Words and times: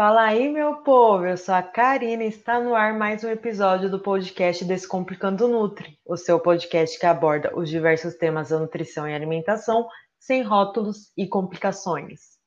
Fala 0.00 0.22
aí, 0.22 0.48
meu 0.48 0.76
povo! 0.76 1.26
Eu 1.26 1.36
sou 1.36 1.54
a 1.54 1.62
Karina 1.62 2.24
e 2.24 2.28
está 2.28 2.58
no 2.58 2.74
ar 2.74 2.94
mais 2.94 3.22
um 3.22 3.28
episódio 3.28 3.90
do 3.90 4.00
podcast 4.00 4.64
Descomplicando 4.64 5.46
Nutri, 5.46 6.00
o 6.06 6.16
seu 6.16 6.40
podcast 6.40 6.98
que 6.98 7.04
aborda 7.04 7.54
os 7.54 7.68
diversos 7.68 8.14
temas 8.14 8.48
da 8.48 8.58
nutrição 8.58 9.06
e 9.06 9.12
alimentação 9.12 9.86
sem 10.18 10.42
rótulos 10.42 11.12
e 11.18 11.28
complicações. 11.28 12.38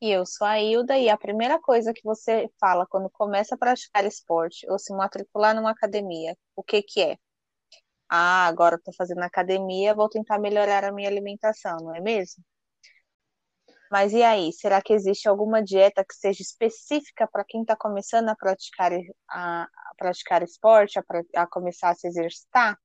E 0.00 0.12
eu 0.12 0.24
sou 0.24 0.46
a 0.46 0.60
Hilda 0.60 0.96
e 0.96 1.08
a 1.08 1.18
primeira 1.18 1.58
coisa 1.58 1.92
que 1.92 2.04
você 2.04 2.48
fala 2.60 2.86
quando 2.86 3.10
começa 3.10 3.56
a 3.56 3.58
praticar 3.58 4.04
esporte 4.04 4.64
ou 4.70 4.78
se 4.78 4.94
matricular 4.94 5.56
numa 5.56 5.72
academia, 5.72 6.36
o 6.54 6.62
que 6.62 6.82
que 6.82 7.02
é? 7.02 7.16
Ah, 8.08 8.46
agora 8.46 8.76
estou 8.76 8.94
fazendo 8.94 9.22
academia, 9.22 9.92
vou 9.92 10.08
tentar 10.08 10.38
melhorar 10.38 10.84
a 10.84 10.92
minha 10.92 11.08
alimentação, 11.08 11.78
não 11.78 11.96
é 11.96 12.00
mesmo? 12.00 12.44
Mas 13.90 14.12
e 14.12 14.22
aí, 14.22 14.52
será 14.52 14.82
que 14.82 14.92
existe 14.92 15.28
alguma 15.28 15.62
dieta 15.62 16.04
que 16.04 16.14
seja 16.14 16.42
específica 16.42 17.28
para 17.30 17.44
quem 17.44 17.62
está 17.62 17.76
começando 17.76 18.28
a 18.28 18.34
praticar, 18.34 18.92
a, 19.30 19.62
a 19.62 19.94
praticar 19.96 20.42
esporte, 20.42 20.98
a, 20.98 21.02
a 21.36 21.46
começar 21.46 21.90
a 21.90 21.94
se 21.94 22.08
exercitar? 22.08 22.76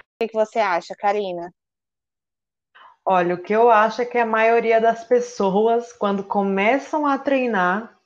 O 0.00 0.20
que, 0.20 0.28
que 0.28 0.34
você 0.34 0.58
acha, 0.58 0.94
Karina? 0.96 1.52
Olha, 3.04 3.34
o 3.34 3.42
que 3.42 3.54
eu 3.54 3.70
acho 3.70 4.02
é 4.02 4.04
que 4.04 4.18
a 4.18 4.26
maioria 4.26 4.80
das 4.80 5.04
pessoas, 5.04 5.92
quando 5.92 6.24
começam 6.24 7.06
a 7.06 7.18
treinar, 7.18 7.96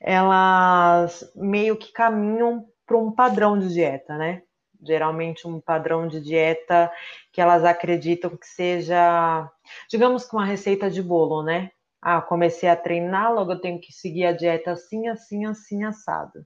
elas 0.00 1.30
meio 1.34 1.76
que 1.76 1.92
caminham 1.92 2.66
para 2.86 2.98
um 2.98 3.12
padrão 3.12 3.58
de 3.58 3.68
dieta, 3.72 4.16
né? 4.16 4.42
Geralmente 4.84 5.46
um 5.46 5.60
padrão 5.60 6.06
de 6.06 6.20
dieta 6.20 6.90
que 7.32 7.40
elas 7.40 7.64
acreditam 7.64 8.36
que 8.36 8.46
seja, 8.46 9.50
digamos 9.90 10.24
que 10.28 10.34
uma 10.34 10.44
receita 10.44 10.90
de 10.90 11.02
bolo, 11.02 11.42
né? 11.42 11.70
Ah, 12.00 12.20
comecei 12.20 12.68
a 12.68 12.76
treinar, 12.76 13.32
logo 13.32 13.52
eu 13.52 13.60
tenho 13.60 13.80
que 13.80 13.92
seguir 13.92 14.26
a 14.26 14.32
dieta 14.32 14.72
assim, 14.72 15.08
assim, 15.08 15.46
assim, 15.46 15.84
assado. 15.84 16.44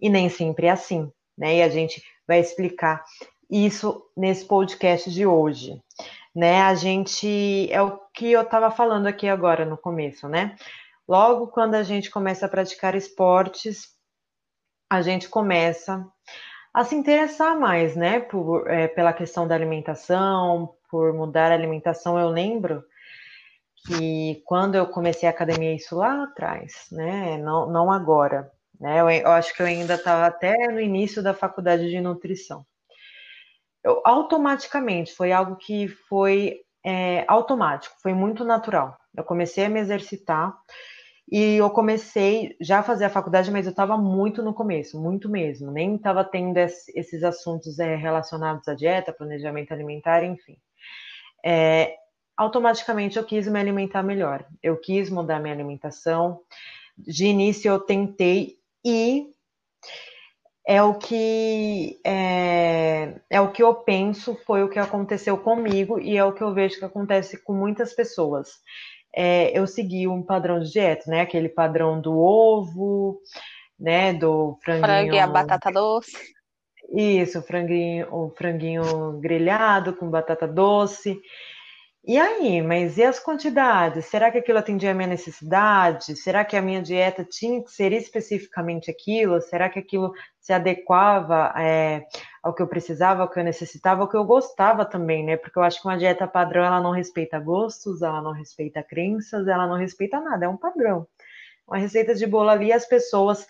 E 0.00 0.08
nem 0.10 0.28
sempre 0.28 0.66
é 0.66 0.70
assim, 0.70 1.10
né? 1.38 1.56
E 1.56 1.62
a 1.62 1.68
gente 1.68 2.02
vai 2.26 2.40
explicar 2.40 3.04
isso 3.50 4.04
nesse 4.16 4.44
podcast 4.44 5.10
de 5.10 5.26
hoje, 5.26 5.80
né? 6.34 6.62
A 6.62 6.74
gente 6.74 7.70
é 7.70 7.80
o 7.80 7.98
que 8.12 8.32
eu 8.32 8.42
estava 8.42 8.70
falando 8.70 9.06
aqui 9.06 9.28
agora 9.28 9.64
no 9.64 9.76
começo, 9.76 10.28
né? 10.28 10.56
Logo 11.06 11.48
quando 11.48 11.74
a 11.74 11.82
gente 11.82 12.10
começa 12.10 12.46
a 12.46 12.48
praticar 12.48 12.94
esportes, 12.94 13.88
a 14.90 15.02
gente 15.02 15.28
começa 15.28 16.06
a 16.72 16.84
se 16.84 16.94
interessar 16.94 17.58
mais, 17.58 17.94
né, 17.94 18.20
por, 18.20 18.68
é, 18.70 18.88
pela 18.88 19.12
questão 19.12 19.46
da 19.46 19.54
alimentação, 19.54 20.74
por 20.90 21.12
mudar 21.12 21.52
a 21.52 21.54
alimentação. 21.54 22.18
Eu 22.18 22.28
lembro 22.28 22.82
que 23.86 24.42
quando 24.46 24.76
eu 24.76 24.86
comecei 24.86 25.28
a 25.28 25.32
academia, 25.32 25.74
isso 25.74 25.96
lá 25.96 26.24
atrás, 26.24 26.86
né, 26.90 27.36
não, 27.38 27.70
não 27.70 27.92
agora, 27.92 28.50
né, 28.80 29.00
eu, 29.00 29.10
eu 29.10 29.30
acho 29.32 29.54
que 29.54 29.62
eu 29.62 29.66
ainda 29.66 29.94
estava 29.94 30.26
até 30.26 30.54
no 30.68 30.80
início 30.80 31.22
da 31.22 31.34
faculdade 31.34 31.90
de 31.90 32.00
nutrição. 32.00 32.64
Eu, 33.84 34.00
automaticamente, 34.04 35.14
foi 35.14 35.32
algo 35.32 35.56
que 35.56 35.88
foi 35.88 36.60
é, 36.84 37.24
automático, 37.28 37.96
foi 38.00 38.14
muito 38.14 38.44
natural. 38.44 38.96
Eu 39.14 39.24
comecei 39.24 39.64
a 39.64 39.68
me 39.68 39.80
exercitar, 39.80 40.56
e 41.30 41.56
eu 41.56 41.70
comecei 41.70 42.56
já 42.60 42.80
a 42.80 42.82
fazer 42.82 43.06
a 43.06 43.10
faculdade, 43.10 43.50
mas 43.50 43.66
eu 43.66 43.70
estava 43.70 43.96
muito 43.96 44.42
no 44.42 44.52
começo, 44.52 45.00
muito 45.00 45.28
mesmo. 45.28 45.70
Nem 45.70 45.96
estava 45.96 46.24
tendo 46.24 46.58
esses 46.58 47.22
assuntos 47.22 47.78
é, 47.78 47.96
relacionados 47.96 48.66
à 48.68 48.74
dieta, 48.74 49.12
planejamento 49.12 49.72
alimentar, 49.72 50.24
enfim. 50.24 50.58
É, 51.44 51.96
automaticamente 52.36 53.16
eu 53.16 53.24
quis 53.24 53.48
me 53.48 53.58
alimentar 53.58 54.02
melhor. 54.02 54.44
Eu 54.62 54.76
quis 54.76 55.08
mudar 55.08 55.40
minha 55.40 55.54
alimentação. 55.54 56.40
De 56.98 57.26
início 57.26 57.70
eu 57.70 57.80
tentei 57.80 58.58
e 58.84 59.32
é 60.66 60.82
o 60.82 60.94
que 60.94 62.00
é, 62.04 63.20
é, 63.30 63.40
o 63.40 63.50
que 63.50 63.62
eu 63.62 63.74
penso 63.74 64.36
foi 64.46 64.62
o 64.62 64.68
que 64.68 64.78
aconteceu 64.78 65.36
comigo 65.38 65.98
e 65.98 66.16
é 66.16 66.24
o 66.24 66.32
que 66.32 66.42
eu 66.42 66.52
vejo 66.52 66.78
que 66.78 66.84
acontece 66.84 67.42
com 67.42 67.52
muitas 67.52 67.94
pessoas 67.94 68.60
é, 69.14 69.56
eu 69.56 69.66
segui 69.66 70.08
um 70.08 70.22
padrão 70.22 70.60
de 70.60 70.70
dieta, 70.70 71.10
né? 71.10 71.20
Aquele 71.20 71.48
padrão 71.48 72.00
do 72.00 72.18
ovo, 72.18 73.20
né? 73.78 74.12
Do 74.12 74.58
franguinho. 74.62 74.86
Frango 74.86 75.14
e 75.14 75.18
a 75.18 75.26
batata 75.26 75.70
doce. 75.70 76.16
Isso, 76.90 77.38
o 77.38 77.42
franguinho, 77.42 78.06
o 78.14 78.30
franguinho 78.30 79.18
grelhado 79.20 79.94
com 79.94 80.10
batata 80.10 80.46
doce. 80.46 81.18
E 82.04 82.18
aí, 82.18 82.60
mas 82.60 82.98
e 82.98 83.04
as 83.04 83.20
quantidades? 83.20 84.06
Será 84.06 84.30
que 84.30 84.38
aquilo 84.38 84.58
atendia 84.58 84.90
a 84.90 84.94
minha 84.94 85.06
necessidade? 85.06 86.16
Será 86.16 86.44
que 86.44 86.56
a 86.56 86.62
minha 86.62 86.82
dieta 86.82 87.24
tinha 87.24 87.62
que 87.62 87.70
ser 87.70 87.92
especificamente 87.92 88.90
aquilo? 88.90 89.40
Será 89.40 89.68
que 89.68 89.78
aquilo 89.78 90.12
se 90.40 90.52
adequava 90.52 91.54
é, 91.56 92.02
ao 92.42 92.52
que 92.52 92.60
eu 92.60 92.66
precisava, 92.66 93.22
ao 93.22 93.28
que 93.28 93.38
eu 93.38 93.44
necessitava, 93.44 94.02
ao 94.02 94.08
que 94.08 94.16
eu 94.16 94.24
gostava 94.24 94.84
também, 94.84 95.24
né? 95.24 95.36
Porque 95.36 95.58
eu 95.58 95.62
acho 95.62 95.80
que 95.80 95.86
uma 95.86 95.96
dieta 95.96 96.26
padrão 96.26 96.64
ela 96.64 96.80
não 96.80 96.90
respeita 96.90 97.38
gostos, 97.38 98.02
ela 98.02 98.20
não 98.20 98.32
respeita 98.32 98.82
crenças, 98.82 99.46
ela 99.46 99.66
não 99.66 99.76
respeita 99.76 100.20
nada, 100.20 100.46
é 100.46 100.48
um 100.48 100.56
padrão. 100.56 101.06
Uma 101.66 101.78
receita 101.78 102.14
de 102.14 102.26
bolo 102.26 102.50
ali, 102.50 102.72
as 102.72 102.84
pessoas 102.84 103.46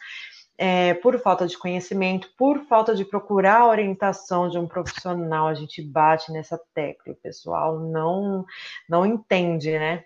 é, 0.58 0.92
por 0.94 1.18
falta 1.18 1.46
de 1.46 1.56
conhecimento, 1.56 2.28
por 2.36 2.60
falta 2.66 2.94
de 2.94 3.04
procurar 3.04 3.62
a 3.62 3.68
orientação 3.68 4.48
de 4.48 4.58
um 4.58 4.68
profissional, 4.68 5.48
a 5.48 5.54
gente 5.54 5.80
bate 5.82 6.30
nessa 6.30 6.60
tecla, 6.74 7.14
o 7.14 7.16
pessoal 7.16 7.80
não, 7.80 8.44
não 8.88 9.06
entende, 9.06 9.76
né? 9.78 10.04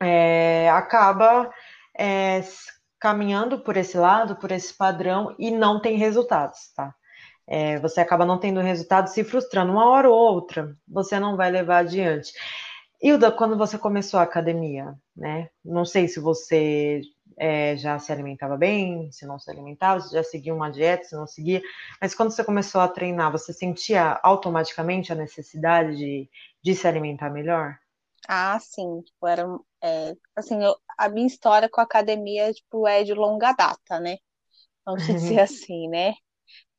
É, 0.00 0.70
acaba 0.70 1.50
é, 1.98 2.40
caminhando 3.00 3.58
por 3.58 3.76
esse 3.76 3.98
lado, 3.98 4.36
por 4.36 4.52
esse 4.52 4.72
padrão, 4.72 5.34
e 5.38 5.50
não 5.50 5.80
tem 5.80 5.96
resultados, 5.96 6.72
tá? 6.74 6.94
É, 7.46 7.78
você 7.78 8.00
acaba 8.00 8.26
não 8.26 8.38
tendo 8.38 8.60
resultado, 8.60 9.08
se 9.08 9.22
frustrando 9.22 9.72
uma 9.72 9.88
hora 9.88 10.10
ou 10.10 10.16
outra, 10.16 10.76
você 10.86 11.18
não 11.20 11.36
vai 11.36 11.50
levar 11.50 11.78
adiante. 11.78 12.32
Hilda, 13.00 13.30
quando 13.30 13.56
você 13.56 13.78
começou 13.78 14.18
a 14.18 14.22
academia, 14.22 14.94
né? 15.14 15.48
Não 15.64 15.84
sei 15.84 16.08
se 16.08 16.18
você 16.18 17.02
é, 17.38 17.76
já 17.76 17.98
se 17.98 18.10
alimentava 18.10 18.56
bem, 18.56 19.10
se 19.12 19.26
não 19.26 19.38
se 19.38 19.50
alimentava, 19.50 20.00
se 20.00 20.12
já 20.12 20.22
seguia 20.22 20.54
uma 20.54 20.70
dieta, 20.70 21.04
se 21.04 21.14
não 21.14 21.26
seguia. 21.26 21.62
Mas 22.00 22.14
quando 22.14 22.30
você 22.30 22.42
começou 22.42 22.80
a 22.80 22.88
treinar, 22.88 23.30
você 23.30 23.52
sentia 23.52 24.18
automaticamente 24.22 25.12
a 25.12 25.14
necessidade 25.14 25.96
de, 25.96 26.30
de 26.62 26.74
se 26.74 26.88
alimentar 26.88 27.30
melhor? 27.30 27.78
Ah, 28.28 28.58
sim. 28.60 29.02
Tipo, 29.02 29.26
era, 29.26 29.46
é, 29.82 30.14
assim, 30.34 30.62
eu, 30.64 30.74
a 30.98 31.08
minha 31.08 31.26
história 31.26 31.68
com 31.68 31.80
a 31.80 31.84
academia 31.84 32.52
tipo, 32.52 32.88
é 32.88 33.04
de 33.04 33.12
longa 33.14 33.52
data, 33.52 34.00
né? 34.00 34.16
Vamos 34.84 35.06
dizer 35.06 35.40
assim, 35.40 35.88
né? 35.88 36.14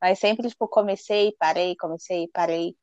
Mas 0.02 0.20
sempre, 0.20 0.48
tipo, 0.50 0.68
comecei, 0.68 1.34
parei, 1.40 1.76
comecei, 1.76 2.28
parei. 2.34 2.76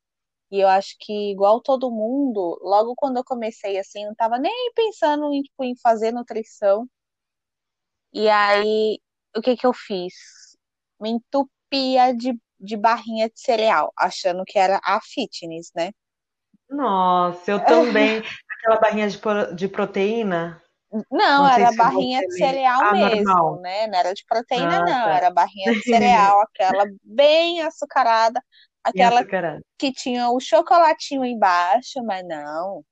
E 0.51 0.61
eu 0.61 0.69
acho 0.69 0.97
que, 1.01 1.33
igual 1.33 1.61
todo 1.61 1.91
mundo, 1.91 2.59
logo 2.63 2.95
quando 2.97 3.17
eu 3.19 3.25
comecei, 3.25 3.79
assim, 3.79 4.07
não 4.07 4.15
tava 4.15 4.39
nem 4.39 4.73
pensando 4.75 5.33
em, 5.33 5.43
tipo, 5.43 5.65
em 5.65 5.77
fazer 5.77 6.13
nutrição. 6.13 6.89
E 8.13 8.29
aí, 8.29 9.01
o 9.37 9.41
que 9.43 9.57
que 9.57 9.67
eu 9.67 9.73
fiz? 9.73 10.15
Me 11.01 11.11
entupia 11.11 12.15
de, 12.15 12.39
de 12.61 12.77
barrinha 12.77 13.29
de 13.29 13.41
cereal, 13.41 13.93
achando 13.97 14.45
que 14.45 14.59
era 14.59 14.81
a 14.85 15.01
fitness, 15.01 15.71
né? 15.75 15.91
Nossa, 16.71 17.51
eu 17.51 17.65
também. 17.65 18.23
Aquela 18.59 18.81
barrinha 18.81 19.09
de, 19.09 19.19
de 19.55 19.69
proteína. 19.69 20.63
Não, 21.11 21.43
não 21.43 21.49
era 21.49 21.73
barrinha 21.73 22.21
de 22.21 22.37
cereal 22.37 22.81
ah, 22.85 22.93
mesmo, 22.93 23.25
normal. 23.25 23.61
né? 23.61 23.87
Não 23.89 23.99
era 23.99 24.15
de 24.15 24.25
proteína, 24.27 24.77
ah, 24.77 24.85
não. 24.85 25.05
Tá. 25.07 25.17
Era 25.17 25.31
barrinha 25.31 25.73
de 25.73 25.83
cereal, 25.83 26.41
aquela 26.47 26.85
bem 27.03 27.63
açucarada, 27.63 28.41
aquela 28.83 29.21
açucarada. 29.21 29.61
que 29.77 29.93
tinha 29.93 30.31
o 30.31 30.39
chocolatinho 30.39 31.25
embaixo, 31.25 32.03
mas 32.05 32.25
não. 32.27 32.85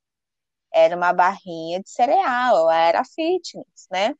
Era 0.74 0.96
uma 0.96 1.12
barrinha 1.12 1.80
de 1.80 1.90
cereal, 1.90 2.70
era 2.70 3.04
fitness, 3.04 3.86
né? 3.90 4.14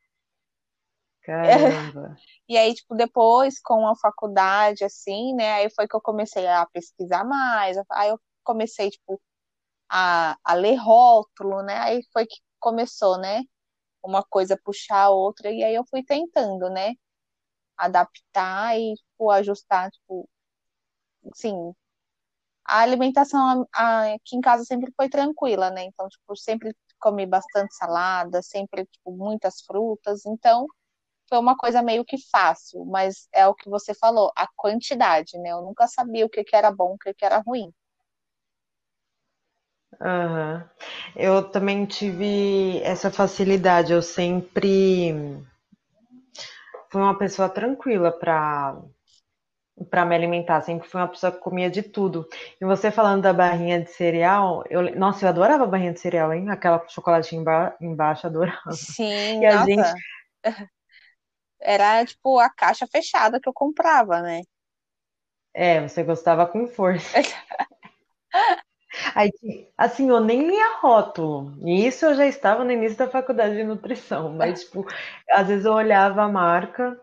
Caramba. 1.22 2.16
E 2.48 2.58
aí, 2.58 2.74
tipo, 2.74 2.94
depois, 2.94 3.58
com 3.60 3.88
a 3.88 3.96
faculdade, 3.96 4.84
assim, 4.84 5.34
né? 5.34 5.54
Aí 5.54 5.70
foi 5.70 5.88
que 5.88 5.96
eu 5.96 6.02
comecei 6.02 6.46
a 6.46 6.66
pesquisar 6.66 7.24
mais. 7.24 7.78
Aí 7.90 8.10
eu 8.10 8.20
comecei, 8.44 8.90
tipo, 8.90 9.18
a, 9.88 10.36
a 10.44 10.54
ler 10.54 10.76
rótulo, 10.76 11.62
né? 11.62 11.78
Aí 11.78 12.02
foi 12.12 12.26
que 12.26 12.36
começou, 12.60 13.18
né? 13.18 13.42
Uma 14.04 14.22
coisa 14.24 14.58
puxar 14.64 15.04
a 15.04 15.10
outra, 15.10 15.50
e 15.50 15.62
aí 15.64 15.74
eu 15.74 15.84
fui 15.86 16.04
tentando, 16.04 16.68
né? 16.70 16.94
Adaptar 17.78 18.78
e, 18.78 18.94
tipo, 18.96 19.30
ajustar, 19.30 19.90
tipo, 19.90 20.28
sim. 21.34 21.74
A 22.66 22.80
alimentação 22.82 23.66
aqui 23.74 24.36
em 24.36 24.40
casa 24.40 24.64
sempre 24.64 24.92
foi 24.96 25.08
tranquila, 25.08 25.70
né? 25.70 25.84
Então, 25.84 26.08
tipo, 26.08 26.36
sempre 26.36 26.74
comi 27.00 27.26
bastante 27.26 27.74
salada, 27.76 28.42
sempre, 28.42 28.86
tipo, 28.86 29.12
muitas 29.12 29.62
frutas. 29.62 30.24
Então, 30.26 30.66
foi 31.28 31.38
uma 31.38 31.56
coisa 31.56 31.82
meio 31.82 32.04
que 32.04 32.16
fácil, 32.30 32.84
mas 32.86 33.28
é 33.32 33.46
o 33.48 33.54
que 33.54 33.70
você 33.70 33.94
falou, 33.94 34.32
a 34.36 34.48
quantidade, 34.56 35.38
né? 35.38 35.50
Eu 35.52 35.62
nunca 35.62 35.88
sabia 35.88 36.26
o 36.26 36.30
que, 36.30 36.44
que 36.44 36.56
era 36.56 36.70
bom, 36.72 36.94
o 36.94 36.98
que, 36.98 37.14
que 37.14 37.24
era 37.26 37.38
ruim. 37.40 37.72
Aham. 40.00 40.68
Eu 41.16 41.42
também 41.50 41.86
tive 41.86 42.80
essa 42.82 43.10
facilidade. 43.10 43.92
Eu 43.92 44.02
sempre 44.02 45.14
fui 46.90 47.00
uma 47.02 47.18
pessoa 47.18 47.48
tranquila 47.48 48.12
para 48.12 48.76
para 49.90 50.04
me 50.04 50.14
alimentar. 50.14 50.60
Sempre 50.62 50.88
fui 50.88 51.00
uma 51.00 51.08
pessoa 51.08 51.32
que 51.32 51.38
comia 51.38 51.70
de 51.70 51.82
tudo. 51.82 52.26
E 52.60 52.64
você 52.64 52.90
falando 52.90 53.22
da 53.22 53.32
barrinha 53.32 53.80
de 53.82 53.90
cereal, 53.90 54.64
eu, 54.70 54.94
nossa, 54.96 55.24
eu 55.24 55.28
adorava 55.28 55.64
a 55.64 55.66
barrinha 55.66 55.92
de 55.92 56.00
cereal, 56.00 56.32
hein? 56.32 56.48
Aquela 56.50 56.84
chocolatinha 56.88 57.40
emba- 57.40 57.76
embaixo, 57.80 58.26
adorava. 58.26 58.70
Sim, 58.70 59.42
E 59.42 59.46
a 59.46 59.56
gente, 59.58 59.82
nossa, 59.82 60.02
era 61.60 62.04
tipo 62.06 62.38
a 62.38 62.50
caixa 62.50 62.86
fechada 62.86 63.40
que 63.40 63.48
eu 63.48 63.54
comprava, 63.54 64.20
né? 64.22 64.42
é, 65.54 65.86
você 65.86 66.02
gostava 66.02 66.46
com 66.46 66.66
força. 66.66 67.18
Aí, 69.14 69.30
assim, 69.76 70.08
eu 70.10 70.20
nem 70.20 70.46
lia 70.46 70.78
rótulo. 70.80 71.52
E 71.64 71.86
isso 71.86 72.04
eu 72.06 72.14
já 72.14 72.26
estava 72.26 72.64
no 72.64 72.72
início 72.72 72.98
da 72.98 73.08
faculdade 73.08 73.56
de 73.56 73.64
nutrição. 73.64 74.32
Mas, 74.34 74.64
tipo, 74.64 74.86
às 75.30 75.48
vezes 75.48 75.64
eu 75.64 75.72
olhava 75.72 76.22
a 76.22 76.28
marca 76.28 76.98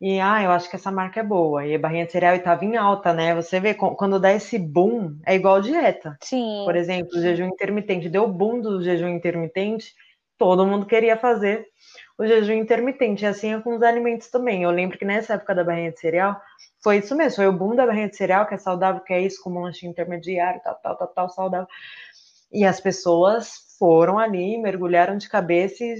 e, 0.00 0.20
ah, 0.20 0.42
eu 0.42 0.50
acho 0.50 0.68
que 0.68 0.76
essa 0.76 0.90
marca 0.90 1.20
é 1.20 1.22
boa. 1.22 1.66
E 1.66 1.74
a 1.74 1.78
barrinha 1.78 2.06
de 2.06 2.12
cereal 2.12 2.36
estava 2.36 2.64
em 2.64 2.76
alta, 2.76 3.12
né? 3.12 3.34
Você 3.34 3.58
vê, 3.60 3.74
quando 3.74 4.20
dá 4.20 4.32
esse 4.32 4.58
boom, 4.58 5.18
é 5.26 5.34
igual 5.34 5.60
dieta. 5.60 6.16
Por 6.20 6.26
Sim, 6.26 6.66
exemplo, 6.76 7.18
o 7.18 7.22
jejum 7.22 7.46
intermitente. 7.48 8.08
Deu 8.08 8.24
o 8.24 8.28
boom 8.28 8.60
do 8.60 8.82
jejum 8.82 9.08
intermitente, 9.08 9.94
todo 10.38 10.66
mundo 10.66 10.86
queria 10.86 11.16
fazer 11.16 11.66
o 12.18 12.26
jejum 12.26 12.52
intermitente. 12.54 13.24
E 13.24 13.26
assim 13.28 13.54
é 13.54 13.60
com 13.60 13.74
os 13.76 13.82
alimentos 13.82 14.28
também. 14.28 14.62
Eu 14.62 14.70
lembro 14.70 14.98
que 14.98 15.04
nessa 15.04 15.34
época 15.34 15.54
da 15.54 15.64
barrinha 15.64 15.92
de 15.92 15.98
cereal, 15.98 16.38
foi 16.86 16.98
isso 16.98 17.16
mesmo. 17.16 17.34
Foi 17.34 17.48
o 17.48 17.52
boom 17.52 17.74
da 17.74 17.84
barrinha 17.84 18.08
de 18.08 18.16
cereal, 18.16 18.46
que 18.46 18.54
é 18.54 18.58
saudável, 18.58 19.02
que 19.02 19.12
é 19.12 19.20
isso, 19.20 19.42
como 19.42 19.58
um 19.58 19.62
lanche 19.64 19.88
intermediário, 19.88 20.60
tal, 20.62 20.76
tal, 20.76 20.96
tal, 20.96 21.08
tal, 21.08 21.30
saudável. 21.30 21.66
E 22.52 22.64
as 22.64 22.80
pessoas 22.80 23.74
foram 23.76 24.20
ali, 24.20 24.56
mergulharam 24.56 25.16
de 25.16 25.28
cabeça 25.28 25.82
e 25.82 25.96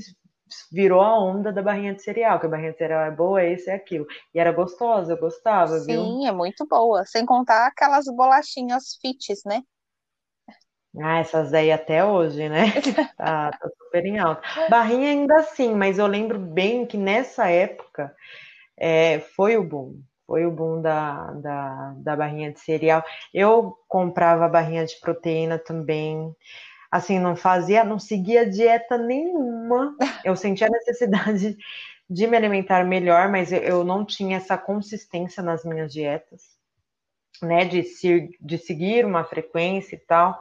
virou 0.70 1.00
a 1.00 1.18
onda 1.18 1.52
da 1.52 1.60
barrinha 1.60 1.92
de 1.92 2.02
cereal, 2.02 2.38
que 2.38 2.46
a 2.46 2.48
barrinha 2.48 2.70
de 2.70 2.78
cereal 2.78 3.02
é 3.02 3.10
boa, 3.10 3.42
é 3.42 3.52
isso, 3.52 3.68
é 3.68 3.74
aquilo. 3.74 4.06
E 4.32 4.38
era 4.38 4.52
gostosa, 4.52 5.14
eu 5.14 5.18
gostava, 5.18 5.80
viu? 5.80 6.02
sim, 6.02 6.28
é 6.28 6.30
muito 6.30 6.64
boa. 6.68 7.04
Sem 7.04 7.26
contar 7.26 7.66
aquelas 7.66 8.04
bolachinhas 8.06 8.96
fits, 9.00 9.42
né? 9.44 9.62
Ah, 11.02 11.18
essas 11.18 11.50
daí 11.50 11.72
até 11.72 12.04
hoje, 12.04 12.48
né? 12.48 12.66
Tá, 13.16 13.50
tá 13.50 13.68
super 13.82 14.04
em 14.04 14.18
alta. 14.18 14.42
Barrinha 14.70 15.08
ainda 15.10 15.36
assim, 15.38 15.74
mas 15.74 15.98
eu 15.98 16.06
lembro 16.06 16.38
bem 16.38 16.86
que 16.86 16.96
nessa 16.98 17.48
época 17.48 18.14
é, 18.76 19.20
foi 19.20 19.56
o 19.56 19.64
boom. 19.64 20.00
Foi 20.26 20.44
o 20.44 20.50
boom 20.50 20.82
da, 20.82 21.30
da, 21.32 21.94
da 21.98 22.16
barrinha 22.16 22.52
de 22.52 22.60
cereal. 22.60 23.04
Eu 23.32 23.76
comprava 23.86 24.48
barrinha 24.48 24.84
de 24.84 24.98
proteína 25.00 25.58
também. 25.58 26.34
Assim, 26.90 27.18
não 27.18 27.36
fazia, 27.36 27.84
não 27.84 27.98
seguia 27.98 28.48
dieta 28.48 28.98
nenhuma. 28.98 29.96
Eu 30.24 30.34
sentia 30.34 30.66
a 30.66 30.70
necessidade 30.70 31.56
de 32.08 32.26
me 32.26 32.36
alimentar 32.36 32.84
melhor, 32.84 33.28
mas 33.28 33.52
eu, 33.52 33.84
não 33.84 34.04
tinha 34.04 34.36
essa 34.36 34.56
consistência 34.56 35.42
nas 35.42 35.64
minhas 35.64 35.92
dietas, 35.92 36.42
né? 37.42 37.64
De, 37.64 37.82
se, 37.82 38.30
de 38.40 38.58
seguir 38.58 39.04
uma 39.04 39.24
frequência 39.24 39.96
e 39.96 39.98
tal. 39.98 40.40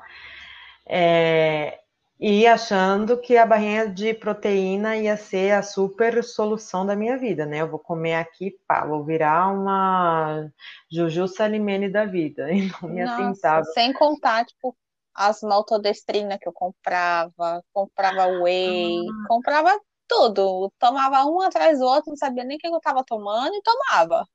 É, 0.88 1.80
e 2.20 2.48
achando 2.48 3.20
que 3.20 3.38
a 3.38 3.46
barrinha 3.46 3.88
de 3.90 4.14
proteína 4.14 4.96
ia 4.96 5.18
ser 5.18 5.52
a 5.52 5.62
super 5.62 6.24
solução 6.24 6.86
da 6.86 6.96
minha 6.96 7.18
vida, 7.18 7.46
né? 7.46 7.62
Eu 7.62 7.70
vou 7.70 7.80
comer 7.80 8.16
aqui, 8.16 8.58
pá, 8.66 8.86
vou 8.86 9.04
virar 9.04 9.50
uma 9.52 10.50
Juju 10.90 11.28
Salimene 11.28 11.90
da 11.90 12.06
vida. 12.06 12.48
E 12.56 12.68
não 12.68 12.90
me 12.90 13.04
Nossa, 13.04 13.24
atentava. 13.24 13.64
sem 13.66 13.92
contar, 13.92 14.46
tipo, 14.46 14.76
as 15.14 15.42
maltodextrina 15.42 16.38
que 16.40 16.48
eu 16.48 16.54
comprava, 16.54 17.64
comprava 17.74 18.28
whey, 18.28 19.06
comprava 19.28 19.78
tudo. 20.08 20.72
Tomava 20.80 21.26
um 21.26 21.42
atrás 21.42 21.80
do 21.80 21.86
outro, 21.86 22.12
não 22.12 22.18
sabia 22.18 22.44
nem 22.44 22.58
o 22.58 22.60
que 22.60 22.68
eu 22.68 22.80
tava 22.80 23.04
tomando 23.04 23.54
e 23.56 23.62
tomava. 23.62 24.26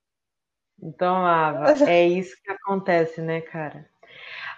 Então, 0.83 1.25
Ava, 1.25 1.73
é 1.91 2.07
isso 2.07 2.35
que 2.43 2.51
acontece, 2.51 3.21
né, 3.21 3.41
cara? 3.41 3.89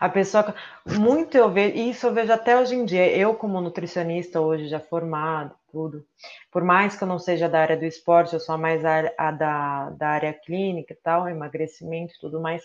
A 0.03 0.09
pessoa, 0.09 0.53
muito 0.85 1.37
eu 1.37 1.49
vejo, 1.49 1.77
isso 1.77 2.09
eu 2.09 2.13
vejo 2.13 2.33
até 2.33 2.59
hoje 2.59 2.75
em 2.75 2.85
dia, 2.85 3.07
eu 3.17 3.37
como 3.37 3.61
nutricionista 3.61 4.41
hoje 4.41 4.67
já 4.67 4.81
formado, 4.81 5.55
tudo, 5.71 6.05
por 6.51 6.65
mais 6.65 6.97
que 6.97 7.05
eu 7.05 7.07
não 7.07 7.21
seja 7.21 7.49
da 7.49 7.61
área 7.61 7.77
do 7.77 7.85
esporte, 7.85 8.35
eu 8.35 8.41
sou 8.41 8.59
mais 8.59 8.85
a, 8.85 9.13
a 9.17 9.31
da, 9.31 9.91
da 9.91 10.09
área 10.09 10.33
clínica 10.33 10.93
e 10.93 10.97
tal, 10.97 11.29
emagrecimento 11.29 12.15
e 12.17 12.19
tudo 12.19 12.41
mais, 12.41 12.65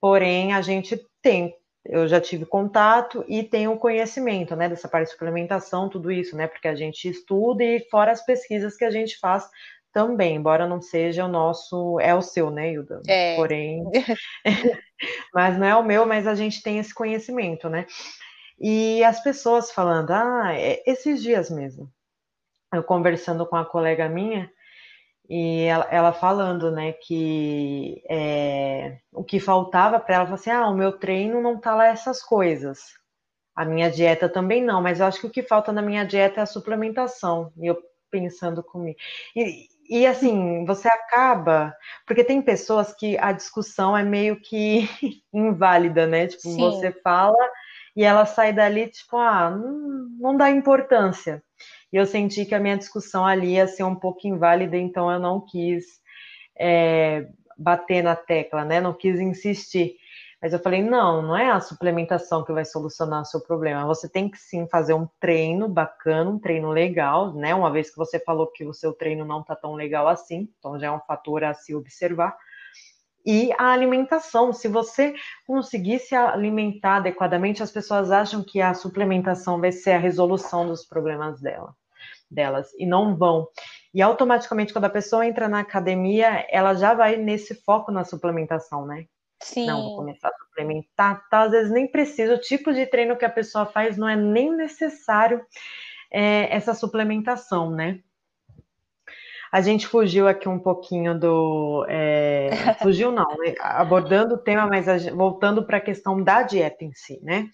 porém 0.00 0.52
a 0.52 0.62
gente 0.62 1.04
tem, 1.20 1.52
eu 1.84 2.06
já 2.06 2.20
tive 2.20 2.46
contato 2.46 3.24
e 3.26 3.42
tenho 3.42 3.76
conhecimento, 3.76 4.54
né, 4.54 4.68
dessa 4.68 4.88
parte 4.88 5.06
de 5.06 5.14
suplementação, 5.14 5.88
tudo 5.88 6.12
isso, 6.12 6.36
né, 6.36 6.46
porque 6.46 6.68
a 6.68 6.76
gente 6.76 7.08
estuda 7.08 7.64
e 7.64 7.80
fora 7.90 8.12
as 8.12 8.24
pesquisas 8.24 8.76
que 8.76 8.84
a 8.84 8.90
gente 8.92 9.18
faz 9.18 9.50
também, 9.92 10.36
embora 10.36 10.64
não 10.64 10.80
seja 10.80 11.24
o 11.24 11.28
nosso, 11.28 11.98
é 11.98 12.14
o 12.14 12.22
seu, 12.22 12.52
né, 12.52 12.70
Hilda? 12.70 13.02
É, 13.08 13.34
Porém, 13.34 13.82
mas 15.34 15.58
não 15.58 15.66
é 15.66 15.76
o 15.76 15.84
meu, 15.84 16.06
mas 16.06 16.26
a 16.26 16.34
gente 16.34 16.62
tem 16.62 16.78
esse 16.78 16.94
conhecimento, 16.94 17.68
né? 17.68 17.86
E 18.60 19.02
as 19.04 19.22
pessoas 19.22 19.70
falando, 19.72 20.10
ah, 20.12 20.52
é- 20.54 20.82
esses 20.86 21.22
dias 21.22 21.50
mesmo, 21.50 21.90
eu 22.74 22.82
conversando 22.82 23.46
com 23.46 23.56
a 23.56 23.64
colega 23.64 24.08
minha, 24.08 24.50
e 25.28 25.64
ela, 25.64 25.86
ela 25.90 26.12
falando, 26.12 26.70
né, 26.70 26.92
que 26.92 28.02
é, 28.10 28.98
o 29.12 29.24
que 29.24 29.40
faltava 29.40 30.00
para 30.00 30.14
ela, 30.16 30.24
ela 30.26 30.34
assim, 30.34 30.50
ah, 30.50 30.68
o 30.68 30.74
meu 30.76 30.92
treino 30.98 31.42
não 31.42 31.60
tá 31.60 31.74
lá 31.74 31.86
essas 31.88 32.22
coisas. 32.22 32.80
A 33.56 33.64
minha 33.64 33.90
dieta 33.90 34.28
também 34.28 34.64
não, 34.64 34.82
mas 34.82 35.00
eu 35.00 35.06
acho 35.06 35.20
que 35.20 35.26
o 35.26 35.30
que 35.30 35.42
falta 35.42 35.72
na 35.72 35.82
minha 35.82 36.04
dieta 36.06 36.40
é 36.40 36.42
a 36.44 36.46
suplementação. 36.46 37.52
E 37.58 37.66
eu 37.66 37.78
pensando 38.10 38.62
comigo. 38.62 38.98
E, 39.36 39.68
e 39.88 40.06
assim, 40.06 40.64
você 40.66 40.88
acaba. 40.88 41.74
Porque 42.06 42.22
tem 42.24 42.42
pessoas 42.42 42.92
que 42.94 43.16
a 43.18 43.32
discussão 43.32 43.96
é 43.96 44.02
meio 44.02 44.40
que 44.40 44.88
inválida, 45.32 46.06
né? 46.06 46.26
Tipo, 46.26 46.50
você 46.54 46.92
sim, 46.92 47.00
fala 47.02 47.50
e 47.96 48.04
ela 48.04 48.26
sai 48.26 48.52
dali, 48.52 48.88
tipo, 48.88 49.16
ah, 49.16 49.50
não, 49.50 50.08
não 50.20 50.36
dá 50.36 50.50
importância. 50.50 51.42
E 51.92 51.96
eu 51.96 52.06
senti 52.06 52.44
que 52.44 52.54
a 52.54 52.60
minha 52.60 52.76
discussão 52.76 53.24
ali 53.26 53.54
ia 53.54 53.66
ser 53.66 53.82
um 53.84 53.94
pouco 53.94 54.26
inválida, 54.26 54.76
então 54.76 55.10
eu 55.10 55.18
não 55.18 55.40
quis 55.44 55.84
é, 56.58 57.26
bater 57.56 58.02
na 58.02 58.14
tecla, 58.14 58.64
né? 58.64 58.80
Não 58.80 58.92
quis 58.92 59.18
insistir. 59.18 59.96
Mas 60.40 60.52
eu 60.52 60.60
falei, 60.60 60.82
não, 60.82 61.20
não 61.20 61.36
é 61.36 61.50
a 61.50 61.60
suplementação 61.60 62.44
que 62.44 62.52
vai 62.52 62.64
solucionar 62.64 63.22
o 63.22 63.24
seu 63.24 63.40
problema. 63.40 63.84
Você 63.86 64.08
tem 64.08 64.30
que 64.30 64.38
sim 64.38 64.68
fazer 64.68 64.94
um 64.94 65.08
treino 65.18 65.68
bacana, 65.68 66.30
um 66.30 66.38
treino 66.38 66.70
legal, 66.70 67.34
né? 67.34 67.54
Uma 67.54 67.72
vez 67.72 67.90
que 67.90 67.96
você 67.96 68.20
falou 68.20 68.46
que 68.46 68.64
o 68.64 68.72
seu 68.72 68.92
treino 68.92 69.24
não 69.24 69.42
tá 69.42 69.56
tão 69.56 69.74
legal 69.74 70.06
assim, 70.06 70.48
então 70.58 70.78
já 70.78 70.86
é 70.86 70.90
um 70.92 71.00
fator 71.00 71.42
a 71.42 71.54
se 71.54 71.74
observar. 71.74 72.36
E 73.26 73.52
a 73.58 73.72
alimentação, 73.72 74.52
se 74.52 74.68
você 74.68 75.12
conseguir 75.44 75.98
se 75.98 76.14
alimentar 76.14 76.96
adequadamente, 76.96 77.62
as 77.62 77.72
pessoas 77.72 78.12
acham 78.12 78.42
que 78.42 78.60
a 78.60 78.72
suplementação 78.74 79.60
vai 79.60 79.72
ser 79.72 79.90
a 79.92 79.98
resolução 79.98 80.68
dos 80.68 80.86
problemas 80.86 81.40
dela, 81.40 81.74
delas, 82.30 82.72
e 82.78 82.86
não 82.86 83.16
vão. 83.16 83.48
E 83.92 84.00
automaticamente, 84.00 84.72
quando 84.72 84.84
a 84.84 84.90
pessoa 84.90 85.26
entra 85.26 85.48
na 85.48 85.60
academia, 85.60 86.46
ela 86.48 86.74
já 86.74 86.94
vai 86.94 87.16
nesse 87.16 87.54
foco 87.64 87.90
na 87.90 88.04
suplementação, 88.04 88.86
né? 88.86 89.06
Não, 89.66 89.82
vou 89.82 89.90
sim. 89.90 89.96
começar 89.96 90.28
a 90.28 90.44
suplementar, 90.44 91.28
tá? 91.28 91.42
Às 91.42 91.52
vezes 91.52 91.70
nem 91.70 91.86
precisa, 91.86 92.34
o 92.34 92.40
tipo 92.40 92.72
de 92.72 92.86
treino 92.86 93.16
que 93.16 93.24
a 93.24 93.30
pessoa 93.30 93.66
faz 93.66 93.96
não 93.96 94.08
é 94.08 94.16
nem 94.16 94.54
necessário 94.54 95.44
é, 96.10 96.54
essa 96.54 96.74
suplementação, 96.74 97.70
né? 97.70 98.00
A 99.50 99.60
gente 99.62 99.86
fugiu 99.86 100.28
aqui 100.28 100.48
um 100.48 100.58
pouquinho 100.58 101.18
do. 101.18 101.86
é, 101.88 102.50
fugiu 102.82 103.10
não, 103.10 103.28
né? 103.38 103.54
abordando 103.60 104.34
o 104.34 104.38
tema, 104.38 104.66
mas 104.66 105.06
voltando 105.08 105.64
para 105.64 105.78
a 105.78 105.80
questão 105.80 106.22
da 106.22 106.42
dieta 106.42 106.84
em 106.84 106.92
si, 106.92 107.18
né? 107.22 107.48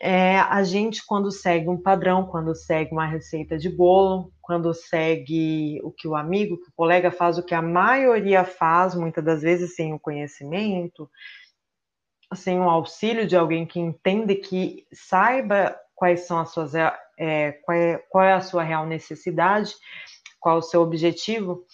É, 0.00 0.38
a 0.38 0.62
gente, 0.62 1.04
quando 1.04 1.30
segue 1.30 1.68
um 1.68 1.80
padrão, 1.80 2.26
quando 2.26 2.54
segue 2.54 2.92
uma 2.92 3.06
receita 3.06 3.58
de 3.58 3.68
bolo, 3.68 4.32
quando 4.40 4.72
segue 4.72 5.80
o 5.82 5.90
que 5.90 6.06
o 6.06 6.14
amigo, 6.14 6.56
que 6.56 6.68
o 6.68 6.74
colega 6.76 7.10
faz, 7.10 7.36
o 7.36 7.42
que 7.42 7.54
a 7.54 7.62
maioria 7.62 8.44
faz, 8.44 8.94
muitas 8.94 9.24
das 9.24 9.42
vezes 9.42 9.74
sem 9.74 9.92
o 9.92 9.98
conhecimento, 9.98 11.10
sem 12.34 12.60
o 12.60 12.70
auxílio 12.70 13.26
de 13.26 13.36
alguém 13.36 13.66
que 13.66 13.80
entende, 13.80 14.36
que 14.36 14.86
saiba 14.92 15.76
quais 15.94 16.26
são 16.26 16.38
as 16.38 16.50
suas, 16.50 16.74
é, 16.74 17.52
qual, 17.64 17.76
é, 17.76 17.98
qual 18.08 18.24
é 18.24 18.32
a 18.32 18.40
sua 18.40 18.62
real 18.62 18.86
necessidade, 18.86 19.74
qual 20.38 20.58
o 20.58 20.62
seu 20.62 20.80
objetivo, 20.80 21.64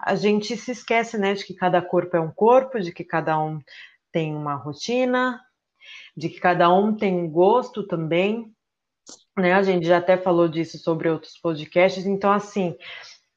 a 0.00 0.14
gente 0.14 0.56
se 0.56 0.70
esquece, 0.70 1.18
né, 1.18 1.34
de 1.34 1.44
que 1.44 1.54
cada 1.54 1.82
corpo 1.82 2.16
é 2.16 2.20
um 2.20 2.30
corpo, 2.30 2.80
de 2.80 2.92
que 2.92 3.04
cada 3.04 3.38
um 3.38 3.60
tem 4.10 4.34
uma 4.34 4.54
rotina, 4.54 5.38
de 6.18 6.28
que 6.28 6.40
cada 6.40 6.68
um 6.74 6.96
tem 6.96 7.14
um 7.14 7.30
gosto 7.30 7.86
também, 7.86 8.52
né? 9.38 9.52
A 9.52 9.62
gente 9.62 9.86
já 9.86 9.98
até 9.98 10.16
falou 10.16 10.48
disso 10.48 10.76
sobre 10.76 11.08
outros 11.08 11.38
podcasts, 11.38 12.04
então 12.06 12.32
assim, 12.32 12.76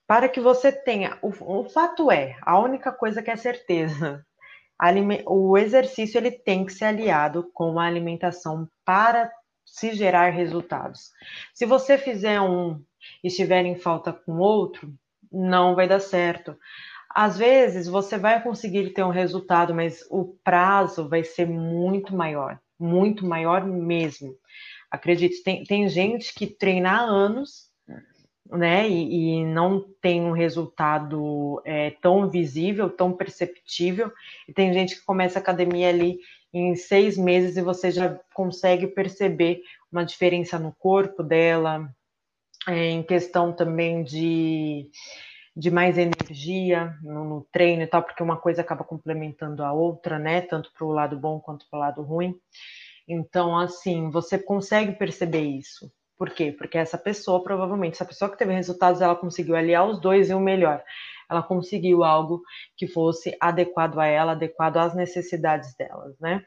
para 0.08 0.28
que 0.28 0.42
você 0.42 0.72
tenha, 0.72 1.16
o, 1.22 1.30
o 1.60 1.70
fato 1.70 2.10
é, 2.10 2.36
a 2.42 2.60
única 2.60 2.92
coisa 2.92 3.22
que 3.22 3.30
é 3.30 3.36
certeza, 3.36 4.26
o 5.28 5.56
exercício 5.60 6.18
ele 6.18 6.32
tem 6.32 6.66
que 6.66 6.74
ser 6.74 6.86
aliado 6.86 7.52
com 7.54 7.70
uma 7.70 7.86
alimentação 7.86 8.68
para 8.84 9.32
se 9.64 9.94
gerar 9.94 10.32
resultados. 10.32 11.12
Se 11.54 11.68
você 11.68 12.00
fizer 12.00 12.42
um 12.42 12.84
e 13.24 13.28
estiver 13.28 13.64
em 13.64 13.76
falta 13.76 14.12
com 14.12 14.40
outro, 14.40 14.92
não 15.32 15.76
vai 15.76 15.88
dar 15.88 16.00
certo. 16.00 16.58
Às 17.14 17.38
vezes 17.38 17.88
você 17.88 18.18
vai 18.18 18.42
conseguir 18.42 18.90
ter 18.92 19.04
um 19.04 19.12
resultado, 19.12 19.74
mas 19.76 20.04
o 20.10 20.36
prazo 20.44 21.08
vai 21.08 21.24
ser 21.24 21.46
muito 21.46 22.16
maior, 22.16 22.60
muito 22.82 23.26
maior 23.26 23.66
mesmo. 23.66 24.36
Acredite, 24.90 25.44
tem, 25.44 25.64
tem 25.64 25.88
gente 25.88 26.34
que 26.34 26.48
treina 26.48 26.92
há 26.92 27.02
anos, 27.02 27.70
né, 28.50 28.90
e, 28.90 29.40
e 29.40 29.46
não 29.46 29.86
tem 30.02 30.22
um 30.22 30.34
resultado 30.34 31.62
é, 31.64 31.92
tão 32.02 32.30
visível, 32.30 32.90
tão 32.90 33.14
perceptível, 33.14 34.12
e 34.48 34.54
tem 34.54 34.74
gente 34.74 34.96
que 34.96 35.06
começa 35.06 35.40
a 35.40 35.42
academia 35.42 35.88
ali 35.88 36.20
em 36.54 36.76
seis 36.76 37.18
meses 37.18 37.56
e 37.56 37.62
você 37.62 37.92
já 37.92 38.20
consegue 38.34 38.88
perceber 38.88 39.62
uma 39.90 40.04
diferença 40.04 40.60
no 40.60 40.74
corpo 40.74 41.24
dela, 41.24 41.90
é, 42.68 42.90
em 42.90 43.02
questão 43.04 43.54
também 43.54 44.04
de, 44.04 44.90
de 45.56 45.70
mais 45.70 45.98
energia 45.98 46.98
no, 47.02 47.26
no, 47.26 47.48
treino 47.52 47.84
e 47.84 47.88
tal, 47.88 48.04
porque 48.04 48.24
uma 48.24 48.38
coisa 48.38 48.62
acaba 48.62 48.84
complementando 48.84 49.64
a 49.64 49.74
outra, 49.74 50.18
né? 50.18 50.42
Tanto 50.42 50.72
para 50.74 50.86
o 50.86 50.92
lado 50.92 51.20
bom 51.20 51.40
quanto 51.40 51.68
para 51.70 51.78
o 51.78 51.80
lado 51.80 52.02
ruim. 52.02 52.40
Então, 53.08 53.58
assim, 53.58 54.10
você 54.10 54.40
consegue 54.40 54.94
perceber 54.94 55.42
isso. 55.42 55.92
Por 56.18 56.30
quê? 56.30 56.52
Porque 56.52 56.78
essa 56.78 56.98
pessoa, 56.98 57.44
provavelmente, 57.44 57.96
essa 57.96 58.06
pessoa 58.06 58.32
que 58.32 58.38
teve 58.38 58.54
resultados, 58.54 59.02
ela 59.02 59.16
conseguiu 59.16 59.56
aliar 59.56 59.88
os 59.88 60.00
dois 60.00 60.30
e 60.30 60.34
o 60.34 60.40
melhor. 60.40 60.84
Ela 61.30 61.42
conseguiu 61.42 62.04
algo 62.04 62.42
que 62.78 62.88
fosse 62.88 63.36
adequado 63.40 64.00
a 64.00 64.06
ela, 64.06 64.34
adequado 64.34 64.78
às 64.78 64.96
necessidades 64.96 65.76
delas, 65.76 66.18
né? 66.20 66.46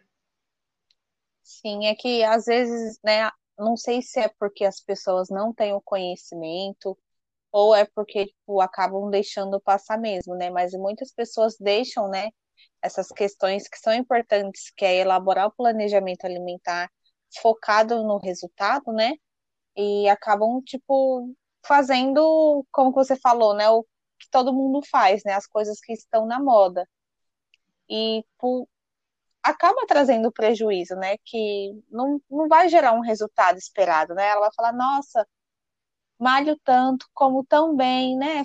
Sim, 1.42 1.86
é 1.86 1.94
que 1.94 2.22
às 2.22 2.46
vezes, 2.46 2.98
né, 3.04 3.30
não 3.58 3.76
sei 3.76 4.00
se 4.00 4.20
é 4.20 4.28
porque 4.28 4.64
as 4.64 4.80
pessoas 4.80 5.28
não 5.28 5.52
têm 5.52 5.74
o 5.74 5.80
conhecimento 5.80 6.96
ou 7.54 7.72
é 7.74 7.84
porque, 7.94 8.26
tipo, 8.26 8.60
acabam 8.60 9.08
deixando 9.10 9.60
passar 9.60 9.96
mesmo, 9.96 10.34
né? 10.34 10.50
Mas 10.50 10.72
muitas 10.72 11.12
pessoas 11.12 11.56
deixam, 11.58 12.08
né, 12.08 12.30
essas 12.82 13.08
questões 13.08 13.68
que 13.68 13.78
são 13.78 13.94
importantes, 13.94 14.72
que 14.76 14.84
é 14.84 14.96
elaborar 14.96 15.46
o 15.46 15.52
planejamento 15.52 16.24
alimentar 16.24 16.90
focado 17.40 18.02
no 18.04 18.18
resultado, 18.18 18.92
né? 18.92 19.14
E 19.76 20.08
acabam, 20.08 20.60
tipo, 20.62 21.32
fazendo, 21.64 22.66
como 22.72 22.92
você 22.92 23.16
falou, 23.16 23.54
né, 23.54 23.68
o 23.70 23.84
que 24.18 24.28
todo 24.30 24.52
mundo 24.52 24.80
faz, 24.90 25.22
né? 25.24 25.34
As 25.34 25.46
coisas 25.46 25.80
que 25.80 25.92
estão 25.92 26.26
na 26.26 26.40
moda. 26.42 26.88
E 27.88 28.24
por, 28.38 28.68
acaba 29.42 29.86
trazendo 29.86 30.32
prejuízo, 30.32 30.96
né? 30.96 31.16
Que 31.24 31.72
não, 31.90 32.20
não 32.30 32.48
vai 32.48 32.68
gerar 32.68 32.94
um 32.94 33.00
resultado 33.00 33.58
esperado, 33.58 34.14
né? 34.14 34.28
Ela 34.28 34.40
vai 34.42 34.50
falar, 34.56 34.72
nossa, 34.72 35.26
malho 36.24 36.58
tanto, 36.64 37.06
como 37.12 37.44
tão 37.44 37.76
bem, 37.76 38.16
né? 38.16 38.42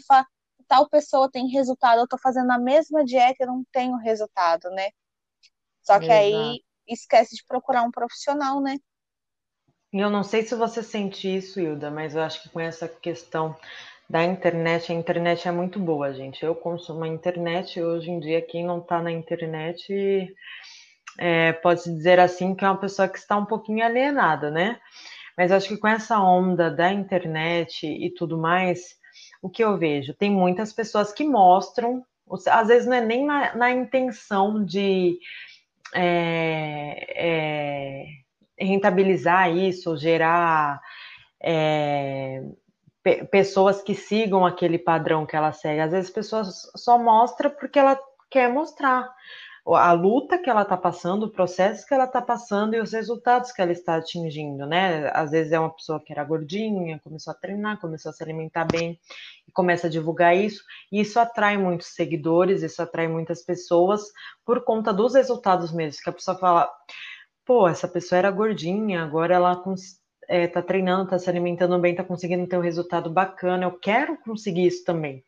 Tal 0.67 0.89
pessoa 0.89 1.31
tem 1.31 1.47
resultado, 1.47 1.99
eu 1.99 2.07
tô 2.07 2.17
fazendo 2.17 2.51
a 2.51 2.59
mesma 2.59 3.05
dieta 3.05 3.43
e 3.43 3.47
não 3.47 3.63
tenho 3.71 3.95
resultado, 3.95 4.69
né? 4.71 4.89
Só 5.81 5.97
que 5.97 6.05
Exato. 6.05 6.13
aí 6.13 6.61
esquece 6.85 7.35
de 7.35 7.45
procurar 7.45 7.83
um 7.83 7.91
profissional, 7.91 8.61
né? 8.61 8.75
Eu 9.93 10.09
não 10.09 10.23
sei 10.23 10.43
se 10.43 10.53
você 10.53 10.83
sente 10.83 11.33
isso, 11.33 11.59
Hilda, 11.59 11.89
mas 11.89 12.15
eu 12.15 12.21
acho 12.21 12.43
que 12.43 12.49
com 12.49 12.59
essa 12.59 12.87
questão 12.87 13.55
da 14.09 14.23
internet, 14.23 14.91
a 14.91 14.95
internet 14.95 15.47
é 15.47 15.51
muito 15.51 15.79
boa, 15.79 16.13
gente. 16.13 16.43
Eu 16.43 16.53
consumo 16.53 17.05
a 17.05 17.07
internet, 17.07 17.81
hoje 17.81 18.11
em 18.11 18.19
dia 18.19 18.41
quem 18.41 18.65
não 18.65 18.81
tá 18.81 19.01
na 19.01 19.11
internet 19.11 20.35
é, 21.17 21.53
pode-se 21.53 21.91
dizer 21.91 22.19
assim 22.19 22.53
que 22.53 22.63
é 22.63 22.67
uma 22.67 22.79
pessoa 22.79 23.07
que 23.07 23.17
está 23.17 23.37
um 23.37 23.45
pouquinho 23.45 23.83
alienada, 23.83 24.51
né? 24.51 24.79
Mas 25.39 25.53
acho 25.53 25.69
que 25.69 25.77
com 25.77 25.87
essa 25.87 26.19
onda 26.19 26.69
da 26.69 26.91
internet 26.91 27.87
e 27.87 28.09
tudo 28.09 28.37
mais, 28.37 28.97
o 29.41 29.49
que 29.49 29.63
eu 29.63 29.77
vejo? 29.77 30.13
Tem 30.13 30.29
muitas 30.29 30.73
pessoas 30.73 31.13
que 31.13 31.23
mostram, 31.23 32.03
às 32.47 32.67
vezes 32.67 32.85
não 32.85 32.97
é 32.97 32.99
nem 32.99 33.25
na, 33.25 33.55
na 33.55 33.71
intenção 33.71 34.65
de 34.65 35.17
é, 35.95 37.05
é, 37.15 38.05
rentabilizar 38.59 39.49
isso, 39.55 39.95
gerar 39.95 40.81
é, 41.41 42.43
pe 43.01 43.23
pessoas 43.23 43.81
que 43.81 43.95
sigam 43.95 44.45
aquele 44.45 44.77
padrão 44.77 45.25
que 45.25 45.37
ela 45.37 45.53
segue. 45.53 45.79
Às 45.79 45.91
vezes, 45.91 46.09
pessoas 46.09 46.69
só 46.75 46.99
mostra 46.99 47.49
porque 47.49 47.79
ela 47.79 47.97
quer 48.29 48.51
mostrar 48.51 49.09
a 49.75 49.91
luta 49.91 50.37
que 50.37 50.49
ela 50.49 50.63
está 50.63 50.75
passando, 50.75 51.23
o 51.23 51.31
processo 51.31 51.85
que 51.85 51.93
ela 51.93 52.05
está 52.05 52.21
passando 52.21 52.73
e 52.73 52.79
os 52.79 52.91
resultados 52.91 53.51
que 53.51 53.61
ela 53.61 53.71
está 53.71 53.97
atingindo, 53.97 54.65
né? 54.65 55.09
Às 55.13 55.31
vezes 55.31 55.51
é 55.51 55.59
uma 55.59 55.73
pessoa 55.73 55.99
que 55.99 56.11
era 56.11 56.23
gordinha, 56.23 56.99
começou 57.03 57.31
a 57.31 57.35
treinar, 57.35 57.79
começou 57.79 58.09
a 58.09 58.13
se 58.13 58.23
alimentar 58.23 58.65
bem 58.65 58.99
e 59.47 59.51
começa 59.51 59.87
a 59.87 59.89
divulgar 59.89 60.35
isso, 60.35 60.63
e 60.91 61.01
isso 61.01 61.19
atrai 61.19 61.57
muitos 61.57 61.87
seguidores, 61.87 62.63
isso 62.63 62.81
atrai 62.81 63.07
muitas 63.07 63.43
pessoas 63.43 64.01
por 64.45 64.63
conta 64.63 64.93
dos 64.93 65.13
resultados 65.13 65.71
mesmo, 65.71 66.01
que 66.03 66.09
a 66.09 66.13
pessoa 66.13 66.37
fala, 66.37 66.69
pô, 67.45 67.67
essa 67.67 67.87
pessoa 67.87 68.19
era 68.19 68.31
gordinha, 68.31 69.03
agora 69.03 69.35
ela 69.35 69.63
é, 70.27 70.47
tá 70.47 70.61
treinando, 70.61 71.09
tá 71.09 71.19
se 71.19 71.29
alimentando 71.29 71.77
bem, 71.79 71.95
tá 71.95 72.03
conseguindo 72.03 72.47
ter 72.47 72.57
um 72.57 72.61
resultado 72.61 73.09
bacana, 73.09 73.65
eu 73.65 73.79
quero 73.79 74.17
conseguir 74.17 74.67
isso 74.67 74.83
também 74.83 75.23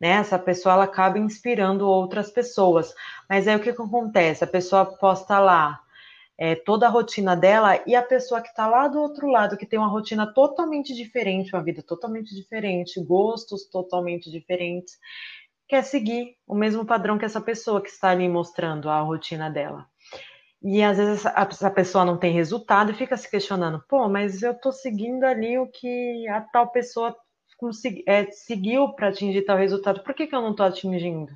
né? 0.00 0.10
Essa 0.10 0.38
pessoa 0.38 0.74
ela 0.74 0.84
acaba 0.84 1.18
inspirando 1.18 1.88
outras 1.88 2.30
pessoas. 2.30 2.94
Mas 3.28 3.48
aí 3.48 3.56
o 3.56 3.60
que, 3.60 3.72
que 3.72 3.82
acontece? 3.82 4.44
A 4.44 4.46
pessoa 4.46 4.84
posta 4.84 5.38
lá 5.38 5.80
é, 6.38 6.54
toda 6.54 6.86
a 6.86 6.90
rotina 6.90 7.34
dela 7.34 7.82
e 7.86 7.94
a 7.94 8.02
pessoa 8.02 8.40
que 8.40 8.48
está 8.48 8.66
lá 8.66 8.88
do 8.88 9.00
outro 9.00 9.26
lado, 9.28 9.56
que 9.56 9.66
tem 9.66 9.78
uma 9.78 9.88
rotina 9.88 10.32
totalmente 10.32 10.94
diferente, 10.94 11.54
uma 11.54 11.62
vida 11.62 11.82
totalmente 11.82 12.34
diferente, 12.34 13.02
gostos 13.02 13.66
totalmente 13.66 14.30
diferentes, 14.30 14.98
quer 15.68 15.82
seguir 15.82 16.36
o 16.46 16.54
mesmo 16.54 16.84
padrão 16.84 17.18
que 17.18 17.24
essa 17.24 17.40
pessoa 17.40 17.80
que 17.80 17.88
está 17.88 18.10
ali 18.10 18.28
mostrando 18.28 18.90
a 18.90 19.00
rotina 19.00 19.50
dela. 19.50 19.86
E 20.62 20.82
às 20.82 20.96
vezes 20.96 21.24
essa 21.24 21.70
pessoa 21.70 22.04
não 22.04 22.18
tem 22.18 22.32
resultado 22.32 22.90
e 22.90 22.94
fica 22.94 23.16
se 23.16 23.30
questionando, 23.30 23.82
pô, 23.88 24.08
mas 24.08 24.42
eu 24.42 24.54
tô 24.54 24.72
seguindo 24.72 25.24
ali 25.24 25.58
o 25.58 25.66
que 25.66 26.26
a 26.28 26.40
tal 26.40 26.68
pessoa 26.70 27.16
consegui, 27.56 28.04
é, 28.06 28.30
seguiu 28.30 28.92
para 28.92 29.08
atingir 29.08 29.42
tal 29.42 29.56
resultado, 29.56 30.02
por 30.02 30.14
que, 30.14 30.26
que 30.26 30.34
eu 30.34 30.42
não 30.42 30.50
estou 30.50 30.66
atingindo? 30.66 31.32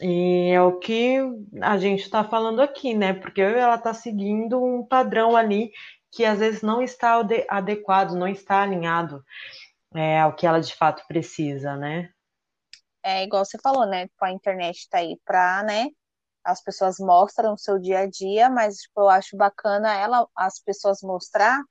E 0.00 0.50
é 0.52 0.62
o 0.62 0.78
que 0.78 1.18
a 1.60 1.76
gente 1.76 2.02
está 2.02 2.22
falando 2.22 2.62
aqui, 2.62 2.94
né? 2.94 3.12
Porque 3.12 3.40
ela 3.40 3.74
está 3.74 3.92
seguindo 3.92 4.62
um 4.62 4.84
padrão 4.86 5.36
ali 5.36 5.72
que 6.10 6.24
às 6.24 6.38
vezes 6.38 6.62
não 6.62 6.80
está 6.80 7.20
adequado, 7.48 8.12
não 8.12 8.28
está 8.28 8.62
alinhado 8.62 9.24
é, 9.94 10.20
ao 10.20 10.34
que 10.34 10.46
ela 10.46 10.60
de 10.60 10.74
fato 10.74 11.06
precisa, 11.06 11.76
né? 11.76 12.10
É 13.02 13.24
igual 13.24 13.44
você 13.44 13.58
falou, 13.58 13.86
né? 13.86 14.06
Tipo, 14.06 14.24
a 14.24 14.32
internet 14.32 14.78
está 14.78 14.98
aí 14.98 15.18
para, 15.24 15.62
né? 15.64 15.88
As 16.44 16.62
pessoas 16.62 16.98
mostram 16.98 17.54
o 17.54 17.58
seu 17.58 17.78
dia 17.78 18.00
a 18.00 18.06
dia, 18.06 18.48
mas 18.48 18.76
tipo, 18.76 19.00
eu 19.00 19.08
acho 19.08 19.36
bacana 19.36 19.94
ela, 19.94 20.26
as 20.36 20.60
pessoas 20.60 21.02
mostrar 21.02 21.62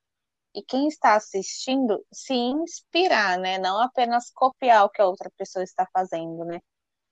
e 0.58 0.64
quem 0.64 0.88
está 0.88 1.16
assistindo 1.16 2.04
se 2.12 2.34
inspirar, 2.34 3.38
né? 3.38 3.60
Não 3.60 3.80
apenas 3.80 4.32
copiar 4.32 4.86
o 4.86 4.90
que 4.90 5.00
a 5.00 5.06
outra 5.06 5.30
pessoa 5.38 5.64
está 5.64 5.88
fazendo, 5.94 6.44
né? 6.44 6.60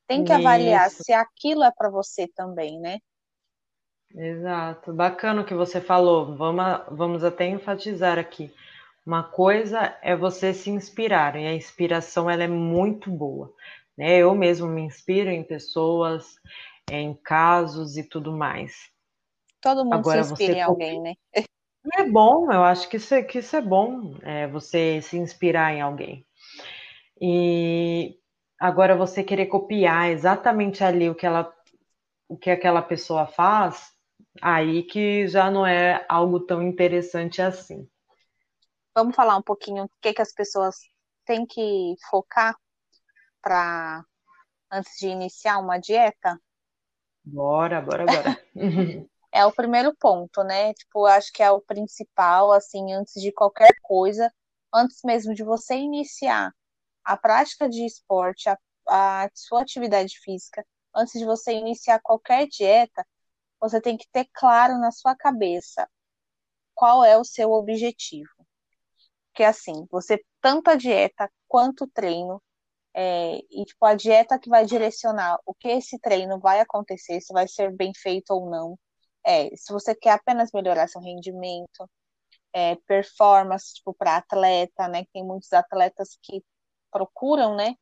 Tem 0.07 0.23
que 0.23 0.33
Isso. 0.33 0.41
avaliar 0.41 0.89
se 0.89 1.13
aquilo 1.13 1.63
é 1.63 1.71
para 1.71 1.91
você 1.91 2.27
também, 2.27 2.79
né? 2.79 2.97
Exato. 4.15 4.91
Bacana 4.91 5.41
o 5.41 5.45
que 5.45 5.53
você 5.53 5.79
falou. 5.79 6.35
Vamos, 6.35 6.65
vamos 6.89 7.23
até 7.23 7.45
enfatizar 7.45 8.17
aqui. 8.17 8.51
Uma 9.05 9.21
coisa 9.21 9.95
é 10.01 10.15
você 10.15 10.51
se 10.51 10.71
inspirar, 10.71 11.35
e 11.35 11.45
a 11.45 11.53
inspiração 11.53 12.27
ela 12.27 12.43
é 12.43 12.47
muito 12.47 13.11
boa. 13.11 13.53
Né? 13.95 14.17
Eu 14.17 14.33
mesmo 14.33 14.67
me 14.67 14.81
inspiro 14.81 15.29
em 15.29 15.43
pessoas, 15.43 16.39
em 16.89 17.13
casos 17.13 17.95
e 17.95 18.03
tudo 18.03 18.35
mais. 18.35 18.89
Todo 19.61 19.83
mundo 19.83 19.93
Agora, 19.93 20.23
se 20.23 20.33
inspira 20.33 20.57
em 20.57 20.61
alguém, 20.61 20.99
né? 20.99 21.13
É 21.93 22.03
bom, 22.09 22.51
eu 22.51 22.63
acho 22.63 22.89
que 22.89 22.97
isso 22.97 23.13
é, 23.13 23.23
que 23.23 23.39
isso 23.39 23.55
é 23.55 23.61
bom, 23.61 24.17
é, 24.23 24.47
você 24.47 25.01
se 25.01 25.17
inspirar 25.17 25.73
em 25.73 25.81
alguém. 25.81 26.25
E 27.21 28.17
agora 28.59 28.95
você 28.95 29.23
querer 29.23 29.47
copiar 29.47 30.09
exatamente 30.09 30.83
ali 30.83 31.09
o 31.09 31.15
que 31.15 31.25
ela, 31.25 31.53
o 32.27 32.37
que 32.37 32.49
aquela 32.49 32.81
pessoa 32.81 33.27
faz, 33.27 33.93
aí 34.41 34.83
que 34.83 35.27
já 35.27 35.51
não 35.51 35.65
é 35.65 36.05
algo 36.09 36.39
tão 36.39 36.61
interessante 36.63 37.41
assim. 37.41 37.87
Vamos 38.95 39.15
falar 39.15 39.37
um 39.37 39.43
pouquinho 39.43 39.85
o 39.85 39.89
que, 40.01 40.13
que 40.13 40.21
as 40.21 40.33
pessoas 40.33 40.77
têm 41.25 41.45
que 41.45 41.95
focar 42.09 42.55
para 43.41 44.03
antes 44.71 44.97
de 44.99 45.07
iniciar 45.07 45.59
uma 45.59 45.77
dieta? 45.79 46.39
Bora, 47.23 47.81
bora, 47.81 48.05
bora. 48.05 48.39
é 49.35 49.45
o 49.45 49.51
primeiro 49.53 49.93
ponto, 49.97 50.43
né? 50.43 50.73
Tipo, 50.73 51.05
acho 51.05 51.31
que 51.33 51.43
é 51.43 51.51
o 51.51 51.61
principal, 51.61 52.53
assim, 52.53 52.93
antes 52.93 53.21
de 53.21 53.33
qualquer 53.33 53.75
coisa, 53.81 54.31
antes 54.73 54.99
mesmo 55.03 55.35
de 55.35 55.43
você 55.43 55.75
iniciar 55.75 56.53
a 57.03 57.17
prática 57.17 57.69
de 57.69 57.85
esporte, 57.85 58.49
a, 58.49 58.57
a 58.89 59.29
sua 59.35 59.61
atividade 59.61 60.17
física, 60.19 60.65
antes 60.95 61.19
de 61.19 61.25
você 61.25 61.53
iniciar 61.53 61.99
qualquer 62.01 62.47
dieta, 62.47 63.05
você 63.59 63.81
tem 63.81 63.97
que 63.97 64.07
ter 64.11 64.25
claro 64.33 64.79
na 64.79 64.91
sua 64.91 65.15
cabeça 65.15 65.89
qual 66.73 67.03
é 67.03 67.17
o 67.17 67.25
seu 67.25 67.51
objetivo. 67.51 68.29
Porque 69.31 69.43
assim, 69.43 69.85
você 69.91 70.23
tanto 70.41 70.69
a 70.71 70.75
dieta 70.75 71.29
quanto 71.47 71.85
o 71.85 71.89
treino, 71.89 72.41
é, 72.93 73.37
e 73.51 73.65
tipo, 73.65 73.85
a 73.85 73.95
dieta 73.95 74.39
que 74.39 74.49
vai 74.49 74.65
direcionar 74.65 75.39
o 75.45 75.53
que 75.53 75.67
esse 75.69 75.99
treino 75.99 76.39
vai 76.39 76.61
acontecer, 76.61 77.21
se 77.21 77.33
vai 77.33 77.47
ser 77.47 77.71
bem 77.73 77.91
feito 77.95 78.31
ou 78.31 78.49
não. 78.49 78.77
É, 79.25 79.49
se 79.55 79.73
você 79.73 79.95
quer 79.95 80.11
apenas 80.11 80.51
melhorar 80.53 80.87
seu 80.87 81.01
rendimento, 81.01 81.89
é, 82.53 82.75
performance, 82.87 83.73
tipo, 83.75 83.93
para 83.93 84.17
atleta, 84.17 84.87
né? 84.87 85.05
Tem 85.13 85.25
muitos 85.25 85.51
atletas 85.53 86.17
que 86.23 86.43
procuram, 86.91 87.55
né? 87.55 87.75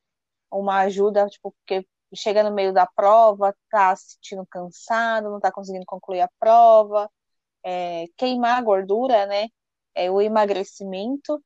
Uma 0.52 0.82
ajuda, 0.82 1.28
tipo, 1.28 1.52
porque 1.54 1.88
chega 2.16 2.44
no 2.44 2.54
meio 2.54 2.74
da 2.74 2.88
prova, 2.88 3.56
tá 3.70 3.96
se 3.96 4.14
sentindo 4.14 4.46
cansado, 4.48 5.30
não 5.32 5.40
tá 5.40 5.52
conseguindo 5.52 5.86
concluir 5.86 6.22
a 6.22 6.30
prova, 6.40 7.10
é, 7.64 8.06
queimar 8.18 8.60
a 8.60 8.62
gordura, 8.62 9.26
né? 9.28 9.48
É, 9.96 10.12
o 10.12 10.22
emagrecimento, 10.22 11.44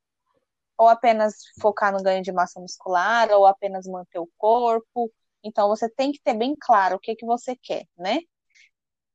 ou 0.78 0.88
apenas 0.88 1.36
focar 1.60 1.92
no 1.92 2.02
ganho 2.02 2.22
de 2.22 2.32
massa 2.32 2.60
muscular, 2.60 3.30
ou 3.32 3.46
apenas 3.46 3.86
manter 3.86 4.18
o 4.20 4.28
corpo. 4.38 5.12
Então, 5.44 5.68
você 5.68 5.88
tem 5.90 6.12
que 6.12 6.20
ter 6.22 6.34
bem 6.34 6.54
claro 6.58 6.96
o 6.96 7.00
que, 7.00 7.16
que 7.16 7.26
você 7.26 7.56
quer, 7.56 7.86
né? 7.96 8.20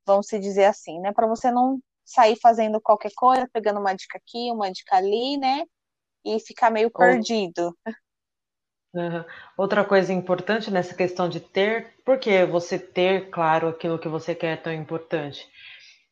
Vamos 0.06 0.28
se 0.28 0.40
dizer 0.40 0.66
assim, 0.66 1.00
né? 1.00 1.12
Para 1.12 1.28
você 1.28 1.52
não 1.52 1.80
sair 2.06 2.36
fazendo 2.36 2.82
qualquer 2.82 3.12
coisa, 3.16 3.50
pegando 3.52 3.80
uma 3.80 3.94
dica 3.94 4.18
aqui, 4.18 4.52
uma 4.52 4.72
dica 4.72 4.98
ali, 4.98 5.38
né? 5.38 5.64
E 6.26 6.40
ficar 6.40 6.70
meio 6.70 6.92
perdido. 6.92 7.76
Uhum. 8.94 9.26
Outra 9.58 9.84
coisa 9.84 10.14
importante 10.14 10.70
nessa 10.70 10.94
questão 10.94 11.28
de 11.28 11.40
ter, 11.40 11.96
porque 12.06 12.46
você 12.46 12.78
ter 12.78 13.30
claro 13.32 13.68
aquilo 13.68 13.98
que 13.98 14.08
você 14.08 14.36
quer 14.36 14.54
é 14.54 14.58
tão 14.58 14.72
importante? 14.72 15.48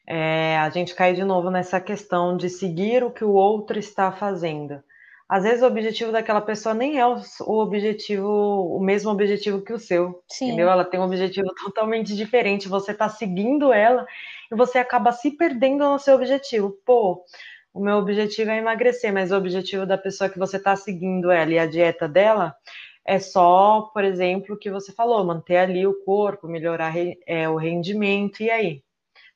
É, 0.08 0.58
a 0.58 0.70
gente 0.70 0.96
cai 0.96 1.14
de 1.14 1.24
novo 1.24 1.52
nessa 1.52 1.80
questão 1.80 2.36
de 2.36 2.50
seguir 2.50 3.04
o 3.04 3.12
que 3.12 3.24
o 3.24 3.34
outro 3.34 3.78
está 3.78 4.12
fazendo. 4.12 4.84
Às 5.32 5.44
vezes 5.44 5.64
o 5.64 5.66
objetivo 5.66 6.12
daquela 6.12 6.42
pessoa 6.42 6.76
nem 6.76 7.00
é 7.00 7.08
o, 7.08 7.16
objetivo, 7.48 8.28
o 8.76 8.82
mesmo 8.82 9.10
objetivo 9.10 9.62
que 9.62 9.72
o 9.72 9.80
seu, 9.80 10.22
Sim. 10.28 10.48
entendeu? 10.48 10.70
Ela 10.70 10.84
tem 10.84 11.00
um 11.00 11.04
objetivo 11.04 11.48
totalmente 11.64 12.14
diferente. 12.14 12.68
Você 12.68 12.92
está 12.92 13.08
seguindo 13.08 13.72
ela 13.72 14.06
e 14.52 14.56
você 14.58 14.78
acaba 14.78 15.14
se 15.14 15.32
perdendo 15.32 15.90
no 15.90 15.98
seu 15.98 16.16
objetivo. 16.16 16.78
Pô, 16.86 17.24
o 17.74 17.82
meu 17.82 17.96
objetivo 17.96 18.52
é 18.52 18.58
emagrecer, 18.58 19.14
mas 19.14 19.32
o 19.32 19.38
objetivo 19.38 19.86
da 19.86 19.98
pessoa 19.98 20.30
que 20.30 20.38
você 20.38 20.58
está 20.58 20.76
seguindo 20.76 21.32
ela 21.32 21.52
e 21.52 21.60
a 21.60 21.66
dieta 21.66 22.10
dela 22.10 22.54
é 23.06 23.18
só, 23.18 23.90
por 23.94 24.04
exemplo, 24.04 24.56
o 24.56 24.60
que 24.60 24.70
você 24.70 24.92
falou, 24.92 25.24
manter 25.24 25.56
ali 25.60 25.88
o 25.88 26.04
corpo, 26.04 26.46
melhorar 26.46 26.94
é, 27.26 27.48
o 27.48 27.56
rendimento, 27.56 28.44
e 28.44 28.52
aí? 28.52 28.84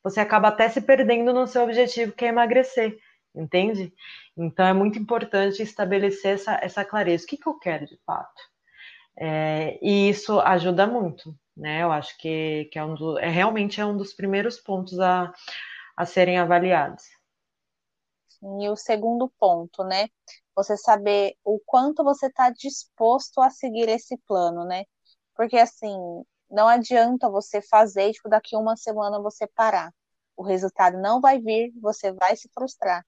Você 0.04 0.20
acaba 0.20 0.48
até 0.48 0.68
se 0.68 0.82
perdendo 0.82 1.32
no 1.32 1.46
seu 1.46 1.62
objetivo, 1.62 2.12
que 2.12 2.26
é 2.26 2.28
emagrecer, 2.28 2.98
entende? 3.34 3.94
Então 4.36 4.66
é 4.66 4.72
muito 4.72 4.98
importante 4.98 5.62
estabelecer 5.62 6.34
essa, 6.34 6.58
essa 6.62 6.84
clareza. 6.84 7.24
O 7.24 7.26
que, 7.26 7.36
que 7.36 7.46
eu 7.48 7.58
quero 7.58 7.86
de 7.86 7.98
fato? 8.04 8.42
É, 9.18 9.78
e 9.82 10.10
isso 10.10 10.38
ajuda 10.40 10.86
muito, 10.86 11.34
né? 11.56 11.82
Eu 11.82 11.90
acho 11.90 12.16
que, 12.18 12.66
que 12.70 12.78
é, 12.78 12.84
um 12.84 12.94
do, 12.94 13.18
é 13.18 13.30
realmente 13.30 13.80
é 13.80 13.86
um 13.86 13.96
dos 13.96 14.12
primeiros 14.12 14.58
pontos 14.58 15.00
a, 15.00 15.32
a 15.96 16.04
serem 16.04 16.38
avaliados. 16.38 17.04
E 18.60 18.68
o 18.68 18.76
segundo 18.76 19.32
ponto, 19.38 19.82
né? 19.82 20.08
Você 20.54 20.76
saber 20.76 21.34
o 21.42 21.58
quanto 21.64 22.04
você 22.04 22.26
está 22.26 22.50
disposto 22.50 23.40
a 23.40 23.48
seguir 23.48 23.88
esse 23.88 24.18
plano, 24.26 24.64
né? 24.66 24.84
Porque 25.34 25.56
assim, 25.56 25.96
não 26.50 26.68
adianta 26.68 27.30
você 27.30 27.62
fazer, 27.62 28.12
tipo, 28.12 28.28
daqui 28.28 28.54
uma 28.54 28.76
semana 28.76 29.20
você 29.20 29.46
parar. 29.46 29.92
O 30.36 30.42
resultado 30.42 30.98
não 30.98 31.20
vai 31.20 31.40
vir, 31.40 31.72
você 31.80 32.12
vai 32.12 32.36
se 32.36 32.50
frustrar. 32.52 33.04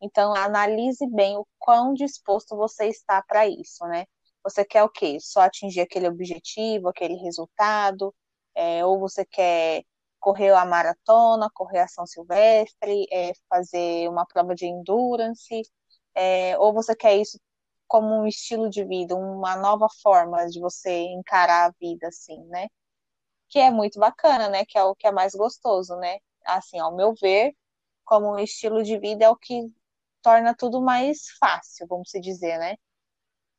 Então, 0.00 0.34
analise 0.34 1.06
bem 1.08 1.36
o 1.36 1.46
quão 1.58 1.92
disposto 1.94 2.56
você 2.56 2.86
está 2.88 3.22
para 3.22 3.46
isso, 3.48 3.84
né? 3.86 4.06
Você 4.42 4.64
quer 4.64 4.82
o 4.82 4.88
quê? 4.88 5.18
Só 5.20 5.40
atingir 5.42 5.80
aquele 5.82 6.08
objetivo, 6.08 6.88
aquele 6.88 7.14
resultado? 7.16 8.14
É, 8.54 8.84
ou 8.84 8.98
você 8.98 9.24
quer 9.24 9.84
correr 10.18 10.50
a 10.54 10.64
maratona, 10.64 11.50
correr 11.54 11.80
a 11.80 11.88
São 11.88 12.06
Silvestre, 12.06 13.06
é, 13.12 13.32
fazer 13.48 14.08
uma 14.08 14.26
prova 14.26 14.54
de 14.54 14.66
endurance? 14.66 15.62
É, 16.14 16.58
ou 16.58 16.72
você 16.72 16.94
quer 16.96 17.16
isso 17.16 17.38
como 17.88 18.14
um 18.22 18.26
estilo 18.26 18.70
de 18.70 18.84
vida, 18.84 19.16
uma 19.16 19.56
nova 19.56 19.88
forma 20.02 20.46
de 20.48 20.60
você 20.60 20.90
encarar 21.08 21.70
a 21.70 21.74
vida, 21.80 22.08
assim, 22.08 22.42
né? 22.46 22.68
Que 23.48 23.58
é 23.60 23.70
muito 23.70 23.98
bacana, 24.00 24.48
né? 24.48 24.64
Que 24.66 24.78
é 24.78 24.84
o 24.84 24.94
que 24.96 25.06
é 25.06 25.12
mais 25.12 25.34
gostoso, 25.34 25.96
né? 25.96 26.18
Assim, 26.46 26.78
ao 26.78 26.94
meu 26.96 27.14
ver, 27.20 27.54
como 28.04 28.32
um 28.34 28.38
estilo 28.38 28.82
de 28.82 28.98
vida 28.98 29.24
é 29.24 29.30
o 29.30 29.36
que 29.36 29.72
torna 30.22 30.54
tudo 30.54 30.80
mais 30.80 31.28
fácil, 31.38 31.86
vamos 31.88 32.10
se 32.10 32.20
dizer, 32.20 32.58
né? 32.58 32.76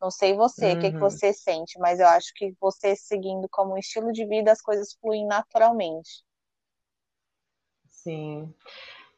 Não 0.01 0.09
sei 0.09 0.33
você, 0.33 0.71
o 0.71 0.73
uhum. 0.73 0.79
que, 0.79 0.89
que 0.89 0.95
uhum. 0.95 1.01
você 1.01 1.31
sente, 1.31 1.77
mas 1.79 1.99
eu 1.99 2.07
acho 2.07 2.31
que 2.35 2.55
você 2.59 2.95
seguindo 2.95 3.47
como 3.49 3.77
estilo 3.77 4.11
de 4.11 4.25
vida, 4.25 4.51
as 4.51 4.61
coisas 4.61 4.93
fluem 4.99 5.27
naturalmente. 5.27 6.23
Sim. 7.87 8.51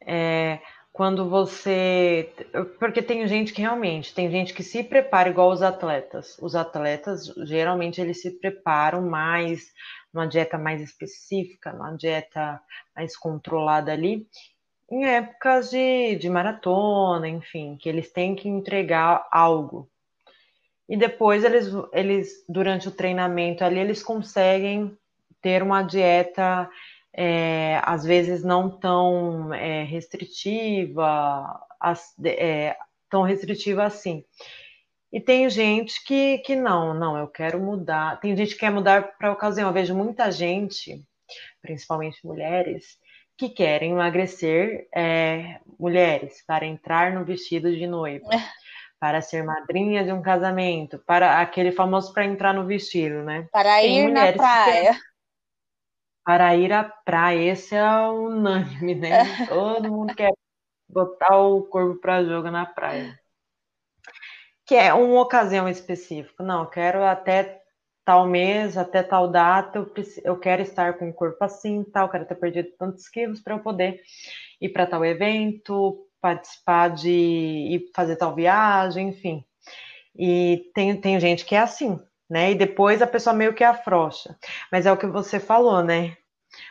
É, 0.06 0.60
quando 0.92 1.30
você. 1.30 2.34
Porque 2.78 3.02
tem 3.02 3.26
gente 3.28 3.54
que 3.54 3.62
realmente, 3.62 4.14
tem 4.14 4.30
gente 4.30 4.54
que 4.54 4.62
se 4.62 4.84
prepara 4.84 5.30
igual 5.30 5.52
os 5.52 5.62
atletas. 5.62 6.38
Os 6.40 6.54
atletas, 6.54 7.28
geralmente, 7.46 8.02
eles 8.02 8.22
se 8.22 8.32
preparam 8.40 9.02
mais, 9.02 9.72
numa 10.14 10.28
dieta 10.28 10.58
mais 10.58 10.82
específica, 10.82 11.72
numa 11.72 11.96
dieta 11.96 12.62
mais 12.94 13.16
controlada 13.16 13.94
ali 13.94 14.28
em 14.94 15.06
épocas 15.06 15.72
de, 15.72 16.16
de 16.16 16.30
maratona, 16.30 17.28
enfim, 17.28 17.76
que 17.78 17.90
eles 17.90 18.12
têm 18.12 18.36
que 18.36 18.48
entregar 18.48 19.28
algo. 19.32 19.90
E 20.88 20.96
depois 20.96 21.44
eles, 21.44 21.68
eles, 21.92 22.46
durante 22.48 22.88
o 22.88 22.92
treinamento 22.92 23.64
ali, 23.64 23.80
eles 23.80 24.04
conseguem 24.04 24.96
ter 25.42 25.64
uma 25.64 25.82
dieta, 25.82 26.70
é, 27.12 27.80
às 27.84 28.04
vezes 28.04 28.44
não 28.44 28.70
tão 28.70 29.54
é, 29.54 29.84
restritiva, 29.84 31.60
as, 31.80 32.14
é, 32.24 32.78
tão 33.10 33.24
restritiva 33.24 33.84
assim. 33.84 34.24
E 35.12 35.20
tem 35.20 35.50
gente 35.50 36.04
que, 36.04 36.40
que 36.40 36.56
não, 36.56 36.94
não, 36.94 37.18
eu 37.18 37.28
quero 37.28 37.60
mudar. 37.60 38.20
Tem 38.20 38.36
gente 38.36 38.54
que 38.54 38.60
quer 38.60 38.72
mudar 38.72 39.16
para 39.18 39.32
ocasião. 39.32 39.70
Eu 39.70 39.74
vejo 39.74 39.96
muita 39.96 40.32
gente, 40.32 41.04
principalmente 41.62 42.26
mulheres, 42.26 42.98
que 43.38 43.50
querem 43.50 43.92
emagrecer 43.92 44.88
é, 44.96 45.60
mulheres 45.80 46.44
para 46.46 46.66
entrar 46.66 47.14
no 47.14 47.26
vestido 47.26 47.72
de 47.76 47.88
noiva, 47.88 48.28
para 49.00 49.22
ser 49.22 49.44
madrinha 49.44 50.04
de 50.04 50.12
um 50.12 50.22
casamento, 50.22 51.00
para 51.00 51.42
aquele 51.42 51.72
famoso 51.72 52.14
para 52.14 52.26
entrar 52.26 52.54
no 52.54 52.66
vestido, 52.66 53.24
né? 53.24 53.48
Para 53.52 53.78
Tem 53.78 54.06
ir 54.06 54.12
na 54.12 54.32
praia. 54.34 55.00
Para 56.26 56.56
ir 56.56 56.72
à 56.72 56.84
praia, 56.84 57.52
esse 57.52 57.76
é 57.76 57.84
unânime, 57.84 58.96
né? 58.96 59.10
Todo 59.50 59.92
mundo 59.92 60.16
quer 60.16 60.32
botar 60.88 61.38
o 61.38 61.64
corpo 61.64 62.00
para 62.00 62.24
jogo 62.24 62.50
na 62.50 62.66
praia. 62.66 63.20
Que 64.66 64.76
é 64.76 64.94
uma 64.94 65.22
ocasião 65.22 65.68
específica. 65.68 66.42
Não, 66.42 66.66
quero 66.70 67.04
até 67.04 67.63
tal 68.06 68.28
mês, 68.28 68.78
até 68.78 69.02
tal 69.02 69.30
data, 69.30 69.80
eu, 69.80 69.92
eu 70.24 70.40
quero 70.40 70.62
estar 70.62 70.98
com 70.98 71.10
o 71.10 71.14
corpo 71.14 71.44
assim, 71.44 71.84
tal, 71.84 72.10
quero 72.10 72.26
ter 72.26 72.36
perdido 72.36 72.70
tantos 72.78 73.08
quilos 73.08 73.42
para 73.42 73.56
eu 73.56 73.60
poder 73.60 74.02
ir 74.60 74.70
para 74.70 74.86
tal 74.86 75.06
evento, 75.06 76.08
participar 76.22 76.90
de 76.90 77.10
ir 77.10 77.92
fazer 77.96 78.16
tal 78.16 78.36
viagem, 78.36 79.10
enfim. 79.10 79.44
E 80.16 80.72
tem, 80.74 81.00
tem 81.00 81.20
gente 81.20 81.46
que 81.46 81.56
é 81.56 81.60
assim, 81.60 82.00
né? 82.30 82.52
E 82.52 82.56
depois 82.56 83.02
a 83.02 83.08
pessoa 83.08 83.34
meio 83.36 83.54
que 83.54 83.64
afrouxa. 83.64 84.38
Mas 84.72 84.86
é 84.86 84.92
o 84.92 84.98
que 84.98 85.08
você 85.08 85.40
falou, 85.40 85.84
né? 85.84 86.16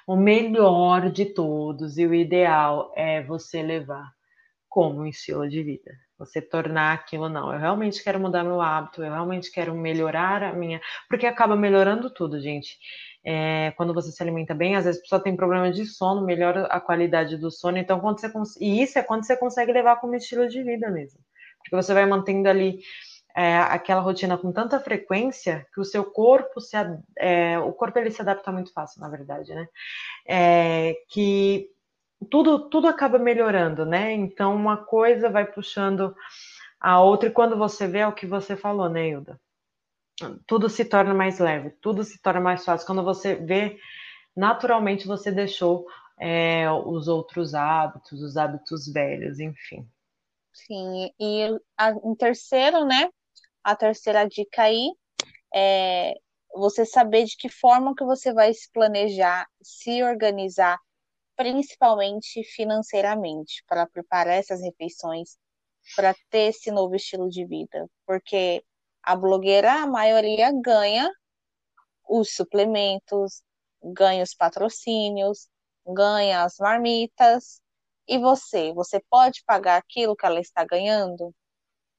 O 0.06 0.16
melhor 0.16 1.10
de 1.10 1.26
todos 1.26 1.98
e 1.98 2.06
o 2.06 2.14
ideal 2.14 2.92
é 2.96 3.22
você 3.22 3.62
levar 3.62 4.12
como 4.68 5.00
um 5.00 5.06
estilo 5.06 5.48
de 5.48 5.62
vida 5.62 5.90
você 6.24 6.40
tornar 6.40 6.92
aquilo 6.92 7.28
não. 7.28 7.52
Eu 7.52 7.58
realmente 7.58 8.02
quero 8.02 8.20
mudar 8.20 8.44
meu 8.44 8.60
hábito, 8.60 9.02
eu 9.02 9.10
realmente 9.10 9.50
quero 9.50 9.74
melhorar 9.74 10.42
a 10.42 10.52
minha. 10.52 10.80
Porque 11.08 11.26
acaba 11.26 11.56
melhorando 11.56 12.10
tudo, 12.10 12.40
gente. 12.40 12.78
É, 13.24 13.72
quando 13.72 13.94
você 13.94 14.10
se 14.10 14.22
alimenta 14.22 14.54
bem, 14.54 14.76
às 14.76 14.84
vezes 14.84 15.00
a 15.00 15.02
pessoa 15.02 15.22
tem 15.22 15.36
problema 15.36 15.70
de 15.70 15.86
sono, 15.86 16.24
melhora 16.24 16.66
a 16.66 16.80
qualidade 16.80 17.36
do 17.36 17.50
sono. 17.50 17.78
Então, 17.78 18.00
quando 18.00 18.20
você 18.20 18.28
cons... 18.28 18.56
e 18.60 18.82
isso 18.82 18.98
é 18.98 19.02
quando 19.02 19.24
você 19.24 19.36
consegue 19.36 19.72
levar 19.72 19.96
como 19.96 20.14
estilo 20.14 20.48
de 20.48 20.62
vida 20.62 20.90
mesmo. 20.90 21.20
Porque 21.58 21.76
você 21.76 21.94
vai 21.94 22.06
mantendo 22.06 22.48
ali 22.48 22.80
é, 23.34 23.58
aquela 23.58 24.00
rotina 24.00 24.36
com 24.36 24.52
tanta 24.52 24.78
frequência 24.80 25.66
que 25.74 25.80
o 25.80 25.84
seu 25.84 26.04
corpo 26.04 26.60
se 26.60 26.76
é, 27.16 27.58
o 27.58 27.72
corpo 27.72 27.98
ele 27.98 28.10
se 28.10 28.20
adapta 28.20 28.52
muito 28.52 28.72
fácil, 28.72 29.00
na 29.00 29.08
verdade, 29.08 29.54
né? 29.54 29.66
É, 30.26 30.96
que 31.08 31.68
tudo, 32.24 32.68
tudo 32.68 32.86
acaba 32.88 33.18
melhorando, 33.18 33.84
né? 33.84 34.12
Então 34.12 34.54
uma 34.54 34.76
coisa 34.76 35.30
vai 35.30 35.44
puxando 35.44 36.14
a 36.80 37.00
outra, 37.00 37.28
e 37.28 37.32
quando 37.32 37.56
você 37.56 37.86
vê 37.86 37.98
é 37.98 38.06
o 38.06 38.14
que 38.14 38.26
você 38.26 38.56
falou, 38.56 38.88
né, 38.88 39.08
Hilda? 39.08 39.40
Tudo 40.46 40.68
se 40.68 40.84
torna 40.84 41.14
mais 41.14 41.38
leve, 41.38 41.70
tudo 41.80 42.04
se 42.04 42.20
torna 42.20 42.40
mais 42.40 42.64
fácil. 42.64 42.86
Quando 42.86 43.04
você 43.04 43.34
vê, 43.34 43.78
naturalmente 44.36 45.06
você 45.06 45.30
deixou 45.30 45.86
é, 46.20 46.70
os 46.70 47.08
outros 47.08 47.54
hábitos, 47.54 48.20
os 48.20 48.36
hábitos 48.36 48.86
velhos, 48.92 49.40
enfim. 49.40 49.88
Sim, 50.52 51.10
e 51.18 51.48
em 52.04 52.14
terceiro, 52.14 52.84
né? 52.84 53.08
A 53.64 53.74
terceira 53.74 54.28
dica 54.28 54.62
aí 54.62 54.92
é 55.54 56.14
você 56.54 56.84
saber 56.84 57.24
de 57.24 57.36
que 57.36 57.48
forma 57.48 57.94
que 57.94 58.04
você 58.04 58.32
vai 58.32 58.52
se 58.52 58.70
planejar, 58.70 59.46
se 59.62 60.02
organizar, 60.02 60.78
principalmente 61.36 62.42
financeiramente, 62.44 63.64
para 63.66 63.86
preparar 63.86 64.34
essas 64.34 64.60
refeições, 64.60 65.36
para 65.96 66.14
ter 66.30 66.50
esse 66.50 66.70
novo 66.70 66.94
estilo 66.94 67.28
de 67.28 67.44
vida. 67.46 67.88
Porque 68.06 68.64
a 69.02 69.16
blogueira, 69.16 69.82
a 69.82 69.86
maioria 69.86 70.52
ganha 70.52 71.10
os 72.08 72.34
suplementos, 72.34 73.42
ganha 73.82 74.22
os 74.22 74.34
patrocínios, 74.34 75.48
ganha 75.86 76.44
as 76.44 76.56
marmitas. 76.58 77.60
E 78.06 78.18
você, 78.18 78.72
você 78.72 79.00
pode 79.08 79.42
pagar 79.46 79.76
aquilo 79.76 80.16
que 80.16 80.26
ela 80.26 80.40
está 80.40 80.64
ganhando? 80.64 81.34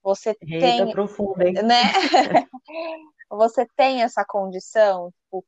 Você 0.02 0.36
Eita, 0.40 0.58
tem, 0.60 0.90
profunda, 0.92 1.48
hein? 1.48 1.54
né? 1.54 1.82
você 3.28 3.66
tem 3.74 4.02
essa 4.02 4.24
condição? 4.24 5.10
Tipo, 5.10 5.44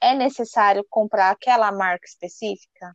é 0.00 0.14
necessário 0.14 0.84
comprar 0.88 1.30
aquela 1.30 1.70
marca 1.72 2.06
específica? 2.06 2.94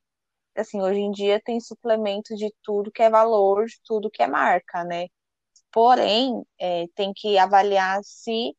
Assim, 0.55 0.81
hoje 0.81 0.99
em 0.99 1.11
dia 1.11 1.41
tem 1.43 1.59
suplemento 1.59 2.35
de 2.35 2.53
tudo 2.63 2.91
que 2.91 3.03
é 3.03 3.09
valor, 3.09 3.65
de 3.65 3.79
tudo 3.83 4.09
que 4.09 4.23
é 4.23 4.27
marca, 4.27 4.83
né? 4.83 5.07
Porém, 5.71 6.43
é, 6.59 6.85
tem 6.95 7.11
que 7.13 7.37
avaliar 7.37 7.99
se 8.03 8.55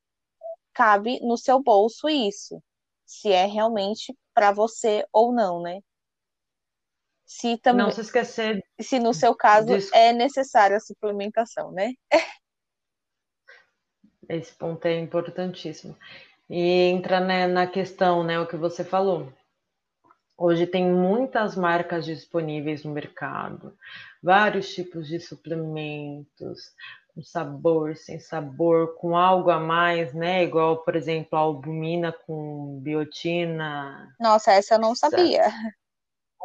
cabe 0.74 1.18
no 1.20 1.38
seu 1.38 1.62
bolso 1.62 2.08
isso, 2.08 2.62
se 3.06 3.32
é 3.32 3.46
realmente 3.46 4.14
para 4.34 4.52
você 4.52 5.06
ou 5.10 5.32
não, 5.32 5.62
né? 5.62 5.80
Se 7.24 7.56
também, 7.58 7.86
Não 7.86 7.90
se 7.90 8.02
esquecer 8.02 8.62
se 8.80 8.98
no 9.00 9.14
seu 9.14 9.34
caso 9.34 9.66
disso. 9.66 9.94
é 9.94 10.12
necessária 10.12 10.76
a 10.76 10.80
suplementação, 10.80 11.72
né? 11.72 11.92
Esse 14.28 14.54
ponto 14.54 14.84
é 14.86 14.98
importantíssimo. 15.00 15.96
E 16.48 16.90
entra 16.90 17.20
né, 17.20 17.46
na 17.46 17.66
questão, 17.66 18.22
né, 18.22 18.38
o 18.38 18.46
que 18.46 18.56
você 18.56 18.84
falou. 18.84 19.32
Hoje 20.38 20.66
tem 20.66 20.84
muitas 20.84 21.56
marcas 21.56 22.04
disponíveis 22.04 22.84
no 22.84 22.92
mercado, 22.92 23.74
vários 24.22 24.74
tipos 24.74 25.08
de 25.08 25.18
suplementos, 25.18 26.74
com 27.14 27.22
sabor, 27.22 27.96
sem 27.96 28.20
sabor, 28.20 28.94
com 28.96 29.16
algo 29.16 29.48
a 29.48 29.58
mais, 29.58 30.12
né? 30.12 30.44
Igual, 30.44 30.84
por 30.84 30.94
exemplo, 30.94 31.38
a 31.38 31.40
albumina 31.40 32.12
com 32.12 32.78
biotina, 32.82 34.14
Nossa, 34.20 34.52
essa 34.52 34.74
eu 34.74 34.78
não 34.78 34.94
sabia. 34.94 35.44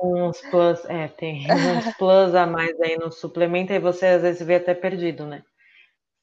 uns 0.02 0.40
plus, 0.50 0.86
é, 0.86 1.10
tem 1.10 1.46
uns 1.52 1.94
plus 2.00 2.34
a 2.34 2.48
mais 2.48 2.80
aí 2.80 2.98
no 2.98 3.12
suplemento, 3.12 3.74
e 3.74 3.80
você 3.80 4.06
às 4.06 4.22
vezes 4.22 4.48
vê 4.48 4.56
até 4.56 4.74
perdido, 4.74 5.26
né? 5.26 5.44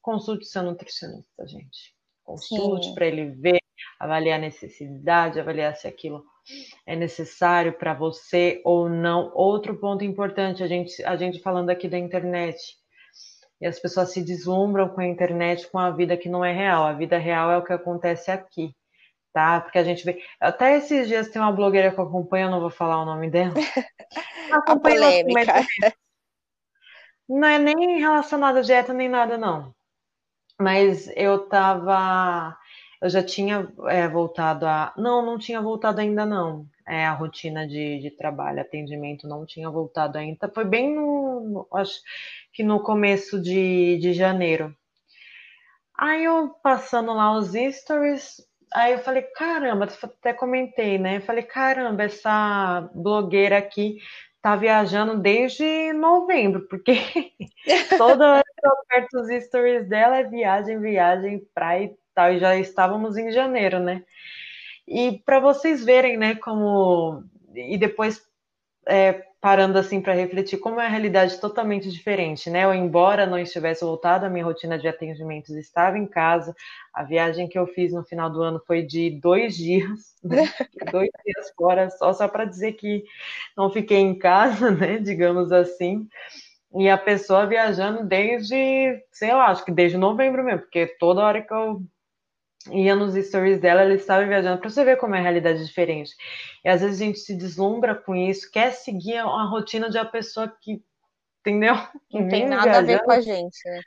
Consulte 0.01 0.45
seu 0.45 0.63
nutricionista, 0.63 1.45
gente. 1.45 1.93
Consulte 2.23 2.93
para 2.95 3.05
ele 3.05 3.29
ver, 3.31 3.59
avaliar 3.99 4.39
a 4.39 4.41
necessidade, 4.41 5.39
avaliar 5.39 5.75
se 5.75 5.87
aquilo 5.87 6.23
é 6.85 6.95
necessário 6.95 7.73
para 7.73 7.93
você 7.93 8.61
ou 8.63 8.89
não. 8.89 9.31
Outro 9.35 9.77
ponto 9.77 10.03
importante, 10.03 10.63
a 10.63 10.67
gente, 10.67 11.03
a 11.03 11.15
gente 11.15 11.39
falando 11.39 11.69
aqui 11.69 11.87
da 11.87 11.97
internet, 11.97 12.57
e 13.61 13.67
as 13.67 13.77
pessoas 13.77 14.13
se 14.13 14.23
deslumbram 14.23 14.89
com 14.89 15.01
a 15.01 15.07
internet, 15.07 15.69
com 15.69 15.77
a 15.77 15.91
vida 15.91 16.15
que 16.15 16.29
não 16.29 16.45
é 16.45 16.53
real. 16.53 16.85
A 16.85 16.93
vida 16.93 17.17
real 17.17 17.51
é 17.51 17.57
o 17.57 17.63
que 17.63 17.73
acontece 17.73 18.31
aqui, 18.31 18.73
tá? 19.33 19.59
Porque 19.59 19.77
a 19.77 19.83
gente 19.83 20.05
vê. 20.05 20.21
Até 20.39 20.77
esses 20.77 21.07
dias 21.07 21.27
tem 21.29 21.41
uma 21.41 21.51
blogueira 21.51 21.91
que 21.91 21.99
eu 21.99 22.05
acompanho, 22.05 22.47
eu 22.47 22.51
não 22.51 22.61
vou 22.61 22.69
falar 22.69 23.01
o 23.01 23.05
nome 23.05 23.29
dela. 23.29 23.53
A 24.51 24.71
assim, 24.71 24.79
polêmica. 24.79 25.53
não 27.27 27.47
é 27.47 27.59
nem 27.59 27.99
relacionado 27.99 28.57
a 28.57 28.61
dieta 28.61 28.91
nem 28.93 29.07
nada, 29.07 29.37
não. 29.37 29.75
Mas 30.59 31.07
eu 31.15 31.47
tava. 31.47 32.57
Eu 33.01 33.09
já 33.09 33.23
tinha 33.23 33.71
é, 33.87 34.07
voltado 34.07 34.65
a. 34.65 34.93
Não, 34.97 35.25
não 35.25 35.37
tinha 35.37 35.61
voltado 35.61 36.01
ainda, 36.01 36.25
não. 36.25 36.67
É, 36.87 37.05
a 37.05 37.13
rotina 37.13 37.65
de, 37.67 37.99
de 37.99 38.11
trabalho, 38.11 38.59
atendimento, 38.61 39.27
não 39.27 39.45
tinha 39.45 39.69
voltado 39.69 40.17
ainda. 40.17 40.51
Foi 40.53 40.65
bem 40.65 40.93
no. 40.93 41.67
acho 41.73 42.01
que 42.51 42.63
no 42.63 42.81
começo 42.81 43.41
de, 43.41 43.97
de 43.99 44.13
janeiro. 44.13 44.75
Aí 45.97 46.23
eu 46.23 46.49
passando 46.63 47.13
lá 47.13 47.37
os 47.37 47.51
stories, 47.75 48.41
aí 48.73 48.93
eu 48.93 48.99
falei, 48.99 49.23
caramba, 49.23 49.85
até 50.03 50.33
comentei, 50.33 50.97
né? 50.97 51.17
Eu 51.17 51.21
falei, 51.21 51.43
caramba, 51.43 52.03
essa 52.03 52.89
blogueira 52.95 53.57
aqui 53.57 53.97
tá 54.41 54.55
viajando 54.55 55.19
desde 55.19 55.91
novembro, 55.93 56.67
porque 56.69 56.93
toda 57.97 58.35
hora 58.35 58.43
que 58.43 58.65
eu 58.67 58.71
aperto 58.71 59.19
os 59.19 59.43
stories 59.45 59.89
dela 59.89 60.17
é 60.17 60.23
viagem, 60.23 60.79
viagem, 60.79 61.45
praia 61.53 61.93
tal, 62.13 62.33
e 62.33 62.39
já 62.39 62.55
estávamos 62.55 63.17
em 63.17 63.31
janeiro, 63.31 63.79
né? 63.79 64.03
E 64.87 65.21
para 65.25 65.39
vocês 65.39 65.83
verem, 65.83 66.17
né, 66.17 66.35
como. 66.35 67.23
E 67.53 67.77
depois 67.77 68.21
é, 68.87 69.23
parando 69.41 69.77
assim 69.77 70.01
para 70.01 70.13
refletir, 70.13 70.57
como 70.57 70.81
é 70.81 70.85
a 70.85 70.89
realidade 70.89 71.39
totalmente 71.39 71.89
diferente, 71.89 72.49
né? 72.49 72.65
Eu, 72.65 72.73
embora 72.73 73.25
não 73.25 73.37
estivesse 73.39 73.85
voltado, 73.85 74.25
a 74.25 74.29
minha 74.29 74.43
rotina 74.43 74.77
de 74.77 74.87
atendimentos 74.87 75.55
estava 75.55 75.97
em 75.97 76.05
casa. 76.05 76.53
A 76.93 77.03
viagem 77.03 77.47
que 77.47 77.57
eu 77.57 77.65
fiz 77.67 77.93
no 77.93 78.03
final 78.03 78.29
do 78.29 78.41
ano 78.41 78.61
foi 78.65 78.81
de 78.81 79.11
dois 79.11 79.55
dias, 79.55 80.15
né? 80.23 80.43
dois 80.91 81.09
dias 81.25 81.53
fora, 81.55 81.89
só, 81.91 82.11
só 82.11 82.27
para 82.27 82.45
dizer 82.45 82.73
que 82.73 83.03
não 83.55 83.71
fiquei 83.71 83.99
em 83.99 84.17
casa, 84.17 84.71
né? 84.71 84.97
Digamos 84.97 85.51
assim. 85.51 86.07
E 86.75 86.89
a 86.89 86.97
pessoa 86.97 87.47
viajando 87.47 88.05
desde, 88.05 89.03
sei 89.11 89.33
lá, 89.33 89.47
acho 89.47 89.65
que 89.65 89.71
desde 89.71 89.97
novembro 89.97 90.43
mesmo, 90.43 90.61
porque 90.61 90.85
toda 90.99 91.23
hora 91.23 91.41
que 91.41 91.53
eu 91.53 91.81
ia 92.71 92.95
nos 92.95 93.13
stories 93.13 93.59
dela, 93.59 93.81
ela 93.81 93.93
estava 93.93 94.25
viajando, 94.25 94.59
para 94.59 94.69
você 94.69 94.83
ver 94.83 94.97
como 94.97 95.15
é 95.15 95.19
a 95.19 95.21
realidade 95.21 95.65
diferente. 95.65 96.15
E 96.63 96.69
às 96.69 96.81
vezes 96.81 97.01
a 97.01 97.05
gente 97.05 97.19
se 97.19 97.35
deslumbra 97.35 97.95
com 97.95 98.15
isso, 98.15 98.51
quer 98.51 98.71
seguir 98.71 99.17
a 99.17 99.43
rotina 99.43 99.89
de 99.89 99.97
uma 99.97 100.05
pessoa 100.05 100.53
que, 100.61 100.83
entendeu? 101.39 101.75
Que 102.09 102.19
Não 102.19 102.27
tem 102.27 102.47
nada 102.47 102.77
a 102.77 102.81
ver 102.81 102.85
viajando, 102.85 103.05
com 103.05 103.11
a 103.11 103.21
gente, 103.21 103.69
né? 103.69 103.81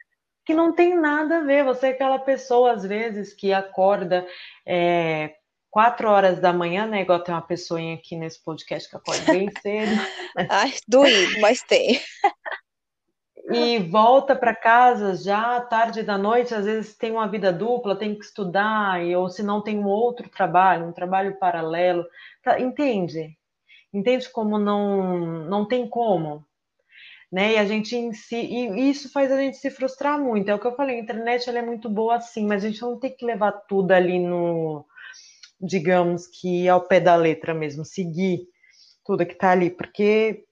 que 0.44 0.54
não 0.54 0.72
tem 0.74 0.98
nada 0.98 1.38
a 1.38 1.42
ver. 1.42 1.64
Você 1.64 1.88
é 1.88 1.90
aquela 1.90 2.18
pessoa, 2.18 2.72
às 2.72 2.85
vezes, 2.85 3.32
que 3.32 3.52
acorda 3.52 4.26
é, 4.66 5.35
quatro 5.70 6.08
horas 6.08 6.40
da 6.40 6.52
manhã, 6.52 6.87
né? 6.87 7.02
Igual 7.02 7.22
tem 7.22 7.35
uma 7.35 7.42
pessoinha 7.42 7.94
aqui 7.94 8.16
nesse 8.16 8.42
podcast 8.42 8.88
que 8.88 8.96
acorda 8.96 9.32
bem 9.32 9.48
cedo. 9.62 9.92
Ai, 10.50 10.72
doído, 10.88 11.40
mas 11.40 11.62
tem. 11.62 12.00
E 13.50 13.78
volta 13.78 14.37
para 14.37 14.55
casa 14.55 15.16
já 15.16 15.61
tarde 15.61 16.02
da 16.02 16.16
noite, 16.16 16.55
às 16.55 16.64
vezes 16.64 16.96
tem 16.96 17.11
uma 17.11 17.26
vida 17.26 17.52
dupla, 17.52 17.96
tem 17.96 18.14
que 18.14 18.24
estudar, 18.24 19.00
ou 19.16 19.28
se 19.28 19.42
não 19.42 19.61
tem 19.61 19.78
um 19.78 19.87
outro 19.87 20.28
trabalho, 20.28 20.87
um 20.87 20.92
trabalho 20.92 21.38
paralelo. 21.38 22.07
Tá, 22.42 22.61
entende? 22.61 23.37
Entende 23.92 24.28
como 24.31 24.59
não, 24.59 25.44
não 25.46 25.66
tem 25.66 25.88
como? 25.88 26.44
Né? 27.31 27.55
E 27.55 27.59
a 27.59 27.64
gente 27.64 27.96
em 27.96 28.12
si, 28.12 28.37
e 28.37 28.90
isso 28.90 29.11
faz 29.11 29.33
a 29.33 29.37
gente 29.37 29.57
se 29.57 29.70
frustrar 29.70 30.20
muito. 30.20 30.48
É 30.48 30.55
o 30.55 30.59
que 30.59 30.66
eu 30.66 30.76
falei, 30.76 30.96
a 30.96 31.02
internet 31.02 31.48
ela 31.48 31.59
é 31.59 31.62
muito 31.62 31.88
boa 31.88 32.16
assim, 32.16 32.46
mas 32.46 32.64
a 32.64 32.68
gente 32.68 32.83
não 32.83 32.98
tem 32.98 33.14
que 33.14 33.24
levar 33.24 33.52
tudo 33.52 33.92
ali 33.92 34.18
no, 34.18 34.87
digamos 35.61 36.26
que 36.26 36.68
ao 36.68 36.83
pé 36.83 37.00
da 37.00 37.16
letra 37.16 37.55
mesmo, 37.55 37.85
seguir 37.85 38.46
tudo 39.05 39.26
que 39.26 39.33
está 39.33 39.50
ali, 39.50 39.70
porque 39.70 40.44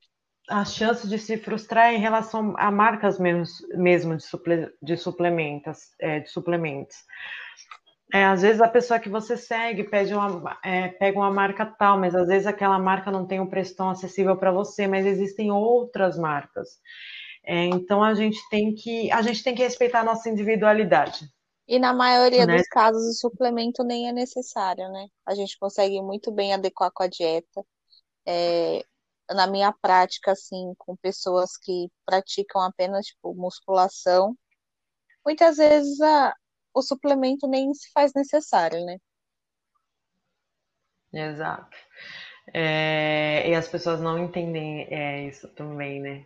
a 0.51 0.65
chance 0.65 1.09
de 1.09 1.19
se 1.19 1.37
frustrar 1.37 1.95
em 1.95 1.99
relação 1.99 2.55
a 2.59 2.71
marcas 2.71 3.19
mesmo, 3.19 3.45
mesmo 3.75 4.17
de, 4.17 4.25
suple, 4.25 4.69
de 4.83 4.97
suplementos, 4.97 5.79
é, 6.01 6.21
de 6.21 6.29
suplementos. 6.29 6.97
É, 8.13 8.25
às 8.25 8.43
vezes 8.43 8.61
a 8.61 8.69
pessoa 8.69 8.99
que 8.99 9.09
você 9.09 9.37
segue 9.37 9.85
pede 9.85 10.13
uma, 10.13 10.59
é, 10.65 10.89
pega 10.89 11.17
uma 11.17 11.31
marca 11.31 11.65
tal, 11.65 11.99
mas 11.99 12.15
às 12.17 12.27
vezes 12.27 12.49
aquela 12.49 12.79
marca 12.79 13.11
não 13.11 13.25
tem 13.25 13.39
um 13.39 13.49
preço 13.49 13.77
tão 13.77 13.89
acessível 13.89 14.37
para 14.37 14.51
você, 14.51 14.89
mas 14.89 15.07
existem 15.07 15.53
outras 15.53 16.19
marcas. 16.19 16.81
É, 17.47 17.67
então 17.67 18.03
a 18.03 18.13
gente 18.13 18.39
tem 18.51 18.75
que 18.75 19.11
a 19.13 19.23
gente 19.23 19.45
tem 19.45 19.55
que 19.55 19.63
respeitar 19.63 20.01
a 20.01 20.05
nossa 20.05 20.29
individualidade. 20.29 21.31
E 21.69 21.79
na 21.79 21.93
maioria 21.93 22.45
né? 22.47 22.57
dos 22.57 22.67
casos 22.67 23.03
o 23.07 23.21
suplemento 23.21 23.85
nem 23.85 24.09
é 24.09 24.13
necessário, 24.13 24.89
né? 24.91 25.07
A 25.25 25.37
gente 25.37 25.57
consegue 25.57 26.03
muito 26.03 26.33
bem 26.33 26.53
adequar 26.53 26.91
com 26.93 27.05
a 27.05 27.07
dieta. 27.07 27.65
É, 28.27 28.85
na 29.35 29.47
minha 29.47 29.73
prática, 29.73 30.33
assim, 30.33 30.75
com 30.79 30.97
pessoas 30.97 31.57
que 31.57 31.91
praticam 32.05 32.63
apenas, 32.63 33.07
tipo, 33.07 33.35
musculação, 33.35 34.37
muitas 35.25 35.57
vezes 35.57 36.01
a, 36.01 36.35
o 36.75 36.83
suplemento 36.83 37.47
nem 37.49 37.73
se 37.75 37.91
faz 37.93 38.13
necessário, 38.15 38.85
né? 38.85 38.97
Exato. 41.13 41.77
É, 42.53 43.49
e 43.49 43.55
as 43.55 43.69
pessoas 43.69 44.01
não 44.01 44.19
entendem 44.19 44.87
é, 44.91 45.27
isso 45.27 45.49
também, 45.49 46.01
né? 46.01 46.25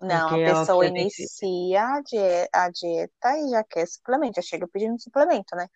Não, 0.00 0.28
Porque 0.28 0.44
a 0.44 0.60
pessoa 0.60 0.84
a 0.84 0.86
inicia 0.86 1.82
a, 1.82 2.00
dieta, 2.00 2.50
a 2.52 2.70
dieta 2.70 3.38
e 3.38 3.50
já 3.50 3.64
quer 3.64 3.86
suplemento, 3.86 4.36
já 4.36 4.42
chega 4.42 4.68
pedindo 4.68 5.00
suplemento, 5.00 5.56
né? 5.56 5.66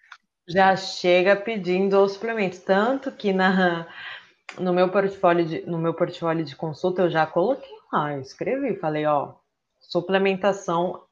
Já 0.47 0.77
chega 0.77 1.35
pedindo 1.37 2.01
os 2.01 2.13
suplementos. 2.13 2.61
Tanto 2.61 3.11
que 3.13 3.33
na, 3.33 3.89
no 4.59 4.73
meu 4.73 4.91
portfólio 4.91 5.45
de, 5.45 5.67
no 5.67 5.79
meu 5.79 5.95
portfólio 5.95 6.45
de 6.45 6.57
consulta 6.57 7.03
eu 7.03 7.11
já 7.11 7.27
coloquei 7.27 7.77
lá, 7.93 8.13
eu 8.13 8.21
escrevi, 8.21 8.77
falei, 8.77 9.07
ó, 9.07 9.35
suplementação, 9.81 11.03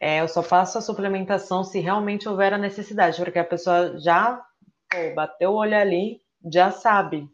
é, 0.00 0.20
eu 0.20 0.28
só 0.28 0.42
faço 0.42 0.78
a 0.78 0.82
suplementação 0.82 1.64
se 1.64 1.80
realmente 1.80 2.28
houver 2.28 2.52
a 2.52 2.58
necessidade, 2.58 3.16
porque 3.22 3.38
a 3.38 3.44
pessoa 3.44 3.98
já 3.98 4.42
pô, 4.90 5.14
bateu 5.14 5.52
o 5.52 5.56
olho 5.56 5.76
ali, 5.76 6.20
já 6.52 6.70
sabe. 6.70 7.28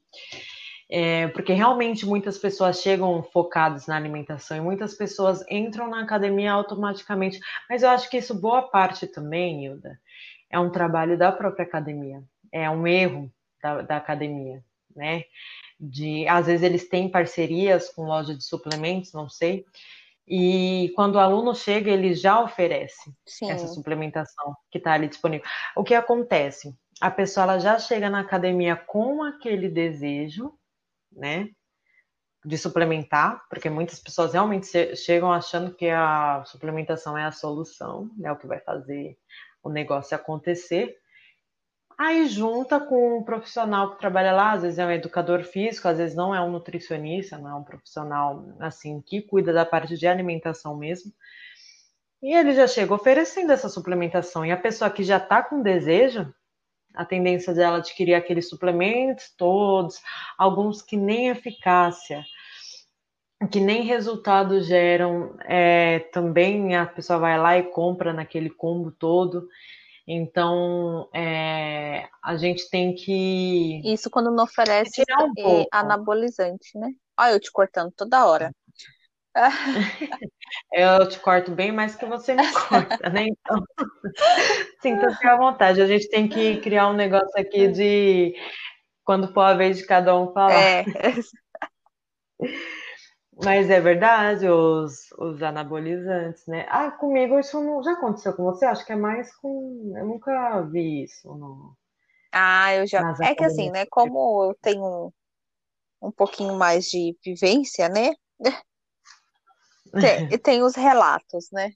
É, 0.94 1.28
porque 1.28 1.54
realmente 1.54 2.04
muitas 2.04 2.36
pessoas 2.36 2.82
chegam 2.82 3.22
focadas 3.22 3.86
na 3.86 3.96
alimentação 3.96 4.58
e 4.58 4.60
muitas 4.60 4.94
pessoas 4.94 5.42
entram 5.50 5.88
na 5.88 6.02
academia 6.02 6.52
automaticamente. 6.52 7.40
Mas 7.68 7.82
eu 7.82 7.88
acho 7.88 8.10
que 8.10 8.18
isso, 8.18 8.38
boa 8.38 8.68
parte 8.68 9.06
também, 9.06 9.64
Hilda, 9.64 9.98
é 10.50 10.58
um 10.58 10.70
trabalho 10.70 11.16
da 11.16 11.32
própria 11.32 11.64
academia. 11.64 12.22
É 12.52 12.68
um 12.68 12.86
erro 12.86 13.32
da, 13.62 13.80
da 13.80 13.96
academia, 13.96 14.62
né? 14.94 15.24
De, 15.78 16.26
às 16.28 16.46
vezes 16.46 16.62
eles 16.62 16.88
têm 16.88 17.10
parcerias 17.10 17.88
com 17.88 18.04
loja 18.04 18.34
de 18.34 18.44
suplementos, 18.44 19.12
não 19.12 19.28
sei, 19.28 19.64
e 20.26 20.92
quando 20.94 21.16
o 21.16 21.18
aluno 21.18 21.54
chega, 21.54 21.90
ele 21.90 22.14
já 22.14 22.40
oferece 22.40 23.12
Sim. 23.26 23.50
essa 23.50 23.66
suplementação 23.66 24.56
que 24.70 24.78
está 24.78 24.92
ali 24.92 25.08
disponível. 25.08 25.46
O 25.76 25.82
que 25.82 25.94
acontece? 25.94 26.74
A 27.00 27.10
pessoa 27.10 27.44
ela 27.44 27.58
já 27.58 27.78
chega 27.78 28.08
na 28.08 28.20
academia 28.20 28.76
com 28.76 29.22
aquele 29.22 29.68
desejo, 29.68 30.52
né? 31.10 31.48
De 32.44 32.56
suplementar, 32.56 33.42
porque 33.48 33.68
muitas 33.68 33.98
pessoas 34.00 34.32
realmente 34.32 34.96
chegam 34.96 35.32
achando 35.32 35.74
que 35.74 35.88
a 35.88 36.42
suplementação 36.44 37.16
é 37.16 37.24
a 37.24 37.32
solução, 37.32 38.10
é 38.18 38.22
né, 38.22 38.32
o 38.32 38.36
que 38.36 38.46
vai 38.46 38.60
fazer 38.60 39.16
o 39.62 39.68
negócio 39.68 40.16
acontecer. 40.16 40.96
Aí 41.98 42.26
junta 42.26 42.80
com 42.80 43.18
um 43.18 43.22
profissional 43.22 43.92
que 43.92 43.98
trabalha 43.98 44.32
lá, 44.32 44.52
às 44.52 44.62
vezes 44.62 44.78
é 44.78 44.86
um 44.86 44.90
educador 44.90 45.42
físico, 45.44 45.88
às 45.88 45.98
vezes 45.98 46.16
não 46.16 46.34
é 46.34 46.40
um 46.40 46.50
nutricionista, 46.50 47.38
não 47.38 47.50
é 47.50 47.54
um 47.54 47.64
profissional 47.64 48.44
assim 48.60 49.00
que 49.00 49.22
cuida 49.22 49.52
da 49.52 49.64
parte 49.64 49.96
de 49.96 50.06
alimentação 50.06 50.76
mesmo. 50.76 51.12
E 52.22 52.34
ele 52.34 52.54
já 52.54 52.66
chega 52.66 52.94
oferecendo 52.94 53.52
essa 53.52 53.68
suplementação. 53.68 54.46
E 54.46 54.52
a 54.52 54.56
pessoa 54.56 54.90
que 54.90 55.02
já 55.02 55.16
está 55.16 55.42
com 55.42 55.60
desejo, 55.60 56.32
a 56.94 57.04
tendência 57.04 57.52
dela 57.52 57.78
adquirir 57.78 58.14
aqueles 58.14 58.48
suplementos 58.48 59.34
todos, 59.36 60.00
alguns 60.38 60.82
que 60.82 60.96
nem 60.96 61.30
eficácia, 61.30 62.22
que 63.50 63.60
nem 63.60 63.82
resultado 63.82 64.60
geram, 64.60 65.36
é, 65.44 65.98
também 66.12 66.76
a 66.76 66.86
pessoa 66.86 67.18
vai 67.18 67.38
lá 67.38 67.58
e 67.58 67.64
compra 67.64 68.12
naquele 68.12 68.50
combo 68.50 68.92
todo. 68.92 69.48
Então, 70.06 71.08
é, 71.14 72.08
a 72.22 72.36
gente 72.36 72.68
tem 72.68 72.94
que. 72.94 73.80
Isso 73.84 74.10
quando 74.10 74.30
não 74.30 74.44
oferece 74.44 75.02
um 75.20 75.60
é, 75.60 75.66
anabolizante, 75.70 76.76
né? 76.76 76.88
Olha, 77.18 77.32
eu 77.32 77.40
te 77.40 77.52
cortando 77.52 77.92
toda 77.96 78.26
hora. 78.26 78.50
Eu 80.70 81.08
te 81.08 81.18
corto 81.18 81.50
bem 81.50 81.72
mais 81.72 81.94
que 81.94 82.04
você 82.04 82.34
me 82.34 82.52
corta, 82.52 83.08
né? 83.08 83.26
Então, 83.28 83.62
sinta-se 84.82 85.26
à 85.26 85.36
vontade. 85.36 85.80
A 85.80 85.86
gente 85.86 86.08
tem 86.10 86.28
que 86.28 86.60
criar 86.60 86.88
um 86.88 86.92
negócio 86.92 87.32
aqui 87.38 87.68
de 87.68 88.34
quando 89.02 89.32
for 89.32 89.40
a 89.40 89.54
vez 89.54 89.78
de 89.78 89.86
cada 89.86 90.14
um 90.18 90.32
falar. 90.32 90.52
É. 90.52 90.84
Mas 93.42 93.70
é 93.70 93.80
verdade, 93.80 94.48
os, 94.48 95.10
os 95.18 95.42
anabolizantes, 95.42 96.46
né? 96.46 96.66
Ah, 96.68 96.90
comigo 96.90 97.38
isso 97.38 97.60
não, 97.62 97.82
já 97.82 97.92
aconteceu 97.92 98.34
com 98.34 98.44
você? 98.44 98.66
Acho 98.66 98.84
que 98.84 98.92
é 98.92 98.96
mais 98.96 99.34
com. 99.36 99.94
Eu 99.96 100.06
nunca 100.06 100.60
vi 100.70 101.04
isso. 101.04 101.28
No, 101.34 101.74
ah, 102.32 102.74
eu 102.74 102.86
já. 102.86 103.14
É 103.22 103.34
que 103.34 103.44
assim, 103.44 103.70
né? 103.70 103.84
Como 103.86 104.44
eu 104.44 104.54
tenho 104.60 105.12
um 106.00 106.10
pouquinho 106.10 106.56
mais 106.56 106.86
de 106.86 107.16
vivência, 107.24 107.88
né? 107.88 108.12
Tem, 109.92 110.28
tem 110.40 110.62
os 110.62 110.74
relatos, 110.74 111.50
né? 111.52 111.70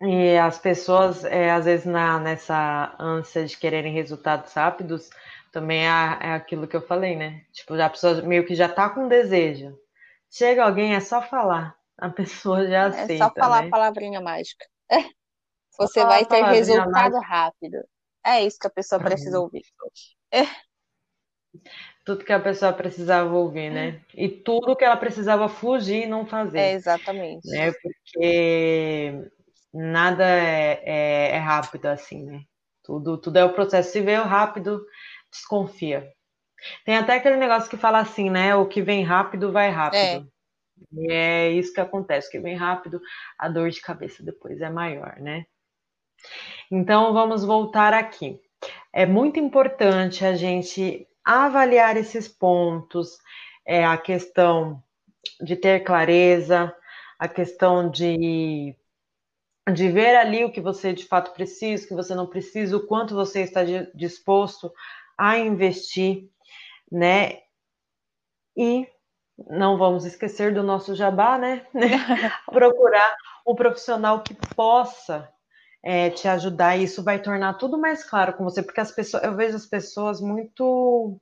E 0.00 0.36
as 0.36 0.58
pessoas, 0.58 1.24
é, 1.24 1.50
às 1.50 1.66
vezes, 1.66 1.86
na, 1.86 2.18
nessa 2.18 2.94
ânsia 2.98 3.46
de 3.46 3.56
quererem 3.56 3.92
resultados 3.92 4.52
rápidos, 4.52 5.08
também 5.54 5.86
é, 5.86 6.18
é 6.20 6.32
aquilo 6.32 6.66
que 6.66 6.74
eu 6.74 6.82
falei, 6.82 7.14
né? 7.14 7.44
Tipo, 7.52 7.74
a 7.80 7.88
pessoa 7.88 8.20
meio 8.22 8.44
que 8.44 8.56
já 8.56 8.68
tá 8.68 8.90
com 8.90 9.06
desejo. 9.06 9.78
Chega 10.28 10.64
alguém, 10.64 10.96
é 10.96 11.00
só 11.00 11.22
falar. 11.22 11.78
A 11.96 12.10
pessoa 12.10 12.66
já 12.66 12.86
aceita. 12.86 13.12
É 13.12 13.18
só 13.18 13.32
falar 13.32 13.62
né? 13.62 13.68
a 13.68 13.70
palavrinha 13.70 14.20
mágica. 14.20 14.66
Você 15.78 16.04
vai 16.04 16.26
ter 16.26 16.42
resultado 16.42 16.90
mágica. 16.90 17.20
rápido. 17.20 17.76
É 18.26 18.44
isso 18.44 18.58
que 18.58 18.66
a 18.66 18.70
pessoa 18.70 19.00
precisa 19.00 19.38
ouvir. 19.38 19.62
É. 20.32 20.42
Tudo 22.04 22.24
que 22.24 22.32
a 22.32 22.40
pessoa 22.40 22.72
precisava 22.72 23.32
ouvir, 23.32 23.70
né? 23.70 24.00
E 24.12 24.28
tudo 24.28 24.74
que 24.74 24.84
ela 24.84 24.96
precisava 24.96 25.48
fugir 25.48 26.02
e 26.02 26.06
não 26.06 26.26
fazer. 26.26 26.58
É, 26.58 26.72
exatamente. 26.72 27.48
Né? 27.48 27.72
Porque 27.72 29.30
nada 29.72 30.24
é, 30.24 30.82
é, 30.84 31.36
é 31.36 31.38
rápido 31.38 31.86
assim, 31.86 32.24
né? 32.24 32.40
Tudo, 32.82 33.16
tudo 33.18 33.38
é 33.38 33.44
o 33.44 33.54
processo. 33.54 33.92
Se 33.92 34.00
veio 34.00 34.22
rápido, 34.24 34.84
desconfia. 35.34 36.08
Tem 36.84 36.96
até 36.96 37.16
aquele 37.16 37.36
negócio 37.36 37.68
que 37.68 37.76
fala 37.76 37.98
assim, 37.98 38.30
né? 38.30 38.54
O 38.54 38.66
que 38.66 38.80
vem 38.80 39.04
rápido 39.04 39.52
vai 39.52 39.70
rápido. 39.70 39.98
É. 39.98 40.34
E 40.92 41.12
é 41.12 41.50
isso 41.50 41.72
que 41.72 41.80
acontece, 41.80 42.28
o 42.28 42.30
que 42.30 42.38
vem 42.38 42.56
rápido, 42.56 43.00
a 43.38 43.48
dor 43.48 43.70
de 43.70 43.80
cabeça 43.80 44.22
depois 44.22 44.60
é 44.60 44.70
maior, 44.70 45.16
né? 45.20 45.44
Então 46.70 47.12
vamos 47.12 47.44
voltar 47.44 47.92
aqui. 47.92 48.40
É 48.92 49.04
muito 49.04 49.38
importante 49.38 50.24
a 50.24 50.34
gente 50.34 51.06
avaliar 51.24 51.96
esses 51.96 52.28
pontos, 52.28 53.18
é, 53.66 53.84
a 53.84 53.96
questão 53.96 54.82
de 55.40 55.56
ter 55.56 55.80
clareza, 55.84 56.74
a 57.18 57.28
questão 57.28 57.90
de, 57.90 58.74
de 59.72 59.90
ver 59.90 60.16
ali 60.16 60.44
o 60.44 60.52
que 60.52 60.60
você 60.60 60.92
de 60.92 61.04
fato 61.04 61.32
precisa, 61.32 61.84
o 61.84 61.88
que 61.88 61.94
você 61.94 62.14
não 62.14 62.26
precisa, 62.26 62.76
o 62.76 62.86
quanto 62.86 63.14
você 63.14 63.42
está 63.42 63.62
disposto 63.94 64.72
a 65.18 65.38
investir, 65.38 66.28
né? 66.90 67.38
E 68.56 68.86
não 69.50 69.76
vamos 69.76 70.04
esquecer 70.04 70.54
do 70.54 70.62
nosso 70.62 70.94
jabá, 70.94 71.38
né? 71.38 71.66
Procurar 72.50 73.16
um 73.46 73.54
profissional 73.54 74.22
que 74.22 74.34
possa 74.54 75.28
é, 75.84 76.10
te 76.10 76.26
ajudar, 76.28 76.76
e 76.76 76.84
isso 76.84 77.02
vai 77.02 77.20
tornar 77.20 77.54
tudo 77.54 77.78
mais 77.78 78.04
claro 78.04 78.32
com 78.34 78.44
você, 78.44 78.62
porque 78.62 78.80
as 78.80 78.90
pessoas, 78.90 79.24
eu 79.24 79.36
vejo 79.36 79.56
as 79.56 79.66
pessoas 79.66 80.20
muito 80.20 81.20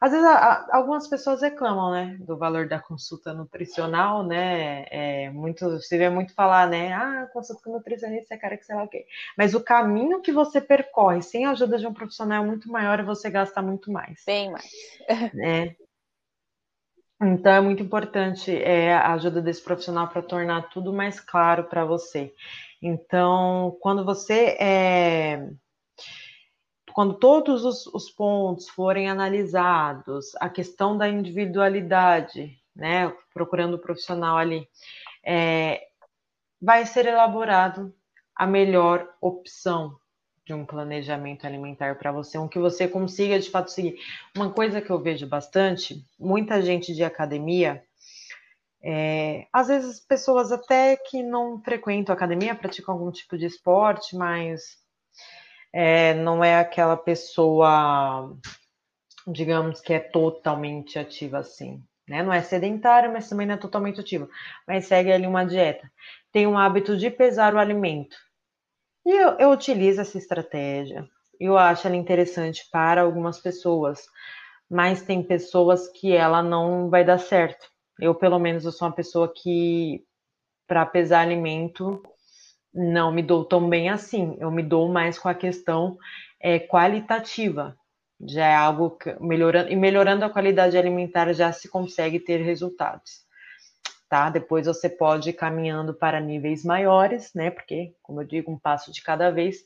às 0.00 0.12
vezes, 0.12 0.26
a, 0.26 0.66
algumas 0.72 1.06
pessoas 1.06 1.42
reclamam, 1.42 1.90
né, 1.90 2.16
do 2.20 2.36
valor 2.36 2.66
da 2.66 2.80
consulta 2.80 3.34
nutricional, 3.34 4.24
né? 4.24 4.86
É, 4.90 5.30
muito, 5.30 5.78
se 5.80 5.98
vê 5.98 6.08
muito 6.08 6.34
falar, 6.34 6.68
né? 6.68 6.92
Ah, 6.94 7.28
consulta 7.32 7.62
com 7.62 7.72
nutricionista 7.72 8.34
é 8.34 8.38
cara 8.38 8.56
que 8.56 8.64
sei 8.64 8.76
lá 8.76 8.84
o 8.84 8.88
quê. 8.88 9.04
Mas 9.36 9.54
o 9.54 9.62
caminho 9.62 10.22
que 10.22 10.32
você 10.32 10.60
percorre 10.60 11.20
sem 11.20 11.44
a 11.44 11.50
ajuda 11.50 11.78
de 11.78 11.86
um 11.86 11.92
profissional 11.92 12.42
é 12.42 12.46
muito 12.46 12.70
maior 12.70 12.98
e 12.98 13.04
você 13.04 13.28
gasta 13.28 13.60
muito 13.60 13.92
mais. 13.92 14.22
Bem 14.24 14.50
mais. 14.50 14.70
né? 15.34 15.76
Então 17.22 17.52
é 17.52 17.60
muito 17.60 17.82
importante 17.82 18.50
é, 18.50 18.94
a 18.94 19.12
ajuda 19.12 19.42
desse 19.42 19.62
profissional 19.62 20.08
para 20.08 20.22
tornar 20.22 20.70
tudo 20.70 20.92
mais 20.92 21.20
claro 21.20 21.64
para 21.64 21.84
você. 21.84 22.32
Então, 22.80 23.76
quando 23.82 24.02
você 24.02 24.56
é, 24.58 25.50
quando 27.00 27.14
todos 27.14 27.64
os, 27.64 27.86
os, 27.86 28.10
pontos 28.10 28.68
forem 28.68 29.08
analisados, 29.08 30.36
a 30.38 30.50
questão 30.50 30.98
da 30.98 31.08
individualidade, 31.08 32.60
né, 32.76 33.10
procurando 33.32 33.72
o 33.72 33.78
profissional 33.78 34.36
ali, 34.36 34.68
é, 35.24 35.80
vai 36.60 36.84
ser 36.84 37.06
elaborado 37.06 37.90
a 38.36 38.46
melhor 38.46 39.08
opção 39.18 39.96
de 40.44 40.52
um 40.52 40.66
planejamento 40.66 41.46
alimentar 41.46 41.96
para 41.96 42.12
você, 42.12 42.36
um 42.36 42.46
que 42.46 42.58
você 42.58 42.86
consiga 42.86 43.40
de 43.40 43.48
fato 43.48 43.70
seguir. 43.70 43.98
Uma 44.36 44.52
coisa 44.52 44.82
que 44.82 44.90
eu 44.90 45.00
vejo 45.00 45.26
bastante, 45.26 46.04
muita 46.18 46.60
gente 46.60 46.94
de 46.94 47.02
academia, 47.02 47.82
é, 48.84 49.46
às 49.50 49.68
vezes 49.68 50.00
pessoas 50.00 50.52
até 50.52 50.98
que 50.98 51.22
não 51.22 51.62
frequentam 51.62 52.14
academia, 52.14 52.54
praticam 52.54 52.94
algum 52.94 53.10
tipo 53.10 53.38
de 53.38 53.46
esporte, 53.46 54.14
mas 54.14 54.78
é, 55.72 56.14
não 56.14 56.42
é 56.42 56.58
aquela 56.58 56.96
pessoa, 56.96 58.36
digamos, 59.26 59.80
que 59.80 59.92
é 59.92 60.00
totalmente 60.00 60.98
ativa 60.98 61.38
assim. 61.38 61.82
Né? 62.08 62.22
Não 62.22 62.32
é 62.32 62.42
sedentária, 62.42 63.10
mas 63.10 63.28
também 63.28 63.46
não 63.46 63.54
é 63.54 63.58
totalmente 63.58 64.00
ativa. 64.00 64.28
Mas 64.66 64.86
segue 64.86 65.12
ali 65.12 65.26
uma 65.26 65.44
dieta. 65.44 65.90
Tem 66.32 66.46
um 66.46 66.58
hábito 66.58 66.96
de 66.96 67.08
pesar 67.10 67.54
o 67.54 67.58
alimento. 67.58 68.16
E 69.06 69.10
eu, 69.10 69.30
eu 69.38 69.50
utilizo 69.50 70.00
essa 70.00 70.18
estratégia. 70.18 71.08
Eu 71.38 71.56
acho 71.56 71.86
ela 71.86 71.96
interessante 71.96 72.68
para 72.70 73.02
algumas 73.02 73.38
pessoas. 73.38 74.04
Mas 74.68 75.02
tem 75.02 75.22
pessoas 75.22 75.88
que 75.88 76.12
ela 76.12 76.42
não 76.42 76.90
vai 76.90 77.04
dar 77.04 77.18
certo. 77.18 77.68
Eu, 77.98 78.14
pelo 78.14 78.38
menos, 78.38 78.64
eu 78.64 78.72
sou 78.72 78.88
uma 78.88 78.94
pessoa 78.94 79.32
que, 79.32 80.04
para 80.66 80.86
pesar 80.86 81.20
alimento, 81.20 82.02
não 82.72 83.12
me 83.12 83.22
dou 83.22 83.44
tão 83.44 83.68
bem 83.68 83.88
assim. 83.88 84.36
Eu 84.40 84.50
me 84.50 84.62
dou 84.62 84.88
mais 84.88 85.18
com 85.18 85.28
a 85.28 85.34
questão 85.34 85.98
é, 86.40 86.58
qualitativa, 86.58 87.76
Já 88.20 88.46
é 88.46 88.54
algo 88.54 88.90
que, 88.90 89.14
melhorando, 89.20 89.70
e 89.70 89.76
melhorando 89.76 90.24
a 90.24 90.30
qualidade 90.30 90.76
alimentar 90.76 91.32
já 91.32 91.52
se 91.52 91.68
consegue 91.68 92.20
ter 92.20 92.38
resultados. 92.38 93.24
Tá? 94.08 94.28
Depois 94.28 94.66
você 94.66 94.88
pode 94.88 95.30
ir 95.30 95.34
caminhando 95.34 95.94
para 95.94 96.20
níveis 96.20 96.64
maiores, 96.64 97.32
né? 97.34 97.50
Porque, 97.50 97.94
como 98.02 98.20
eu 98.20 98.26
digo, 98.26 98.50
um 98.50 98.58
passo 98.58 98.92
de 98.92 99.02
cada 99.02 99.30
vez. 99.30 99.64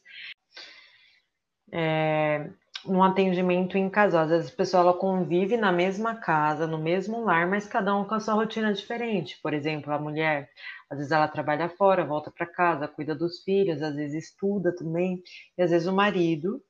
É, 1.72 2.50
num 2.86 3.02
atendimento 3.02 3.76
em 3.78 3.88
casal. 3.90 4.24
Às 4.24 4.30
vezes 4.30 4.52
a 4.52 4.56
pessoa 4.56 4.82
ela 4.82 4.94
convive 4.94 5.56
na 5.56 5.72
mesma 5.72 6.16
casa, 6.16 6.66
no 6.66 6.78
mesmo 6.78 7.24
lar, 7.24 7.46
mas 7.48 7.66
cada 7.66 7.94
um 7.96 8.04
com 8.04 8.14
a 8.14 8.20
sua 8.20 8.34
rotina 8.34 8.72
diferente. 8.72 9.38
Por 9.42 9.52
exemplo, 9.54 9.92
a 9.92 9.98
mulher, 9.98 10.48
às 10.90 10.98
vezes 10.98 11.12
ela 11.12 11.28
trabalha 11.28 11.68
fora, 11.68 12.04
volta 12.04 12.30
para 12.30 12.46
casa, 12.46 12.88
cuida 12.88 13.14
dos 13.14 13.42
filhos, 13.42 13.82
às 13.82 13.94
vezes 13.94 14.30
estuda 14.30 14.74
também, 14.74 15.22
e 15.56 15.62
às 15.62 15.70
vezes 15.70 15.86
o 15.88 15.92
marido, 15.92 16.62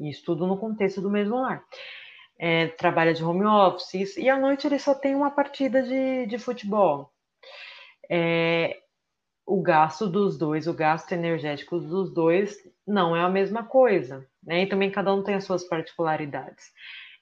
e 0.00 0.10
estuda 0.10 0.46
no 0.46 0.58
contexto 0.58 1.00
do 1.00 1.10
mesmo 1.10 1.40
lar. 1.40 1.62
É, 2.38 2.68
trabalha 2.68 3.14
de 3.14 3.24
home 3.24 3.46
office 3.46 4.16
e 4.18 4.28
à 4.28 4.38
noite 4.38 4.66
ele 4.66 4.78
só 4.78 4.94
tem 4.94 5.14
uma 5.14 5.30
partida 5.30 5.82
de, 5.82 6.26
de 6.26 6.38
futebol. 6.38 7.10
É, 8.10 8.76
o 9.46 9.62
gasto 9.62 10.08
dos 10.08 10.36
dois, 10.36 10.66
o 10.66 10.74
gasto 10.74 11.12
energético 11.12 11.78
dos 11.78 12.12
dois 12.12 12.58
não 12.86 13.14
é 13.16 13.22
a 13.22 13.28
mesma 13.28 13.62
coisa, 13.62 14.26
né? 14.42 14.62
E 14.62 14.66
também 14.66 14.90
cada 14.90 15.14
um 15.14 15.22
tem 15.22 15.36
as 15.36 15.44
suas 15.44 15.62
particularidades. 15.64 16.72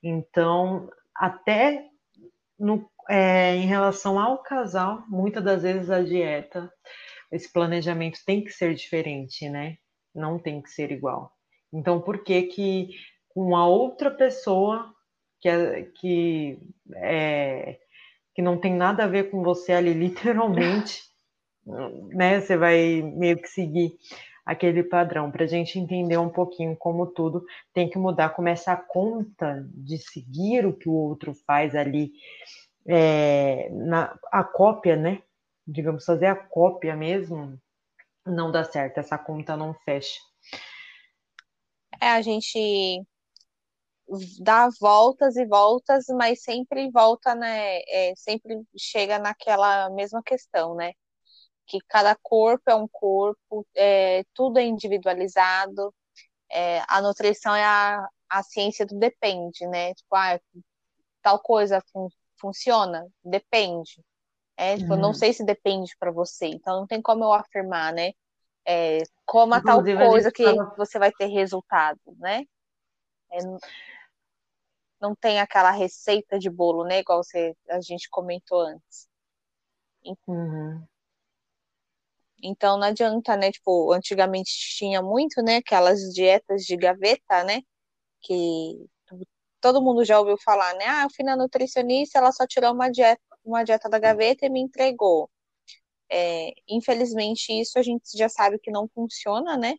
Então, 0.03 0.91
até 1.15 1.87
no, 2.59 2.89
é, 3.09 3.55
em 3.57 3.67
relação 3.67 4.19
ao 4.19 4.39
casal, 4.39 5.05
muitas 5.09 5.45
das 5.45 5.63
vezes 5.63 5.91
a 5.91 6.03
dieta, 6.03 6.73
esse 7.31 7.53
planejamento 7.53 8.19
tem 8.25 8.43
que 8.43 8.51
ser 8.51 8.75
diferente, 8.75 9.49
né? 9.51 9.77
Não 10.15 10.39
tem 10.39 10.63
que 10.63 10.71
ser 10.71 10.91
igual. 10.91 11.31
Então, 11.73 12.01
por 12.01 12.25
que 12.25 12.45
que 12.45 12.91
uma 13.37 13.67
outra 13.67 14.11
pessoa 14.11 14.95
que, 15.41 15.49
é, 15.49 15.83
que, 15.83 16.59
é, 16.95 17.79
que 18.35 18.41
não 18.41 18.59
tem 18.59 18.75
nada 18.75 19.05
a 19.05 19.09
ver 19.09 19.31
com 19.31 19.43
você 19.43 19.73
ali, 19.73 19.93
literalmente, 19.95 21.03
né? 21.67 22.41
Você 22.41 22.57
vai 22.57 23.03
meio 23.03 23.41
que 23.41 23.49
seguir 23.49 23.97
aquele 24.45 24.83
padrão 24.83 25.31
para 25.31 25.45
a 25.45 25.49
gente 25.49 25.79
entender 25.79 26.19
um 26.19 26.29
pouquinho 26.29 26.77
como 26.77 27.07
tudo 27.07 27.45
tem 27.73 27.89
que 27.89 27.99
mudar, 27.99 28.31
como 28.31 28.49
essa 28.49 28.77
conta 28.77 29.67
de 29.73 29.99
seguir 29.99 30.67
o 30.67 30.77
que 30.77 30.89
o 30.89 30.93
outro 30.93 31.35
faz 31.47 31.75
ali, 31.75 32.13
é, 32.87 33.71
na, 33.71 34.19
a 34.31 34.45
cópia, 34.45 34.97
né? 34.97 35.23
Digamos, 35.67 36.05
fazer 36.05 36.27
a 36.27 36.37
cópia 36.37 36.95
mesmo, 36.95 37.59
não 38.27 38.53
dá 38.53 38.65
certo, 38.65 38.99
essa 38.99 39.17
conta 39.17 39.57
não 39.57 39.73
fecha. 39.73 40.21
É, 42.01 42.09
a 42.09 42.21
gente 42.21 43.03
dá 44.41 44.69
voltas 44.79 45.37
e 45.37 45.47
voltas, 45.47 46.05
mas 46.09 46.43
sempre 46.43 46.91
volta, 46.91 47.35
né? 47.35 47.81
É, 47.89 48.13
sempre 48.17 48.63
chega 48.77 49.19
naquela 49.19 49.89
mesma 49.91 50.23
questão, 50.23 50.75
né? 50.75 50.93
Que 51.67 51.79
cada 51.89 52.15
corpo 52.23 52.71
é 52.71 52.75
um 52.75 52.89
corpo, 52.89 53.67
é, 53.75 54.25
tudo 54.35 54.59
é 54.59 54.65
individualizado, 54.65 55.95
é, 56.51 56.83
a 56.89 57.01
nutrição 57.01 57.55
é 57.55 57.65
a, 57.65 58.07
a 58.29 58.43
ciência 58.43 58.87
do 58.87 58.99
depende, 58.99 59.67
né? 59.67 59.95
Tipo, 59.95 60.15
ah, 60.15 60.39
tal 61.23 61.39
coisa 61.41 61.83
fun 61.93 62.09
funciona? 62.39 63.07
Depende. 63.25 64.05
É, 64.57 64.77
tipo, 64.77 64.95
uhum. 64.95 65.01
não 65.01 65.15
sei 65.15 65.33
se 65.33 65.45
depende 65.45 65.97
para 65.99 66.13
você, 66.13 66.47
então 66.47 66.81
não 66.81 66.87
tem 66.87 67.03
como 67.03 67.25
eu 67.25 67.33
afirmar, 67.33 67.93
né? 67.93 68.13
É, 68.67 68.99
coma 69.27 69.59
Inclusive, 69.59 69.99
tal 69.99 70.11
coisa 70.11 70.33
que 70.33 70.45
fala... 70.45 70.75
você 70.77 70.99
vai 70.99 71.13
ter 71.13 71.27
resultado, 71.27 72.01
né? 72.19 72.45
É, 73.33 73.39
não 75.01 75.15
tem 75.15 75.41
aquela 75.41 75.71
receita 75.71 76.39
de 76.39 76.49
bolo, 76.49 76.85
né? 76.85 77.01
Igual 77.01 77.23
você, 77.23 77.55
a 77.69 77.81
gente 77.81 78.09
comentou 78.09 78.61
antes. 78.61 79.09
Uhum. 80.27 80.87
Então 82.45 82.79
não 82.79 82.89
adianta, 82.89 83.37
né? 83.37 83.51
Tipo, 83.53 83.93
antigamente 83.93 84.51
tinha 84.77 85.03
muito, 85.03 85.43
né? 85.43 85.57
Aquelas 85.57 86.01
dietas 86.13 86.65
de 86.65 86.77
gaveta, 86.77 87.43
né? 87.45 87.63
Que 88.23 88.87
todo 89.61 89.83
mundo 89.83 90.05
já 90.05 90.21
ouviu 90.21 90.37
falar, 90.39 90.75
né? 90.77 90.85
Ah, 90.87 91.05
eu 91.05 91.11
fui 91.17 91.25
na 91.25 91.37
nutricionista, 91.37 92.19
ela 92.19 92.33
só 92.33 92.47
tirou 92.47 92.73
uma 92.75 92.91
dieta, 92.91 93.23
uma 93.45 93.65
dieta 93.65 93.89
da 93.89 93.99
gaveta 93.99 94.47
e 94.47 94.51
me 94.51 94.61
entregou. 94.61 95.31
É, 96.11 96.53
infelizmente, 96.69 97.53
isso 97.53 97.79
a 97.79 97.83
gente 97.83 98.17
já 98.17 98.29
sabe 98.29 98.59
que 98.59 98.71
não 98.71 98.89
funciona, 98.95 99.57
né? 99.57 99.77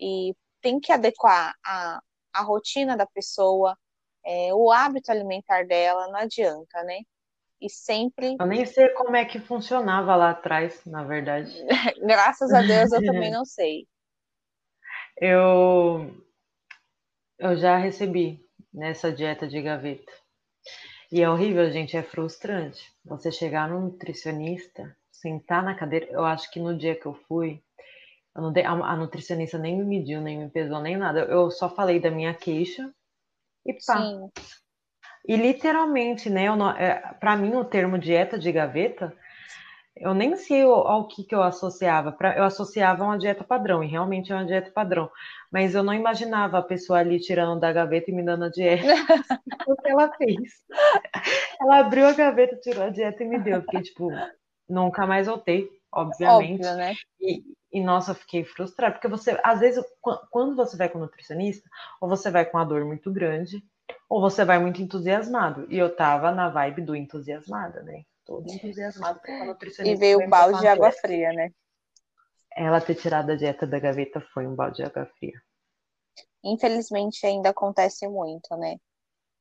E 0.00 0.34
tem 0.62 0.80
que 0.80 0.92
adequar 0.92 1.54
a, 1.64 2.00
a 2.34 2.42
rotina 2.42 2.96
da 2.96 3.06
pessoa, 3.06 3.76
é, 4.24 4.54
o 4.54 4.70
hábito 4.72 5.10
alimentar 5.12 5.66
dela, 5.66 6.08
não 6.08 6.16
adianta, 6.20 6.82
né? 6.84 7.00
E 7.60 7.68
sempre. 7.68 8.36
Eu 8.38 8.46
nem 8.46 8.64
sei 8.64 8.88
como 8.90 9.16
é 9.16 9.24
que 9.24 9.40
funcionava 9.40 10.14
lá 10.16 10.30
atrás, 10.30 10.84
na 10.84 11.04
verdade. 11.04 11.52
Graças 12.06 12.52
a 12.52 12.62
Deus 12.62 12.92
eu 12.92 13.04
também 13.04 13.30
não 13.32 13.44
sei. 13.44 13.86
Eu, 15.20 16.14
eu 17.38 17.56
já 17.56 17.76
recebi 17.76 18.40
nessa 18.72 19.12
dieta 19.12 19.48
de 19.48 19.60
gaveta. 19.60 20.12
E 21.10 21.22
é 21.22 21.28
horrível, 21.28 21.70
gente, 21.70 21.96
é 21.96 22.02
frustrante. 22.02 22.92
Você 23.04 23.32
chegar 23.32 23.68
no 23.68 23.80
nutricionista, 23.80 24.96
sentar 25.10 25.62
na 25.62 25.74
cadeira. 25.74 26.06
Eu 26.10 26.24
acho 26.24 26.50
que 26.50 26.60
no 26.60 26.76
dia 26.76 26.94
que 26.94 27.06
eu 27.06 27.14
fui, 27.14 27.62
eu 28.36 28.50
dei, 28.52 28.64
a, 28.64 28.70
a, 28.70 28.96
nutricionista 28.96 29.58
nem 29.58 29.76
me 29.76 29.84
mediu, 29.84 30.20
nem 30.20 30.38
me 30.38 30.50
pesou, 30.50 30.80
nem 30.80 30.96
nada. 30.96 31.20
Eu 31.20 31.50
só 31.50 31.68
falei 31.68 31.98
da 31.98 32.10
minha 32.10 32.34
queixa 32.34 32.92
e 33.66 33.72
pá. 33.72 34.02
Sim. 34.02 34.30
E 35.28 35.36
literalmente, 35.36 36.30
né? 36.30 36.46
É, 36.78 36.94
para 37.20 37.36
mim, 37.36 37.54
o 37.54 37.62
termo 37.62 37.98
dieta 37.98 38.38
de 38.38 38.50
gaveta, 38.50 39.14
eu 39.94 40.14
nem 40.14 40.34
sei 40.36 40.62
ao, 40.62 40.88
ao 40.88 41.06
que, 41.06 41.22
que 41.22 41.34
eu 41.34 41.42
associava. 41.42 42.10
Pra, 42.10 42.34
eu 42.34 42.44
associava 42.44 43.04
a 43.04 43.08
uma 43.08 43.18
dieta 43.18 43.44
padrão, 43.44 43.84
e 43.84 43.86
realmente 43.86 44.32
é 44.32 44.34
uma 44.34 44.46
dieta 44.46 44.70
padrão. 44.70 45.10
Mas 45.52 45.74
eu 45.74 45.82
não 45.82 45.92
imaginava 45.92 46.56
a 46.56 46.62
pessoa 46.62 47.00
ali 47.00 47.20
tirando 47.20 47.60
da 47.60 47.70
gaveta 47.70 48.10
e 48.10 48.14
me 48.14 48.24
dando 48.24 48.46
a 48.46 48.48
dieta. 48.48 48.86
o 49.68 49.76
que 49.76 49.90
ela 49.90 50.10
fez. 50.16 50.64
Ela 51.60 51.80
abriu 51.80 52.06
a 52.06 52.12
gaveta, 52.12 52.56
tirou 52.56 52.84
a 52.84 52.90
dieta 52.90 53.22
e 53.22 53.26
me 53.26 53.38
deu. 53.38 53.60
Porque, 53.62 53.82
tipo, 53.82 54.08
nunca 54.66 55.06
mais 55.06 55.26
voltei, 55.26 55.68
obviamente. 55.92 56.66
Óbvio, 56.66 56.76
né? 56.78 56.94
E, 57.20 57.42
e, 57.70 57.82
nossa, 57.82 58.12
eu 58.12 58.14
fiquei 58.14 58.44
frustrada. 58.44 58.94
Porque 58.94 59.08
você, 59.08 59.38
às 59.44 59.60
vezes, 59.60 59.84
quando 60.30 60.56
você 60.56 60.74
vai 60.74 60.88
com 60.88 60.96
o 60.96 61.02
nutricionista, 61.02 61.68
ou 62.00 62.08
você 62.08 62.30
vai 62.30 62.46
com 62.46 62.56
uma 62.56 62.64
dor 62.64 62.82
muito 62.86 63.12
grande, 63.12 63.62
ou 64.08 64.20
você 64.20 64.44
vai 64.44 64.58
muito 64.58 64.80
entusiasmado. 64.80 65.66
E 65.70 65.78
eu 65.78 65.94
tava 65.94 66.32
na 66.32 66.48
vibe 66.48 66.82
do 66.82 66.96
entusiasmada, 66.96 67.82
né? 67.82 68.02
Todo 68.24 68.50
entusiasmado 68.50 69.20
com 69.20 69.32
a 69.32 69.44
nutricionista. 69.46 69.96
E 69.96 69.98
veio 69.98 70.24
o 70.24 70.28
balde 70.28 70.60
de 70.60 70.66
água 70.66 70.92
fria, 70.92 71.32
né? 71.32 71.50
Ela 72.56 72.80
ter 72.80 72.94
tirado 72.94 73.30
a 73.30 73.36
dieta 73.36 73.66
da 73.66 73.78
gaveta 73.78 74.20
foi 74.32 74.46
um 74.46 74.54
balde 74.54 74.76
de 74.76 74.82
água 74.84 75.06
fria. 75.18 75.40
Infelizmente 76.44 77.26
ainda 77.26 77.50
acontece 77.50 78.06
muito, 78.08 78.56
né? 78.56 78.76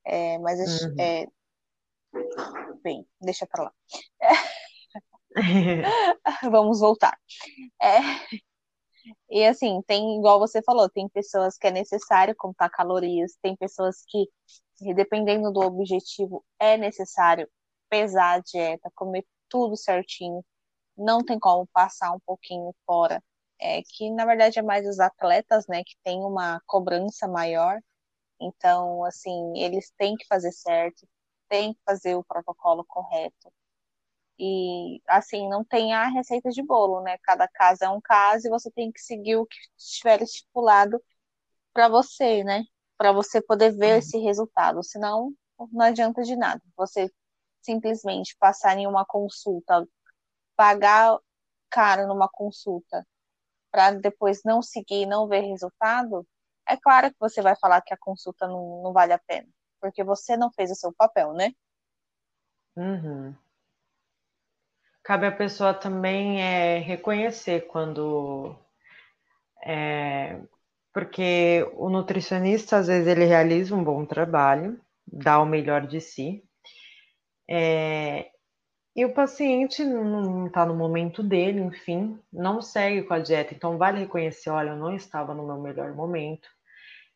É, 0.05 0.38
mas 0.39 0.83
uhum. 0.83 0.95
é... 0.99 1.27
bem, 2.83 3.05
deixa 3.21 3.45
pra 3.45 3.63
lá. 3.63 3.73
Vamos 6.51 6.79
voltar. 6.79 7.17
É... 7.81 7.99
E 9.29 9.45
assim, 9.45 9.81
tem, 9.87 10.17
igual 10.17 10.39
você 10.39 10.61
falou, 10.63 10.89
tem 10.89 11.07
pessoas 11.09 11.57
que 11.57 11.67
é 11.67 11.71
necessário 11.71 12.35
contar 12.35 12.69
calorias, 12.69 13.35
tem 13.41 13.55
pessoas 13.55 14.03
que, 14.07 14.27
dependendo 14.95 15.51
do 15.51 15.61
objetivo, 15.61 16.43
é 16.59 16.77
necessário 16.77 17.49
pesar 17.89 18.35
a 18.35 18.39
dieta, 18.39 18.91
comer 18.95 19.25
tudo 19.49 19.75
certinho, 19.77 20.43
não 20.97 21.23
tem 21.25 21.39
como 21.39 21.67
passar 21.73 22.13
um 22.13 22.19
pouquinho 22.25 22.73
fora. 22.85 23.23
É 23.62 23.81
que 23.83 24.12
na 24.12 24.25
verdade 24.25 24.60
é 24.60 24.63
mais 24.63 24.87
os 24.87 24.99
atletas, 24.99 25.67
né, 25.67 25.83
que 25.85 25.95
tem 26.03 26.19
uma 26.23 26.62
cobrança 26.67 27.27
maior. 27.27 27.79
Então, 28.41 29.03
assim, 29.05 29.53
eles 29.58 29.91
têm 29.97 30.15
que 30.15 30.27
fazer 30.27 30.51
certo, 30.53 31.08
têm 31.49 31.73
que 31.73 31.79
fazer 31.85 32.15
o 32.15 32.23
protocolo 32.25 32.85
correto. 32.87 33.51
E 34.40 35.02
assim, 35.08 35.50
não 35.50 35.63
tem 35.63 35.94
a 35.94 36.08
receita 36.08 36.50
de 36.52 36.62
bolo, 36.62 37.02
né? 37.02 37.17
Cada 37.23 37.48
caso 37.48 37.83
é 37.83 37.90
um 37.90 38.02
caso 38.02 38.48
e 38.48 38.50
você 38.50 38.69
tem 38.71 38.92
que 38.92 39.02
seguir 39.02 39.38
o 39.38 39.46
que 39.46 39.58
estiver 39.77 40.21
estipulado 40.21 41.02
para 41.73 41.88
você, 41.90 42.44
né? 42.44 42.63
Para 42.98 43.12
você 43.12 43.42
poder 43.42 43.71
ver 43.71 43.94
uhum. 43.94 44.00
esse 44.00 44.17
resultado. 44.19 44.83
Senão, 44.83 45.33
não 45.71 45.85
adianta 45.85 46.23
de 46.23 46.35
nada. 46.35 46.62
Você 46.75 47.12
simplesmente 47.62 48.35
passar 48.40 48.77
em 48.77 48.88
uma 48.88 49.06
consulta, 49.06 49.88
pagar 50.56 51.17
caro 51.69 52.08
numa 52.08 52.29
consulta, 52.29 53.06
para 53.71 53.92
depois 53.92 54.42
não 54.46 54.62
seguir, 54.62 55.06
não 55.06 55.27
ver 55.27 55.42
resultado, 55.42 56.25
é 56.67 56.75
claro 56.77 57.10
que 57.10 57.19
você 57.19 57.42
vai 57.42 57.56
falar 57.56 57.81
que 57.81 57.94
a 57.94 57.98
consulta 57.98 58.48
não, 58.48 58.83
não 58.83 58.94
vale 58.94 59.13
a 59.13 59.19
pena, 59.19 59.48
porque 59.79 60.04
você 60.04 60.35
não 60.35 60.52
fez 60.52 60.69
o 60.71 60.75
seu 60.75 60.94
papel, 60.94 61.33
né? 61.33 61.52
Uhum. 62.75 63.35
Cabe 65.08 65.25
à 65.25 65.31
pessoa 65.31 65.73
também 65.73 66.41
é, 66.41 66.79
reconhecer 66.79 67.65
quando. 67.67 68.53
É, 69.63 70.37
porque 70.93 71.65
o 71.77 71.89
nutricionista, 71.89 72.75
às 72.75 72.87
vezes, 72.87 73.08
ele 73.08 73.23
realiza 73.23 73.73
um 73.73 73.81
bom 73.81 74.05
trabalho, 74.05 74.77
dá 75.08 75.39
o 75.39 75.45
melhor 75.45 75.87
de 75.87 76.01
si, 76.01 76.43
é, 77.49 78.31
e 78.93 79.05
o 79.05 79.13
paciente 79.13 79.81
não 79.81 80.47
está 80.47 80.65
no 80.65 80.75
momento 80.75 81.23
dele, 81.23 81.62
enfim, 81.62 82.19
não 82.33 82.62
segue 82.62 83.03
com 83.03 83.13
a 83.13 83.19
dieta. 83.19 83.53
Então, 83.53 83.77
vale 83.77 83.99
reconhecer: 83.99 84.49
olha, 84.49 84.71
eu 84.71 84.75
não 84.75 84.93
estava 84.93 85.33
no 85.33 85.47
meu 85.47 85.58
melhor 85.62 85.93
momento 85.95 86.49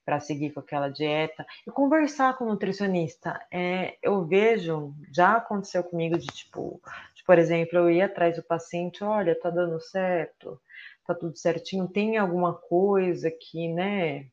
para 0.05 0.19
seguir 0.19 0.51
com 0.51 0.61
aquela 0.61 0.89
dieta. 0.89 1.45
E 1.67 1.71
conversar 1.71 2.37
com 2.37 2.45
o 2.45 2.47
nutricionista. 2.47 3.39
É, 3.51 3.97
eu 4.01 4.25
vejo, 4.25 4.93
já 5.13 5.35
aconteceu 5.35 5.83
comigo 5.83 6.17
de 6.17 6.27
tipo, 6.27 6.81
por 7.26 7.38
exemplo, 7.39 7.78
eu 7.80 7.89
ia 7.89 8.05
atrás 8.05 8.36
do 8.36 8.43
paciente: 8.43 9.03
olha, 9.03 9.39
tá 9.39 9.49
dando 9.49 9.80
certo, 9.80 10.59
tá 11.05 11.15
tudo 11.15 11.38
certinho, 11.38 11.88
tem 11.88 12.17
alguma 12.17 12.53
coisa 12.53 13.32
que, 13.32 13.67
né? 13.74 14.28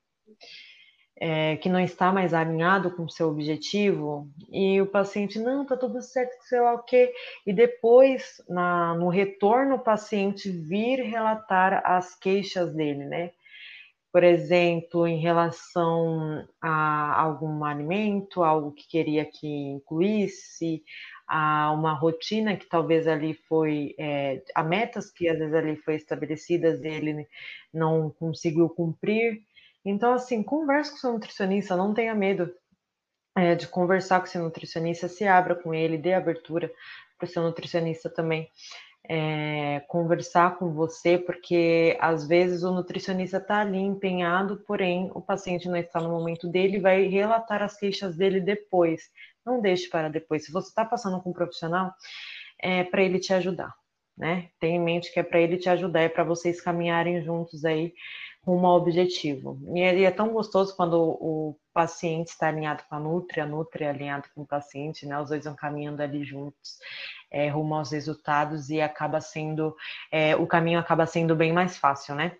é, 1.20 1.57
que 1.57 1.68
não 1.68 1.80
está 1.80 2.12
mais 2.12 2.32
alinhado 2.32 2.95
com 2.95 3.05
o 3.05 3.11
seu 3.11 3.28
objetivo, 3.28 4.28
e 4.51 4.80
o 4.80 4.86
paciente, 4.86 5.39
não, 5.39 5.66
tá 5.66 5.76
tudo 5.76 6.01
certo, 6.01 6.32
sei 6.43 6.61
lá 6.61 6.74
o 6.74 6.82
quê, 6.84 7.12
e 7.47 7.53
depois, 7.53 8.41
na, 8.49 8.95
no 8.95 9.09
retorno, 9.09 9.76
o 9.76 9.80
paciente 9.80 10.51
vir 10.51 11.01
relatar 11.01 11.82
as 11.84 12.14
queixas 12.14 12.72
dele, 12.72 13.05
né? 13.05 13.32
Por 14.12 14.24
exemplo, 14.24 15.07
em 15.07 15.20
relação 15.20 16.47
a 16.62 17.20
algum 17.20 17.62
alimento, 17.64 18.43
algo 18.43 18.72
que 18.72 18.89
queria 18.89 19.24
que 19.24 19.47
incluísse, 19.47 20.82
a 21.29 21.70
uma 21.72 21.93
rotina 21.93 22.57
que 22.57 22.66
talvez 22.66 23.07
ali 23.07 23.35
foi, 23.35 23.95
é, 23.99 24.43
a 24.55 24.62
metas 24.62 25.11
que 25.11 25.29
às 25.29 25.39
vezes 25.39 25.55
ali 25.55 25.76
foi 25.76 25.97
estabelecidas, 25.97 26.83
ele 26.83 27.26
não 27.72 28.11
conseguiu 28.11 28.68
cumprir, 28.68 29.43
então, 29.85 30.12
assim, 30.12 30.43
converse 30.43 30.91
com 30.91 30.97
seu 30.99 31.12
nutricionista, 31.12 31.76
não 31.76 31.95
tenha 31.95 32.14
medo 32.14 32.53
é, 33.37 33.55
de 33.55 33.66
conversar 33.66 34.20
com 34.20 34.26
seu 34.26 34.43
nutricionista, 34.43 35.09
se 35.09 35.24
abra 35.26 35.55
com 35.55 35.72
ele, 35.72 35.97
dê 35.97 36.12
abertura 36.12 36.70
para 37.16 37.24
o 37.26 37.29
seu 37.29 37.43
nutricionista 37.43 38.11
também. 38.11 38.51
É, 39.11 39.81
conversar 39.89 40.59
com 40.59 40.74
você, 40.74 41.16
porque 41.16 41.97
às 41.99 42.26
vezes 42.29 42.62
o 42.62 42.74
nutricionista 42.74 43.39
está 43.39 43.61
ali 43.61 43.79
empenhado, 43.79 44.62
porém 44.66 45.11
o 45.14 45.22
paciente 45.22 45.66
não 45.66 45.76
está 45.76 45.99
no 45.99 46.11
momento 46.11 46.47
dele, 46.47 46.79
vai 46.79 47.05
relatar 47.07 47.62
as 47.62 47.79
queixas 47.79 48.16
dele 48.16 48.41
depois. 48.41 49.11
Não 49.49 49.61
deixe 49.61 49.88
para 49.88 50.09
depois. 50.09 50.44
Se 50.44 50.53
você 50.53 50.68
está 50.68 50.84
passando 50.84 51.20
com 51.22 51.30
um 51.30 51.32
profissional, 51.32 51.92
é 52.61 52.84
para 52.84 53.03
ele 53.03 53.18
te 53.18 53.32
ajudar, 53.32 53.74
né? 54.16 54.51
Tenha 54.61 54.76
em 54.76 54.80
mente 54.80 55.12
que 55.12 55.18
é 55.18 55.22
para 55.22 55.40
ele 55.40 55.57
te 55.57 55.68
ajudar, 55.68 56.01
é 56.01 56.09
para 56.09 56.24
vocês 56.24 56.61
caminharem 56.61 57.22
juntos 57.22 57.64
aí 57.64 57.94
rumo 58.44 58.66
ao 58.66 58.76
objetivo. 58.76 59.59
E 59.74 59.80
é 59.80 60.11
tão 60.11 60.30
gostoso 60.30 60.74
quando 60.76 60.99
o, 60.99 61.57
paciente 61.78 62.30
está 62.30 62.49
alinhado 62.49 62.82
com 62.88 62.96
a 62.96 62.99
Nutri, 62.99 63.40
a 63.40 63.46
Nutri 63.46 63.84
é 63.84 63.90
alinhado 63.90 64.26
com 64.34 64.42
o 64.42 64.46
paciente, 64.46 65.07
né? 65.07 65.16
Os 65.20 65.28
dois 65.28 65.44
vão 65.44 65.55
caminhando 65.55 66.03
ali 66.03 66.24
juntos, 66.24 66.76
é, 67.30 67.49
rumo 67.49 67.76
aos 67.76 67.92
resultados 67.92 68.68
e 68.68 68.80
acaba 68.80 69.20
sendo, 69.20 69.76
é, 70.11 70.34
o 70.34 70.44
caminho 70.44 70.80
acaba 70.80 71.07
sendo 71.07 71.36
bem 71.36 71.53
mais 71.53 71.76
fácil, 71.76 72.16
né? 72.16 72.36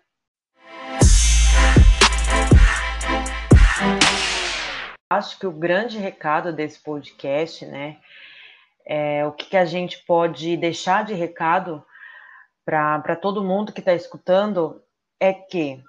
Acho 5.11 5.39
que 5.39 5.47
o 5.47 5.51
grande 5.51 5.97
recado 5.97 6.53
desse 6.53 6.79
podcast, 6.79 7.65
né, 7.65 7.97
é 8.85 9.25
o 9.25 9.31
que, 9.31 9.45
que 9.45 9.57
a 9.57 9.65
gente 9.65 10.05
pode 10.05 10.55
deixar 10.55 11.03
de 11.03 11.15
recado 11.15 11.83
para 12.63 13.15
todo 13.15 13.43
mundo 13.43 13.73
que 13.73 13.79
está 13.79 13.93
escutando 13.93 14.83
é 15.19 15.33
que 15.33 15.83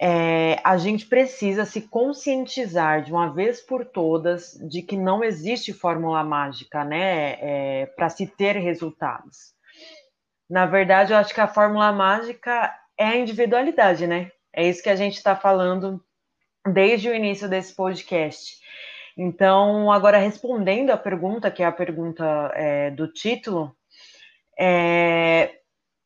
é, 0.00 0.58
a 0.64 0.78
gente 0.78 1.04
precisa 1.04 1.66
se 1.66 1.82
conscientizar 1.82 3.02
de 3.02 3.12
uma 3.12 3.30
vez 3.32 3.60
por 3.60 3.84
todas 3.84 4.58
de 4.70 4.80
que 4.80 4.96
não 4.96 5.22
existe 5.22 5.74
fórmula 5.74 6.24
mágica, 6.24 6.82
né, 6.82 7.36
é, 7.40 7.86
para 7.94 8.08
se 8.08 8.26
ter 8.26 8.56
resultados. 8.56 9.54
Na 10.48 10.64
verdade, 10.64 11.12
eu 11.12 11.18
acho 11.18 11.34
que 11.34 11.40
a 11.42 11.46
fórmula 11.46 11.92
mágica 11.92 12.74
é 12.96 13.06
a 13.06 13.16
individualidade, 13.16 14.06
né? 14.06 14.30
É 14.50 14.66
isso 14.66 14.82
que 14.82 14.88
a 14.88 14.96
gente 14.96 15.16
está 15.16 15.36
falando 15.36 16.02
desde 16.72 17.08
o 17.08 17.14
início 17.14 17.48
desse 17.48 17.74
podcast. 17.74 18.62
Então, 19.16 19.92
agora 19.92 20.18
respondendo 20.18 20.90
a 20.90 20.96
pergunta, 20.96 21.50
que 21.50 21.62
é 21.62 21.66
a 21.66 21.72
pergunta 21.72 22.50
é, 22.54 22.90
do 22.90 23.06
título, 23.06 23.74
é, 24.58 25.58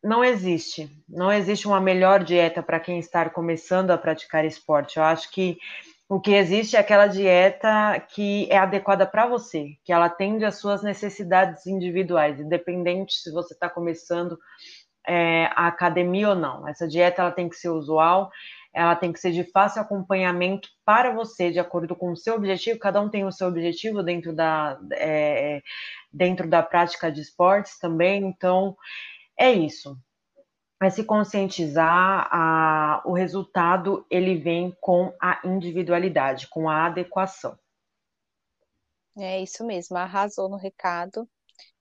não 0.02 0.24
existe. 0.24 0.90
Não 1.08 1.32
existe 1.32 1.66
uma 1.66 1.80
melhor 1.80 2.22
dieta 2.22 2.62
para 2.62 2.80
quem 2.80 2.98
está 2.98 3.28
começando 3.30 3.90
a 3.90 3.98
praticar 3.98 4.44
esporte. 4.44 4.98
Eu 4.98 5.04
acho 5.04 5.30
que 5.30 5.58
o 6.08 6.20
que 6.20 6.32
existe 6.32 6.76
é 6.76 6.80
aquela 6.80 7.06
dieta 7.06 8.00
que 8.08 8.46
é 8.50 8.56
adequada 8.56 9.06
para 9.06 9.26
você, 9.26 9.76
que 9.84 9.92
ela 9.92 10.06
atende 10.06 10.44
às 10.44 10.56
suas 10.56 10.82
necessidades 10.82 11.66
individuais, 11.66 12.40
independente 12.40 13.14
se 13.14 13.30
você 13.30 13.52
está 13.52 13.68
começando 13.68 14.38
é, 15.06 15.46
a 15.54 15.66
academia 15.66 16.30
ou 16.30 16.34
não. 16.34 16.66
Essa 16.66 16.88
dieta 16.88 17.22
ela 17.22 17.30
tem 17.30 17.48
que 17.48 17.56
ser 17.56 17.68
usual, 17.68 18.30
ela 18.72 18.94
tem 18.94 19.12
que 19.12 19.18
ser 19.18 19.32
de 19.32 19.44
fácil 19.44 19.82
acompanhamento 19.82 20.68
para 20.84 21.12
você, 21.12 21.50
de 21.50 21.58
acordo 21.58 21.96
com 21.96 22.12
o 22.12 22.16
seu 22.16 22.34
objetivo. 22.34 22.78
Cada 22.78 23.00
um 23.00 23.08
tem 23.08 23.24
o 23.24 23.32
seu 23.32 23.48
objetivo 23.48 24.02
dentro 24.02 24.34
da, 24.34 24.78
é, 24.92 25.62
dentro 26.12 26.48
da 26.48 26.62
prática 26.62 27.10
de 27.10 27.20
esportes 27.20 27.78
também. 27.78 28.24
Então, 28.24 28.76
é 29.38 29.50
isso. 29.52 29.96
É 30.80 30.90
se 30.90 31.02
conscientizar, 31.02 32.28
a, 32.30 33.02
o 33.04 33.12
resultado 33.12 34.06
ele 34.08 34.36
vem 34.36 34.76
com 34.80 35.12
a 35.20 35.40
individualidade, 35.44 36.46
com 36.48 36.68
a 36.68 36.86
adequação. 36.86 37.58
É 39.18 39.40
isso 39.40 39.66
mesmo, 39.66 39.96
arrasou 39.96 40.48
no 40.48 40.56
recado. 40.56 41.28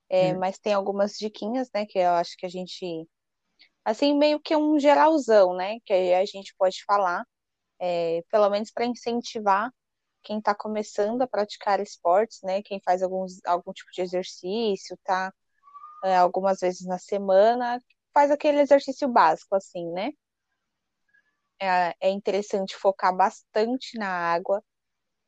É, 0.09 0.33
hum. 0.33 0.39
Mas 0.39 0.57
tem 0.57 0.73
algumas 0.73 1.13
diquinhas, 1.17 1.69
né, 1.71 1.85
que 1.85 1.99
eu 1.99 2.11
acho 2.11 2.35
que 2.37 2.45
a 2.45 2.49
gente, 2.49 3.07
assim, 3.87 4.13
meio 4.17 4.37
que 4.39 4.53
um 4.55 4.77
geralzão, 4.77 5.55
né, 5.55 5.79
que 5.85 5.93
a 5.93 6.25
gente 6.25 6.53
pode 6.57 6.83
falar, 6.85 7.25
é, 7.79 8.21
pelo 8.29 8.49
menos 8.49 8.69
para 8.71 8.85
incentivar 8.85 9.71
quem 10.23 10.39
está 10.39 10.53
começando 10.53 11.21
a 11.21 11.27
praticar 11.27 11.79
esportes, 11.79 12.41
né, 12.43 12.61
quem 12.63 12.81
faz 12.83 13.01
alguns, 13.01 13.39
algum 13.45 13.71
tipo 13.71 13.89
de 13.93 14.01
exercício, 14.01 14.97
tá 15.05 15.33
é, 16.03 16.17
algumas 16.17 16.59
vezes 16.59 16.85
na 16.85 16.99
semana, 16.99 17.81
faz 18.13 18.29
aquele 18.29 18.59
exercício 18.61 19.07
básico, 19.07 19.55
assim, 19.55 19.89
né? 19.91 20.11
É, 21.59 21.95
é 22.01 22.09
interessante 22.09 22.75
focar 22.75 23.15
bastante 23.15 23.97
na 23.97 24.09
água. 24.09 24.61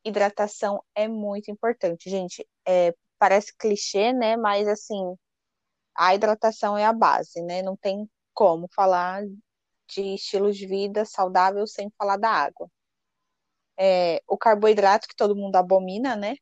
Hidratação 0.05 0.83
é 0.95 1.07
muito 1.07 1.51
importante, 1.51 2.09
gente. 2.09 2.47
É, 2.67 2.93
parece 3.19 3.55
clichê, 3.57 4.13
né? 4.13 4.37
Mas 4.37 4.67
assim, 4.67 5.15
a 5.95 6.15
hidratação 6.15 6.77
é 6.77 6.85
a 6.85 6.93
base, 6.93 7.41
né? 7.43 7.61
Não 7.61 7.77
tem 7.77 8.09
como 8.39 8.69
falar 8.73 9.25
de 9.89 10.15
estilo 10.15 10.49
de 10.49 10.65
vida 10.65 11.03
saudável 11.03 11.67
sem 11.67 11.91
falar 11.97 12.15
da 12.15 12.29
água. 12.29 12.71
É, 13.77 14.21
o 14.25 14.37
carboidrato 14.37 15.09
que 15.09 15.15
todo 15.15 15.35
mundo 15.35 15.57
abomina, 15.57 16.15
né? 16.15 16.35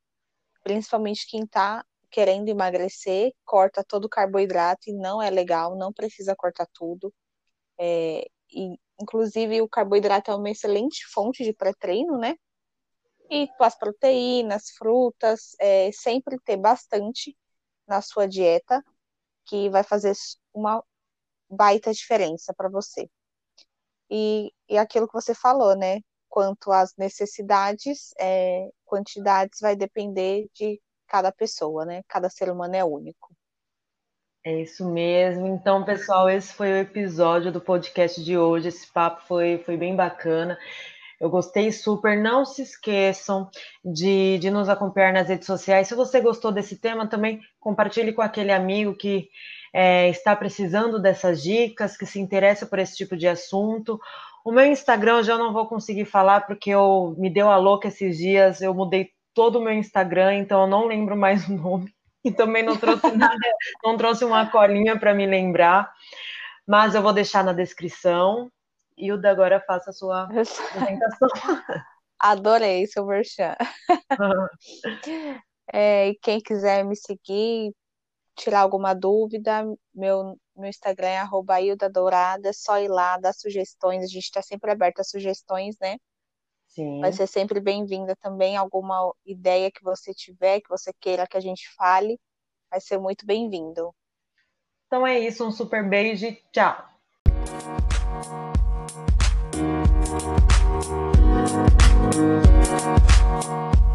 Principalmente 0.62 1.26
quem 1.28 1.48
tá 1.48 1.84
querendo 2.12 2.50
emagrecer, 2.50 3.34
corta 3.43 3.84
todo 3.84 4.06
o 4.06 4.10
carboidrato 4.10 4.91
e 4.91 4.93
não 4.93 5.20
é 5.20 5.32
legal, 5.32 5.76
não 5.76 5.91
precisa 5.91 6.36
cortar 6.36 6.68
tudo. 6.72 7.12
É, 7.80 8.28
e, 8.52 8.78
inclusive, 9.02 9.60
o 9.64 9.68
carboidrato 9.68 10.30
é 10.30 10.36
uma 10.36 10.52
excelente 10.52 11.04
fonte 11.12 11.43
de 11.43 11.52
pré-treino, 11.52 12.20
né? 12.20 12.36
E 13.28 13.50
as 13.60 13.76
proteínas, 13.76 14.70
frutas, 14.78 15.56
é, 15.60 15.91
sempre 15.91 16.39
ter 16.45 16.58
bastante 16.58 17.36
na 17.88 18.04
sua 18.04 18.28
dieta, 18.28 18.84
que 19.48 19.68
vai 19.72 19.82
fazer 19.82 20.14
uma 20.54 20.84
baita 21.50 21.93
diferença 21.93 22.54
para 22.54 22.70
você. 22.70 23.10
E, 24.10 24.52
e 24.70 24.78
aquilo 24.78 25.08
que 25.08 25.14
você 25.14 25.34
falou, 25.34 25.76
né? 25.76 26.02
Quanto 26.30 26.72
às 26.72 26.93
necessidades, 26.98 28.14
é, 28.20 28.70
quantidades 28.86 29.60
vai 29.60 29.76
depender 29.76 30.48
de 30.54 30.82
cada 31.08 31.32
pessoa, 31.32 31.86
né? 31.86 32.04
Cada 32.08 32.30
ser 32.30 32.50
humano 32.50 32.76
é 32.76 32.84
único. 32.84 33.34
É 34.45 34.62
isso 34.62 34.89
mesmo. 34.89 35.45
Então, 35.45 35.84
pessoal, 35.84 36.30
esse 36.30 36.54
foi 36.54 36.72
o 36.72 36.78
episódio 36.78 37.52
do 37.52 37.60
podcast 37.60 38.24
de 38.24 38.38
hoje. 38.38 38.70
Esse 38.70 38.88
papo 38.88 39.22
foi, 39.28 39.58
foi 39.66 39.76
bem 39.76 39.95
bacana. 39.95 40.58
Eu 41.20 41.30
gostei 41.30 41.72
super. 41.72 42.18
Não 42.18 42.45
se 42.45 42.61
esqueçam 42.61 43.49
de, 43.84 44.38
de 44.38 44.49
nos 44.51 44.70
acompanhar 44.70 45.13
nas 45.13 45.30
redes 45.30 45.47
sociais. 45.47 45.88
Se 45.88 45.95
você 45.95 46.22
gostou 46.22 46.51
desse 46.51 46.78
tema, 46.78 47.07
também 47.07 47.41
compartilhe 47.59 48.13
com 48.13 48.22
aquele 48.22 48.51
amigo 48.51 48.95
que 48.95 49.30
é, 49.74 50.09
está 50.09 50.36
precisando 50.36 51.01
dessas 51.01 51.41
dicas, 51.41 51.97
que 51.97 52.05
se 52.05 52.20
interessa 52.20 52.65
por 52.65 52.80
esse 52.80 52.95
tipo 52.95 53.18
de 53.18 53.28
assunto. 53.28 53.99
O 54.45 54.51
meu 54.51 54.65
Instagram 54.65 55.18
eu 55.18 55.24
já 55.24 55.38
não 55.38 55.51
vou 55.51 55.68
conseguir 55.68 56.05
falar 56.05 56.41
porque 56.41 56.70
eu 56.70 57.15
me 57.18 57.30
deu 57.30 57.49
a 57.49 57.57
louca 57.57 57.88
esses 57.88 58.18
dias. 58.18 58.61
Eu 58.61 58.74
mudei 58.74 59.11
todo 59.34 59.59
o 59.59 59.61
meu 59.61 59.74
Instagram, 59.74 60.36
então 60.36 60.61
eu 60.61 60.68
não 60.68 60.88
lembro 60.88 61.18
mais 61.18 61.47
o 61.47 61.53
nome. 61.53 61.93
E 62.24 62.32
também 62.32 62.63
não 62.63 62.78
trouxe 62.78 63.11
nada, 63.15 63.38
não 63.84 63.97
trouxe 63.97 64.24
uma 64.24 64.45
colinha 64.49 64.99
para 64.99 65.13
me 65.13 65.26
lembrar. 65.26 65.91
Mas 66.68 66.95
eu 66.95 67.01
vou 67.01 67.13
deixar 67.13 67.43
na 67.43 67.53
descrição. 67.53 68.51
Hilda, 68.98 69.30
agora 69.30 69.64
faça 69.66 69.91
a 69.91 69.93
sua 69.93 70.24
apresentação. 70.26 71.30
Adorei 72.20 72.88
seu 72.88 73.06
merchan. 73.06 73.56
é, 75.72 76.14
quem 76.22 76.41
quiser 76.41 76.84
me 76.84 76.95
seguir, 76.95 77.72
tirar 78.36 78.62
alguma 78.62 78.93
dúvida, 78.93 79.64
meu, 79.93 80.38
meu 80.56 80.70
Instagram 80.70 81.08
é 81.08 81.18
arroba 81.20 81.62
Hilda 81.62 81.89
Dourada, 81.89 82.50
é 82.50 82.54
só 82.54 82.80
ir 82.80 82.88
lá, 82.88 83.18
dar 83.18 83.34
sugestões, 83.34 84.04
a 84.04 84.08
gente 84.08 84.24
está 84.24 84.41
sempre 84.41 84.72
aberto 84.72 85.00
a 85.00 85.04
sugestões, 85.04 85.76
né? 85.80 85.98
Sim. 86.68 87.00
Vai 87.02 87.14
ser 87.14 87.28
sempre 87.28 87.60
bem-vinda 87.60 88.16
também, 88.16 88.58
alguma 88.58 89.14
ideia 89.26 89.72
que 89.72 89.84
você 89.84 90.14
tiver, 90.14 90.62
que 90.62 90.70
você 90.70 90.91
queira 91.00 91.28
que 91.28 91.38
a 91.38 91.41
gente 91.41 91.68
fale, 91.76 92.20
vai 92.70 92.82
ser 92.82 92.98
muito 92.98 93.26
bem-vindo. 93.26 93.93
Então 94.88 95.06
é 95.06 95.20
isso, 95.20 95.45
um 95.45 95.52
super 95.52 95.88
beijo 95.88 96.26
e 96.26 96.36
tchau! 96.52 96.88
Thank 100.20 100.47
you. 103.76 103.86